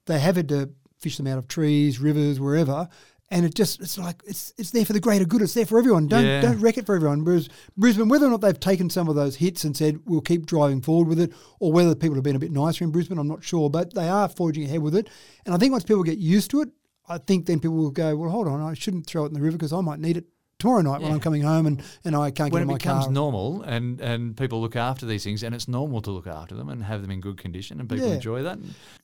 they 0.07 0.18
have 0.18 0.37
had 0.37 0.48
to 0.48 0.70
fish 0.98 1.16
them 1.16 1.26
out 1.26 1.38
of 1.38 1.48
trees, 1.48 2.00
rivers, 2.00 2.40
wherever. 2.40 2.88
And 3.28 3.44
it 3.44 3.54
just 3.54 3.80
it's 3.80 3.98
like 3.98 4.22
it's 4.24 4.52
it's 4.56 4.70
there 4.70 4.85
for 4.85 4.92
the 4.92 5.00
greater 5.00 5.24
good. 5.24 5.42
It's 5.42 5.54
there 5.54 5.66
for 5.66 5.78
everyone. 5.78 6.06
Don't 6.06 6.24
Yeah. 6.24 6.42
don't 6.42 6.61
wreck 6.61 6.78
it 6.78 6.87
for 6.87 6.94
everyone. 6.94 7.24
Whereas 7.24 7.48
Brisbane, 7.76 8.09
whether 8.09 8.26
or 8.26 8.30
not 8.30 8.40
they've 8.40 8.59
taken 8.59 8.88
some 8.88 9.09
of 9.09 9.16
those 9.16 9.37
hits 9.37 9.64
and 9.64 9.76
said 9.76 9.98
we'll 10.06 10.20
keep 10.20 10.46
driving 10.46 10.80
forward 10.80 11.09
with 11.09 11.18
it, 11.18 11.32
or 11.59 11.72
whether 11.72 11.94
people 11.96 12.14
have 12.14 12.22
been 12.22 12.37
a 12.37 12.40
bit 12.40 12.52
nicer 12.52 12.85
in 12.85 12.92
Brisbane, 12.92 13.18
I'm 13.18 13.26
not 13.26 13.42
sure. 13.42 13.68
But 13.68 13.94
they 13.94 14.09
are 14.09 14.28
forging 14.28 14.62
ahead 14.64 14.80
with 14.80 14.94
it. 14.94 15.09
And 15.44 15.52
I 15.54 15.59
think 15.59 15.72
once 15.72 15.82
people 15.82 16.04
get 16.04 16.18
used 16.18 16.52
to 16.52 16.61
it, 16.61 16.68
I 17.09 17.18
think 17.18 17.46
then 17.46 17.59
people 17.59 17.76
will 17.76 17.90
go, 17.90 18.16
well, 18.16 18.30
hold 18.30 18.46
on, 18.46 18.61
I 18.61 18.74
shouldn't 18.74 19.06
throw 19.09 19.24
it 19.24 19.28
in 19.28 19.35
the 19.35 19.40
river 19.40 19.56
because 19.56 19.72
I 19.72 19.80
might 19.80 19.98
need 19.98 20.16
it 20.16 20.26
tomorrow 20.58 20.80
night 20.80 21.02
when 21.02 21.12
I'm 21.12 21.20
coming 21.20 21.42
home 21.42 21.66
and, 21.66 21.82
and 22.04 22.16
I 22.16 22.30
can't 22.30 22.50
when 22.52 22.60
get 22.60 22.62
it 22.62 22.62
in 22.62 22.68
my 22.68 22.74
becomes 22.78 23.08
normal 23.08 23.62
and, 23.62 24.00
and 24.00 24.36
people 24.36 24.60
look 24.60 24.74
after 24.76 25.04
these 25.04 25.22
things, 25.22 25.42
and 25.42 25.54
it's 25.54 25.68
normal 25.68 26.00
to 26.02 26.10
look 26.10 26.26
after 26.26 26.54
them 26.54 26.68
and 26.68 26.82
have 26.82 27.02
them 27.02 27.10
in 27.10 27.20
good 27.20 27.36
condition, 27.36 27.78
and 27.80 27.88
people 27.88 28.06
Yeah. 28.06 28.14
enjoy 28.14 28.42
that. 28.42 28.58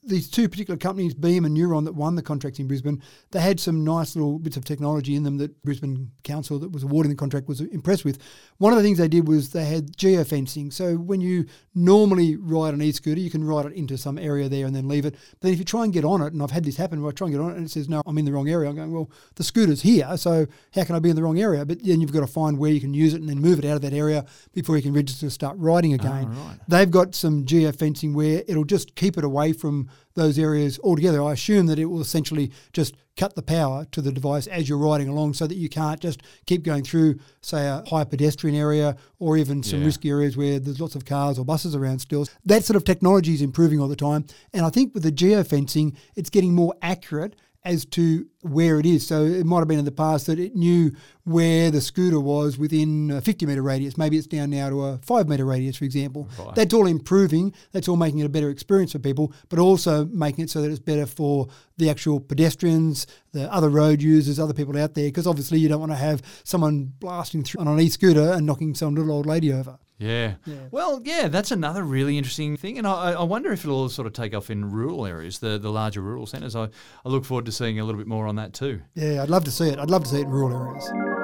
these 0.05 0.29
two 0.29 0.49
particular 0.49 0.79
companies, 0.79 1.15
Beam 1.15 1.45
and 1.45 1.57
Neuron, 1.57 1.85
that 1.85 1.95
won 1.95 2.15
the 2.17 2.23
contracts 2.23 2.59
in 2.59 2.67
Brisbane, 2.67 3.03
they 3.31 3.41
had 3.41 3.61
some 3.61 3.85
nice 3.85 4.17
little 4.17 4.39
bits 4.39 4.57
of 4.57 4.65
technology 4.65 5.15
in 5.15 5.23
them 5.23 5.37
that 5.39 5.63
Brisbane 5.63 6.11
Council 6.25 6.59
that 6.59 6.73
was 6.73 6.83
awarding 6.83 7.11
the 7.11 7.17
contract 7.17 7.49
was 7.49 7.61
impressed 7.61 8.05
with. 8.05 8.19
One 8.59 8.73
of 8.73 8.79
the 8.79 8.83
things 8.83 8.99
they 8.99 9.09
did 9.09 9.29
was 9.29 9.51
they 9.51 9.65
had 9.67 9.97
geofencing. 9.97 10.73
So 10.73 10.97
when 10.97 11.21
you 11.21 11.47
normally 11.75 12.37
ride 12.37 12.75
an 12.75 12.83
e-scooter, 12.83 13.21
you 13.21 13.31
can 13.31 13.45
ride 13.45 13.67
it 13.67 13.73
into 13.75 13.97
some 13.99 14.19
area 14.19 14.49
there 14.49 14.67
and 14.67 14.75
then 14.75 14.89
leave 14.89 15.05
it. 15.07 15.15
But 15.33 15.41
then 15.43 15.53
if 15.53 15.59
you 15.59 15.65
try 15.65 15.85
and 15.85 15.93
get 15.93 16.05
on 16.05 16.23
it, 16.23 16.33
and 16.33 16.43
I've 16.43 16.51
had 16.51 16.65
this 16.65 16.77
happen 16.77 17.03
where 17.03 17.11
I 17.11 17.15
try 17.15 17.27
and 17.27 17.35
get 17.35 17.41
on 17.43 17.51
it 17.53 17.57
and 17.59 17.67
it 17.67 17.71
says, 17.71 17.89
no, 17.89 18.03
I'm 18.07 18.17
in 18.19 18.25
the 18.25 18.33
wrong 18.33 18.49
area. 18.49 18.69
I'm 18.71 18.77
going, 18.77 18.93
well, 18.93 19.11
the 19.35 19.45
scooter's 19.45 19.83
here, 19.83 20.17
so 20.17 20.47
how 20.75 20.85
can 20.85 20.95
I 20.97 20.99
be 20.99 21.11
in 21.11 21.17
the 21.17 21.23
wrong 21.23 21.39
area? 21.39 21.42
But 21.65 21.83
then 21.85 22.01
you've 22.01 22.13
got 22.13 22.21
to 22.21 22.27
find 22.27 22.59
where 22.59 22.71
you 22.71 22.81
can 22.81 22.95
use 22.95 23.15
it 23.15 23.21
and 23.21 23.29
then 23.29 23.41
move 23.41 23.59
it 23.59 23.65
out 23.65 23.77
of 23.77 23.83
that 23.83 23.93
area 23.93 24.25
before 24.53 24.77
you 24.77 24.83
can 24.83 24.93
register 24.93 25.27
to 25.27 25.31
start 25.31 25.57
riding 25.59 25.93
ah, 25.93 25.95
again. 25.95 26.29
right. 26.31 26.59
They've 26.69 26.91
got 26.91 27.15
some 27.15 27.45
geofencing 27.45 28.15
where 28.15 28.43
it'll 28.47 28.65
just 28.65 28.95
keep 28.95 29.19
it 29.19 29.25
away 29.25 29.53
from 29.53 29.89
those 30.15 30.39
areas 30.39 30.79
altogether. 30.85 31.23
I 31.23 31.33
assume 31.33 31.67
that 31.67 31.79
it 31.79 31.87
will 31.87 32.01
essentially 32.01 32.51
just 32.73 32.95
cut 33.17 33.35
the 33.35 33.43
power 33.43 33.87
to 33.93 34.01
the 34.01 34.13
device 34.13 34.47
as 34.47 34.69
you're 34.69 34.79
riding 34.79 35.09
along 35.09 35.35
so 35.35 35.47
that 35.47 35.57
you 35.57 35.69
can't 35.69 36.01
just 36.01 36.23
keep 36.47 36.63
going 36.63 36.83
through, 36.85 37.19
say, 37.43 37.67
a 37.67 37.83
high 37.89 38.05
pedestrian 38.05 38.57
area 38.57 38.97
or 39.19 39.37
even 39.37 39.63
some 39.63 39.81
Yeah. 39.81 39.87
risky 39.87 40.11
areas 40.11 40.37
where 40.37 40.59
there's 40.59 40.81
lots 40.81 40.95
of 40.95 41.05
cars 41.05 41.39
or 41.39 41.45
buses 41.45 41.75
around 41.75 41.99
still. 42.01 42.27
That 42.45 42.65
sort 42.65 42.77
of 42.77 42.85
technology 42.85 43.35
is 43.35 43.43
improving 43.43 43.81
all 43.81 43.89
the 43.89 43.97
time. 43.97 44.25
And 44.53 44.65
I 44.65 44.71
think 44.71 44.95
with 44.95 45.03
the 45.03 45.13
geofencing, 45.13 45.95
it's 46.17 46.31
getting 46.31 46.55
more 46.55 46.75
accurate 46.83 47.37
as 47.65 47.85
to 47.85 48.27
where 48.41 48.81
it 48.81 48.87
is. 48.87 49.07
So 49.07 49.23
it 49.25 49.47
might 49.47 49.61
have 49.61 49.69
been 49.69 49.79
in 49.79 49.85
the 49.85 49.93
past 49.93 50.27
that 50.27 50.39
it 50.39 50.57
knew 50.57 50.91
where 51.25 51.71
the 51.71 51.81
scooter 51.81 52.19
was 52.19 52.59
within 52.59 53.11
a 53.11 53.21
50 53.21 53.47
metre 53.47 53.63
radius. 53.63 53.97
Maybe 53.97 54.17
it's 54.17 54.27
down 54.27 54.51
now 54.51 54.71
to 54.71 54.85
a 54.85 54.99
five 54.99 55.29
metre 55.29 55.45
radius, 55.45 55.77
for 55.77 55.85
example. 55.85 56.29
Right. 56.39 56.55
That's 56.55 56.75
all 56.75 56.87
improving. 56.87 57.55
That's 57.73 57.89
all 57.89 57.97
making 57.97 58.21
it 58.21 58.27
a 58.27 58.29
better 58.29 58.51
experience 58.51 58.93
for 58.93 58.99
people, 58.99 59.33
but 59.49 59.59
also 59.59 60.07
making 60.07 60.45
it 60.45 60.51
so 60.51 60.63
that 60.63 60.71
it's 60.71 60.81
better 60.81 61.07
for 61.07 61.49
the 61.77 61.91
actual 61.91 62.21
pedestrians, 62.21 63.07
the 63.33 63.53
other 63.53 63.69
road 63.69 64.03
users, 64.03 64.39
other 64.39 64.55
people 64.55 64.77
out 64.79 64.95
there. 64.95 65.09
Because 65.09 65.27
obviously 65.27 65.59
you 65.59 65.69
don't 65.69 65.81
want 65.81 65.93
to 65.93 65.97
have 65.97 66.23
someone 66.45 66.93
blasting 66.99 67.43
through 67.45 67.61
on 67.61 67.69
an 67.69 67.81
e-scooter 67.81 68.33
and 68.33 68.47
knocking 68.47 68.75
some 68.75 68.95
little 68.95 69.13
old 69.13 69.27
lady 69.27 69.53
over. 69.53 69.79
Yeah. 70.03 70.35
Well, 70.73 71.01
yeah, 71.05 71.29
that's 71.29 71.53
another 71.53 71.85
really 71.85 72.19
interesting 72.19 72.57
thing, 72.57 72.77
and 72.77 72.87
I, 72.87 73.13
I 73.13 73.23
wonder 73.23 73.53
if 73.53 73.65
it'll 73.65 73.89
sort 73.89 74.07
of 74.07 74.13
take 74.13 74.35
off 74.35 74.51
in 74.51 74.71
rural 74.71 75.07
areas, 75.07 75.39
the 75.39 75.59
the 75.59 75.71
larger 75.71 76.01
rural 76.01 76.27
centres. 76.27 76.57
I, 76.57 76.65
I 77.05 77.09
look 77.09 77.25
forward 77.25 77.47
to 77.47 77.53
seeing 77.53 77.79
a 77.79 77.85
little 77.85 78.01
bit 78.01 78.09
more 78.09 78.27
on 78.27 78.35
that 78.37 78.53
too. 78.53 78.83
Yeah, 78.95 79.23
I'd 79.23 79.31
love 79.31 79.45
to 79.45 79.53
see 79.53 79.69
it. 79.69 79.79
I'd 79.79 79.91
love 79.91 80.03
to 80.05 80.11
see 80.11 80.19
it 80.19 80.23
in 80.23 80.31
rural 80.31 80.67
areas. 80.67 81.22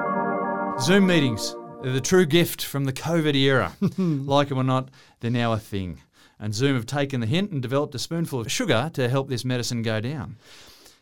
Zoom 0.81 1.07
meetings, 1.07 1.55
they're 1.83 1.91
the 1.91 1.99
true 1.99 2.25
gift 2.25 2.63
from 2.63 2.85
the 2.85 2.93
COVID 2.93 3.35
era. 3.35 3.73
like 3.97 4.47
them 4.47 4.57
or 4.57 4.63
not, 4.63 4.89
they're 5.19 5.29
now 5.29 5.51
a 5.51 5.59
thing. 5.59 6.01
And 6.39 6.55
Zoom 6.55 6.75
have 6.75 6.85
taken 6.85 7.19
the 7.19 7.27
hint 7.27 7.51
and 7.51 7.61
developed 7.61 7.93
a 7.95 7.99
spoonful 7.99 8.39
of 8.39 8.49
sugar 8.49 8.89
to 8.93 9.09
help 9.09 9.27
this 9.27 9.43
medicine 9.43 9.81
go 9.81 9.99
down. 9.99 10.37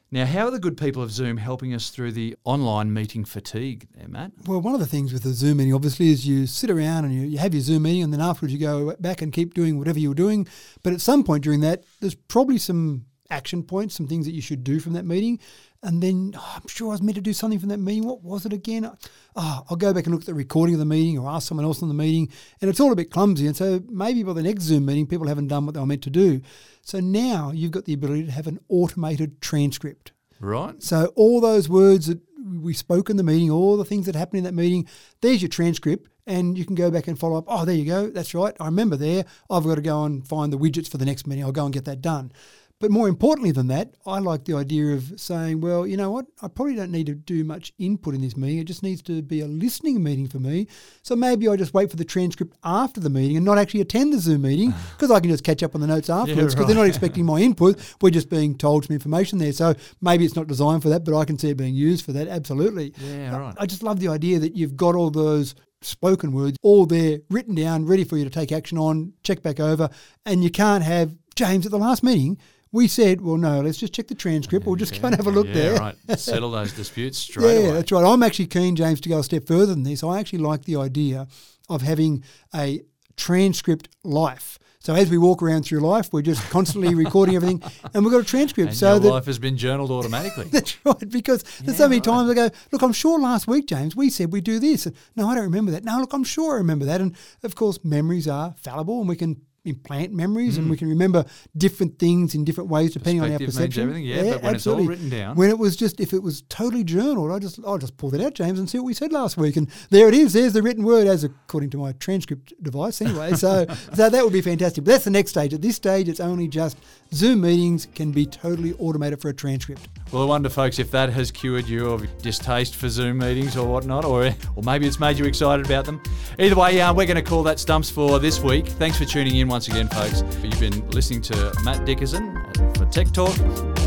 Now, 0.09 0.25
how 0.25 0.45
are 0.45 0.51
the 0.51 0.59
good 0.59 0.77
people 0.77 1.03
of 1.03 1.11
Zoom 1.11 1.37
helping 1.37 1.73
us 1.73 1.89
through 1.89 2.13
the 2.13 2.35
online 2.43 2.93
meeting 2.93 3.23
fatigue 3.25 3.87
there, 3.93 4.07
Matt? 4.07 4.31
Well, 4.45 4.61
one 4.61 4.73
of 4.73 4.79
the 4.79 4.85
things 4.85 5.11
with 5.11 5.23
the 5.23 5.33
Zoom 5.33 5.57
meeting, 5.57 5.73
obviously, 5.73 6.09
is 6.09 6.25
you 6.25 6.47
sit 6.47 6.69
around 6.69 7.05
and 7.05 7.13
you, 7.13 7.21
you 7.21 7.37
have 7.37 7.53
your 7.53 7.61
Zoom 7.61 7.83
meeting, 7.83 8.03
and 8.03 8.13
then 8.13 8.21
afterwards 8.21 8.53
you 8.53 8.59
go 8.59 8.95
back 8.99 9.21
and 9.21 9.33
keep 9.33 9.53
doing 9.53 9.77
whatever 9.77 9.99
you 9.99 10.09
were 10.09 10.15
doing. 10.15 10.47
But 10.81 10.93
at 10.93 11.01
some 11.01 11.23
point 11.25 11.43
during 11.43 11.59
that, 11.59 11.83
there's 11.99 12.15
probably 12.15 12.57
some 12.57 13.05
action 13.29 13.63
points, 13.63 13.95
some 13.95 14.07
things 14.07 14.25
that 14.25 14.33
you 14.33 14.41
should 14.41 14.63
do 14.63 14.79
from 14.79 14.93
that 14.93 15.05
meeting. 15.05 15.39
And 15.83 16.01
then 16.01 16.33
oh, 16.35 16.53
I'm 16.55 16.67
sure 16.67 16.89
I 16.89 16.91
was 16.91 17.01
meant 17.01 17.15
to 17.15 17.21
do 17.21 17.33
something 17.33 17.59
from 17.59 17.69
that 17.69 17.77
meeting. 17.77 18.05
What 18.05 18.23
was 18.23 18.45
it 18.45 18.53
again? 18.53 18.89
Oh, 19.35 19.63
I'll 19.69 19.77
go 19.77 19.93
back 19.93 20.05
and 20.05 20.13
look 20.13 20.23
at 20.23 20.27
the 20.27 20.33
recording 20.33 20.75
of 20.75 20.79
the 20.79 20.85
meeting 20.85 21.17
or 21.19 21.29
ask 21.29 21.47
someone 21.47 21.65
else 21.65 21.81
in 21.81 21.87
the 21.87 21.93
meeting. 21.93 22.29
And 22.61 22.69
it's 22.69 22.79
all 22.79 22.91
a 22.91 22.95
bit 22.95 23.11
clumsy. 23.11 23.45
And 23.47 23.55
so 23.55 23.81
maybe 23.87 24.23
by 24.23 24.33
the 24.33 24.43
next 24.43 24.63
Zoom 24.63 24.85
meeting, 24.85 25.07
people 25.07 25.27
haven't 25.27 25.47
done 25.47 25.65
what 25.65 25.75
they 25.75 25.79
were 25.79 25.85
meant 25.85 26.03
to 26.03 26.09
do. 26.09 26.41
So 26.81 26.99
now 26.99 27.51
you've 27.53 27.71
got 27.71 27.85
the 27.85 27.93
ability 27.93 28.25
to 28.25 28.31
have 28.31 28.47
an 28.47 28.59
automated 28.69 29.41
transcript. 29.41 30.11
Right? 30.39 30.81
So 30.81 31.13
all 31.15 31.41
those 31.41 31.69
words 31.69 32.07
that 32.07 32.19
we 32.61 32.73
spoke 32.73 33.09
in 33.09 33.17
the 33.17 33.23
meeting, 33.23 33.51
all 33.51 33.77
the 33.77 33.85
things 33.85 34.05
that 34.05 34.15
happened 34.15 34.39
in 34.39 34.43
that 34.45 34.53
meeting, 34.53 34.87
there's 35.21 35.41
your 35.41 35.49
transcript, 35.49 36.09
and 36.25 36.57
you 36.57 36.65
can 36.65 36.75
go 36.75 36.91
back 36.91 37.07
and 37.07 37.17
follow 37.17 37.37
up. 37.37 37.45
Oh, 37.47 37.65
there 37.65 37.75
you 37.75 37.85
go. 37.85 38.09
That's 38.09 38.33
right. 38.33 38.55
I 38.59 38.65
remember 38.65 38.95
there. 38.95 39.25
I've 39.49 39.63
got 39.63 39.75
to 39.75 39.81
go 39.81 40.03
and 40.03 40.27
find 40.27 40.51
the 40.51 40.57
widgets 40.57 40.89
for 40.89 40.97
the 40.97 41.05
next 41.05 41.27
meeting. 41.27 41.43
I'll 41.43 41.51
go 41.51 41.65
and 41.65 41.73
get 41.73 41.85
that 41.85 42.01
done. 42.01 42.31
But 42.79 42.91
more 42.91 43.07
importantly 43.07 43.51
than 43.51 43.67
that, 43.67 43.95
I 44.05 44.19
like 44.19 44.45
the 44.45 44.55
idea 44.55 44.93
of 44.93 45.19
saying, 45.19 45.61
well, 45.61 45.87
you 45.87 45.97
know 45.97 46.11
what? 46.11 46.27
I 46.43 46.47
probably 46.47 46.75
don't 46.75 46.91
need 46.91 47.07
to 47.07 47.15
do 47.15 47.43
much 47.43 47.73
input 47.79 48.13
in 48.13 48.21
this 48.21 48.37
meeting. 48.37 48.59
It 48.59 48.65
just 48.65 48.83
needs 48.83 49.01
to 49.03 49.23
be 49.23 49.41
a 49.41 49.47
listening 49.47 50.03
meeting 50.03 50.27
for 50.27 50.39
me. 50.39 50.67
So 51.01 51.15
maybe 51.15 51.49
I 51.49 51.55
just 51.55 51.73
wait 51.73 51.89
for 51.89 51.95
the 51.95 52.05
transcript 52.05 52.55
after 52.63 52.99
the 52.99 53.09
meeting 53.09 53.35
and 53.35 53.45
not 53.45 53.57
actually 53.57 53.81
attend 53.81 54.13
the 54.13 54.19
Zoom 54.19 54.43
meeting 54.43 54.75
because 54.91 55.09
I 55.09 55.19
can 55.19 55.31
just 55.31 55.43
catch 55.43 55.63
up 55.63 55.73
on 55.73 55.81
the 55.81 55.87
notes 55.87 56.09
afterwards 56.09 56.53
because 56.53 56.65
right. 56.65 56.67
they're 56.67 56.83
not 56.83 56.87
expecting 56.87 57.25
my 57.25 57.39
input. 57.39 57.79
We're 57.99 58.11
just 58.11 58.29
being 58.29 58.55
told 58.55 58.85
some 58.85 58.93
information 58.93 59.39
there. 59.39 59.53
So 59.53 59.73
maybe 60.01 60.23
it's 60.23 60.35
not 60.35 60.45
designed 60.45 60.83
for 60.83 60.89
that, 60.89 61.03
but 61.03 61.17
I 61.17 61.25
can 61.25 61.39
see 61.39 61.49
it 61.49 61.57
being 61.57 61.73
used 61.73 62.05
for 62.05 62.11
that. 62.13 62.27
Absolutely. 62.27 62.93
Yeah, 62.99 63.37
right. 63.37 63.55
I 63.57 63.65
just 63.65 63.81
love 63.81 63.99
the 63.99 64.09
idea 64.09 64.37
that 64.37 64.55
you've 64.55 64.77
got 64.77 64.93
all 64.93 65.09
those 65.09 65.55
spoken 65.81 66.31
words 66.31 66.57
all 66.61 66.85
there 66.85 67.19
written 67.29 67.55
down, 67.55 67.85
ready 67.85 68.03
for 68.03 68.17
you 68.17 68.23
to 68.23 68.29
take 68.29 68.51
action 68.51 68.77
on, 68.77 69.13
check 69.23 69.41
back 69.41 69.59
over, 69.59 69.89
and 70.25 70.43
you 70.43 70.49
can't 70.49 70.83
have 70.83 71.15
James 71.35 71.65
at 71.65 71.71
the 71.71 71.77
last 71.77 72.03
meeting. 72.03 72.37
We 72.71 72.87
said, 72.87 73.21
well, 73.21 73.37
no, 73.37 73.61
let's 73.61 73.77
just 73.77 73.93
check 73.93 74.07
the 74.07 74.15
transcript. 74.15 74.65
We'll 74.65 74.75
just 74.75 74.99
go 75.01 75.07
and 75.07 75.15
have 75.15 75.27
a 75.27 75.31
look 75.31 75.47
yeah, 75.47 75.53
there. 75.53 75.75
right. 75.75 75.95
Settle 76.19 76.51
those 76.51 76.73
disputes 76.73 77.17
straight 77.17 77.45
Yeah, 77.53 77.59
away. 77.59 77.71
that's 77.73 77.91
right. 77.91 78.03
I'm 78.05 78.23
actually 78.23 78.47
keen, 78.47 78.75
James, 78.75 78.99
to 79.01 79.09
go 79.09 79.19
a 79.19 79.23
step 79.23 79.47
further 79.47 79.67
than 79.67 79.83
this. 79.83 80.03
I 80.03 80.19
actually 80.19 80.39
like 80.39 80.65
the 80.65 80.75
idea 80.75 81.27
of 81.69 81.81
having 81.81 82.23
a 82.53 82.81
transcript 83.15 83.89
life. 84.03 84.59
So 84.79 84.93
as 84.93 85.09
we 85.09 85.17
walk 85.17 85.41
around 85.43 85.63
through 85.63 85.79
life, 85.81 86.09
we're 86.13 86.21
just 86.21 86.41
constantly 86.49 86.95
recording 87.03 87.35
everything, 87.35 87.61
and 87.93 88.03
we've 88.05 88.11
got 88.11 88.21
a 88.21 88.25
transcript. 88.25 88.69
And 88.69 88.77
so 88.77 88.91
your 88.91 88.99
that 88.99 89.09
life 89.09 89.25
has 89.25 89.39
been 89.39 89.57
journaled 89.57 89.91
automatically. 89.91 90.45
that's 90.51 90.77
right, 90.85 91.09
because 91.09 91.43
there's 91.61 91.77
so 91.77 91.89
many 91.89 91.99
times 91.99 92.29
I 92.29 92.33
go, 92.35 92.49
look, 92.71 92.81
I'm 92.81 92.93
sure 92.93 93.19
last 93.19 93.47
week, 93.47 93.67
James, 93.67 93.95
we 93.95 94.09
said 94.09 94.31
we 94.31 94.39
do 94.39 94.59
this. 94.59 94.85
And, 94.85 94.95
no, 95.15 95.27
I 95.27 95.35
don't 95.35 95.43
remember 95.43 95.71
that. 95.71 95.83
No, 95.83 95.97
look, 95.99 96.13
I'm 96.13 96.23
sure 96.23 96.53
I 96.53 96.57
remember 96.57 96.85
that. 96.85 97.01
And 97.01 97.17
of 97.43 97.55
course, 97.55 97.83
memories 97.83 98.27
are 98.29 98.55
fallible, 98.61 98.99
and 98.99 99.09
we 99.09 99.17
can 99.17 99.41
implant 99.67 100.13
memories, 100.13 100.57
and 100.57 100.69
we 100.69 100.77
can 100.77 100.87
remember 100.89 101.25
different 101.55 101.99
things 101.99 102.33
in 102.35 102.43
different 102.45 102.69
ways 102.69 102.93
depending 102.93 103.21
on 103.21 103.31
our 103.31 103.37
Mm. 103.39 103.45
Perception. 103.45 103.83
everything, 103.83 104.05
yeah, 104.05 104.15
but 104.17 104.43
when 104.43 104.55
it's 104.55 104.65
all 104.67 104.73
absolutely. 104.75 104.87
written 104.87 105.09
down- 105.09 105.35
when 105.35 105.49
it 105.49 105.57
was 105.59 105.75
just 105.75 105.99
if 105.99 106.13
it 106.13 106.23
was 106.23 106.41
totally 106.49 106.83
journaled, 106.83 107.31
I 107.31 107.39
just 107.39 107.59
I'll 107.65 107.77
just 107.77 107.97
pull 107.97 108.09
that 108.11 108.21
out, 108.21 108.33
James, 108.33 108.59
and 108.59 108.69
see 108.69 108.77
what 108.79 108.85
we 108.85 108.93
said 108.93 109.11
last 109.11 109.37
week, 109.37 109.55
and 109.57 109.67
there 109.89 110.07
it 110.07 110.13
is. 110.13 110.33
There's 110.33 110.53
the 110.53 110.61
written 110.63 110.83
word, 110.83 111.07
as 111.07 111.23
according 111.23 111.69
to 111.71 111.77
my 111.77 111.91
transcript 111.93 112.53
device, 112.63 113.01
anyway. 113.01 113.33
So, 113.35 113.65
so 113.93 114.09
that 114.09 114.23
would 114.23 114.33
be 114.33 114.41
fantastic. 114.41 114.83
But 114.83 114.91
that's 114.91 115.03
the 115.05 115.11
next 115.11 115.31
stage. 115.31 115.53
At 115.53 115.61
this 115.61 115.75
stage, 115.75 116.07
it's 116.09 116.19
only 116.19 116.47
just 116.47 116.77
Zoom 117.13 117.41
meetings 117.41 117.87
can 117.95 118.11
be 118.11 118.25
totally 118.25 118.73
automated 118.73 119.21
for 119.21 119.29
a 119.29 119.33
transcript. 119.33 119.87
Well, 120.11 120.23
I 120.23 120.25
wonder, 120.25 120.49
folks, 120.49 120.79
if 120.79 120.91
that 120.91 121.09
has 121.09 121.31
cured 121.31 121.67
you 121.67 121.89
of 121.89 122.05
distaste 122.21 122.75
for 122.75 122.89
Zoom 122.89 123.17
meetings 123.17 123.57
or 123.57 123.67
whatnot, 123.67 124.05
or 124.05 124.33
or 124.55 124.63
maybe 124.63 124.87
it's 124.87 124.99
made 124.99 125.17
you 125.17 125.25
excited 125.25 125.65
about 125.65 125.85
them. 125.85 126.01
Either 126.39 126.55
way, 126.55 126.79
uh, 126.81 126.93
we're 126.93 127.05
going 127.05 127.15
to 127.15 127.21
call 127.21 127.43
that 127.43 127.59
stumps 127.59 127.89
for 127.89 128.19
this 128.19 128.39
week. 128.39 128.67
Thanks 128.67 128.97
for 128.97 129.05
tuning 129.05 129.35
in 129.37 129.47
once 129.47 129.67
again, 129.67 129.87
folks. 129.87 130.23
You've 130.41 130.59
been 130.59 130.89
listening 130.91 131.21
to 131.23 131.53
Matt 131.63 131.85
Dickerson 131.85 132.33
for 132.75 132.85
Tech 132.85 133.11
Talk. 133.11 133.37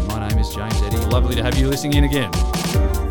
My 0.07 0.29
name 0.29 0.39
is 0.39 0.55
James 0.55 0.81
Eddy. 0.83 0.97
Lovely 1.07 1.35
to 1.37 1.43
have 1.43 1.57
you 1.59 1.69
listening 1.69 1.95
in 1.95 2.05
again. 2.05 3.10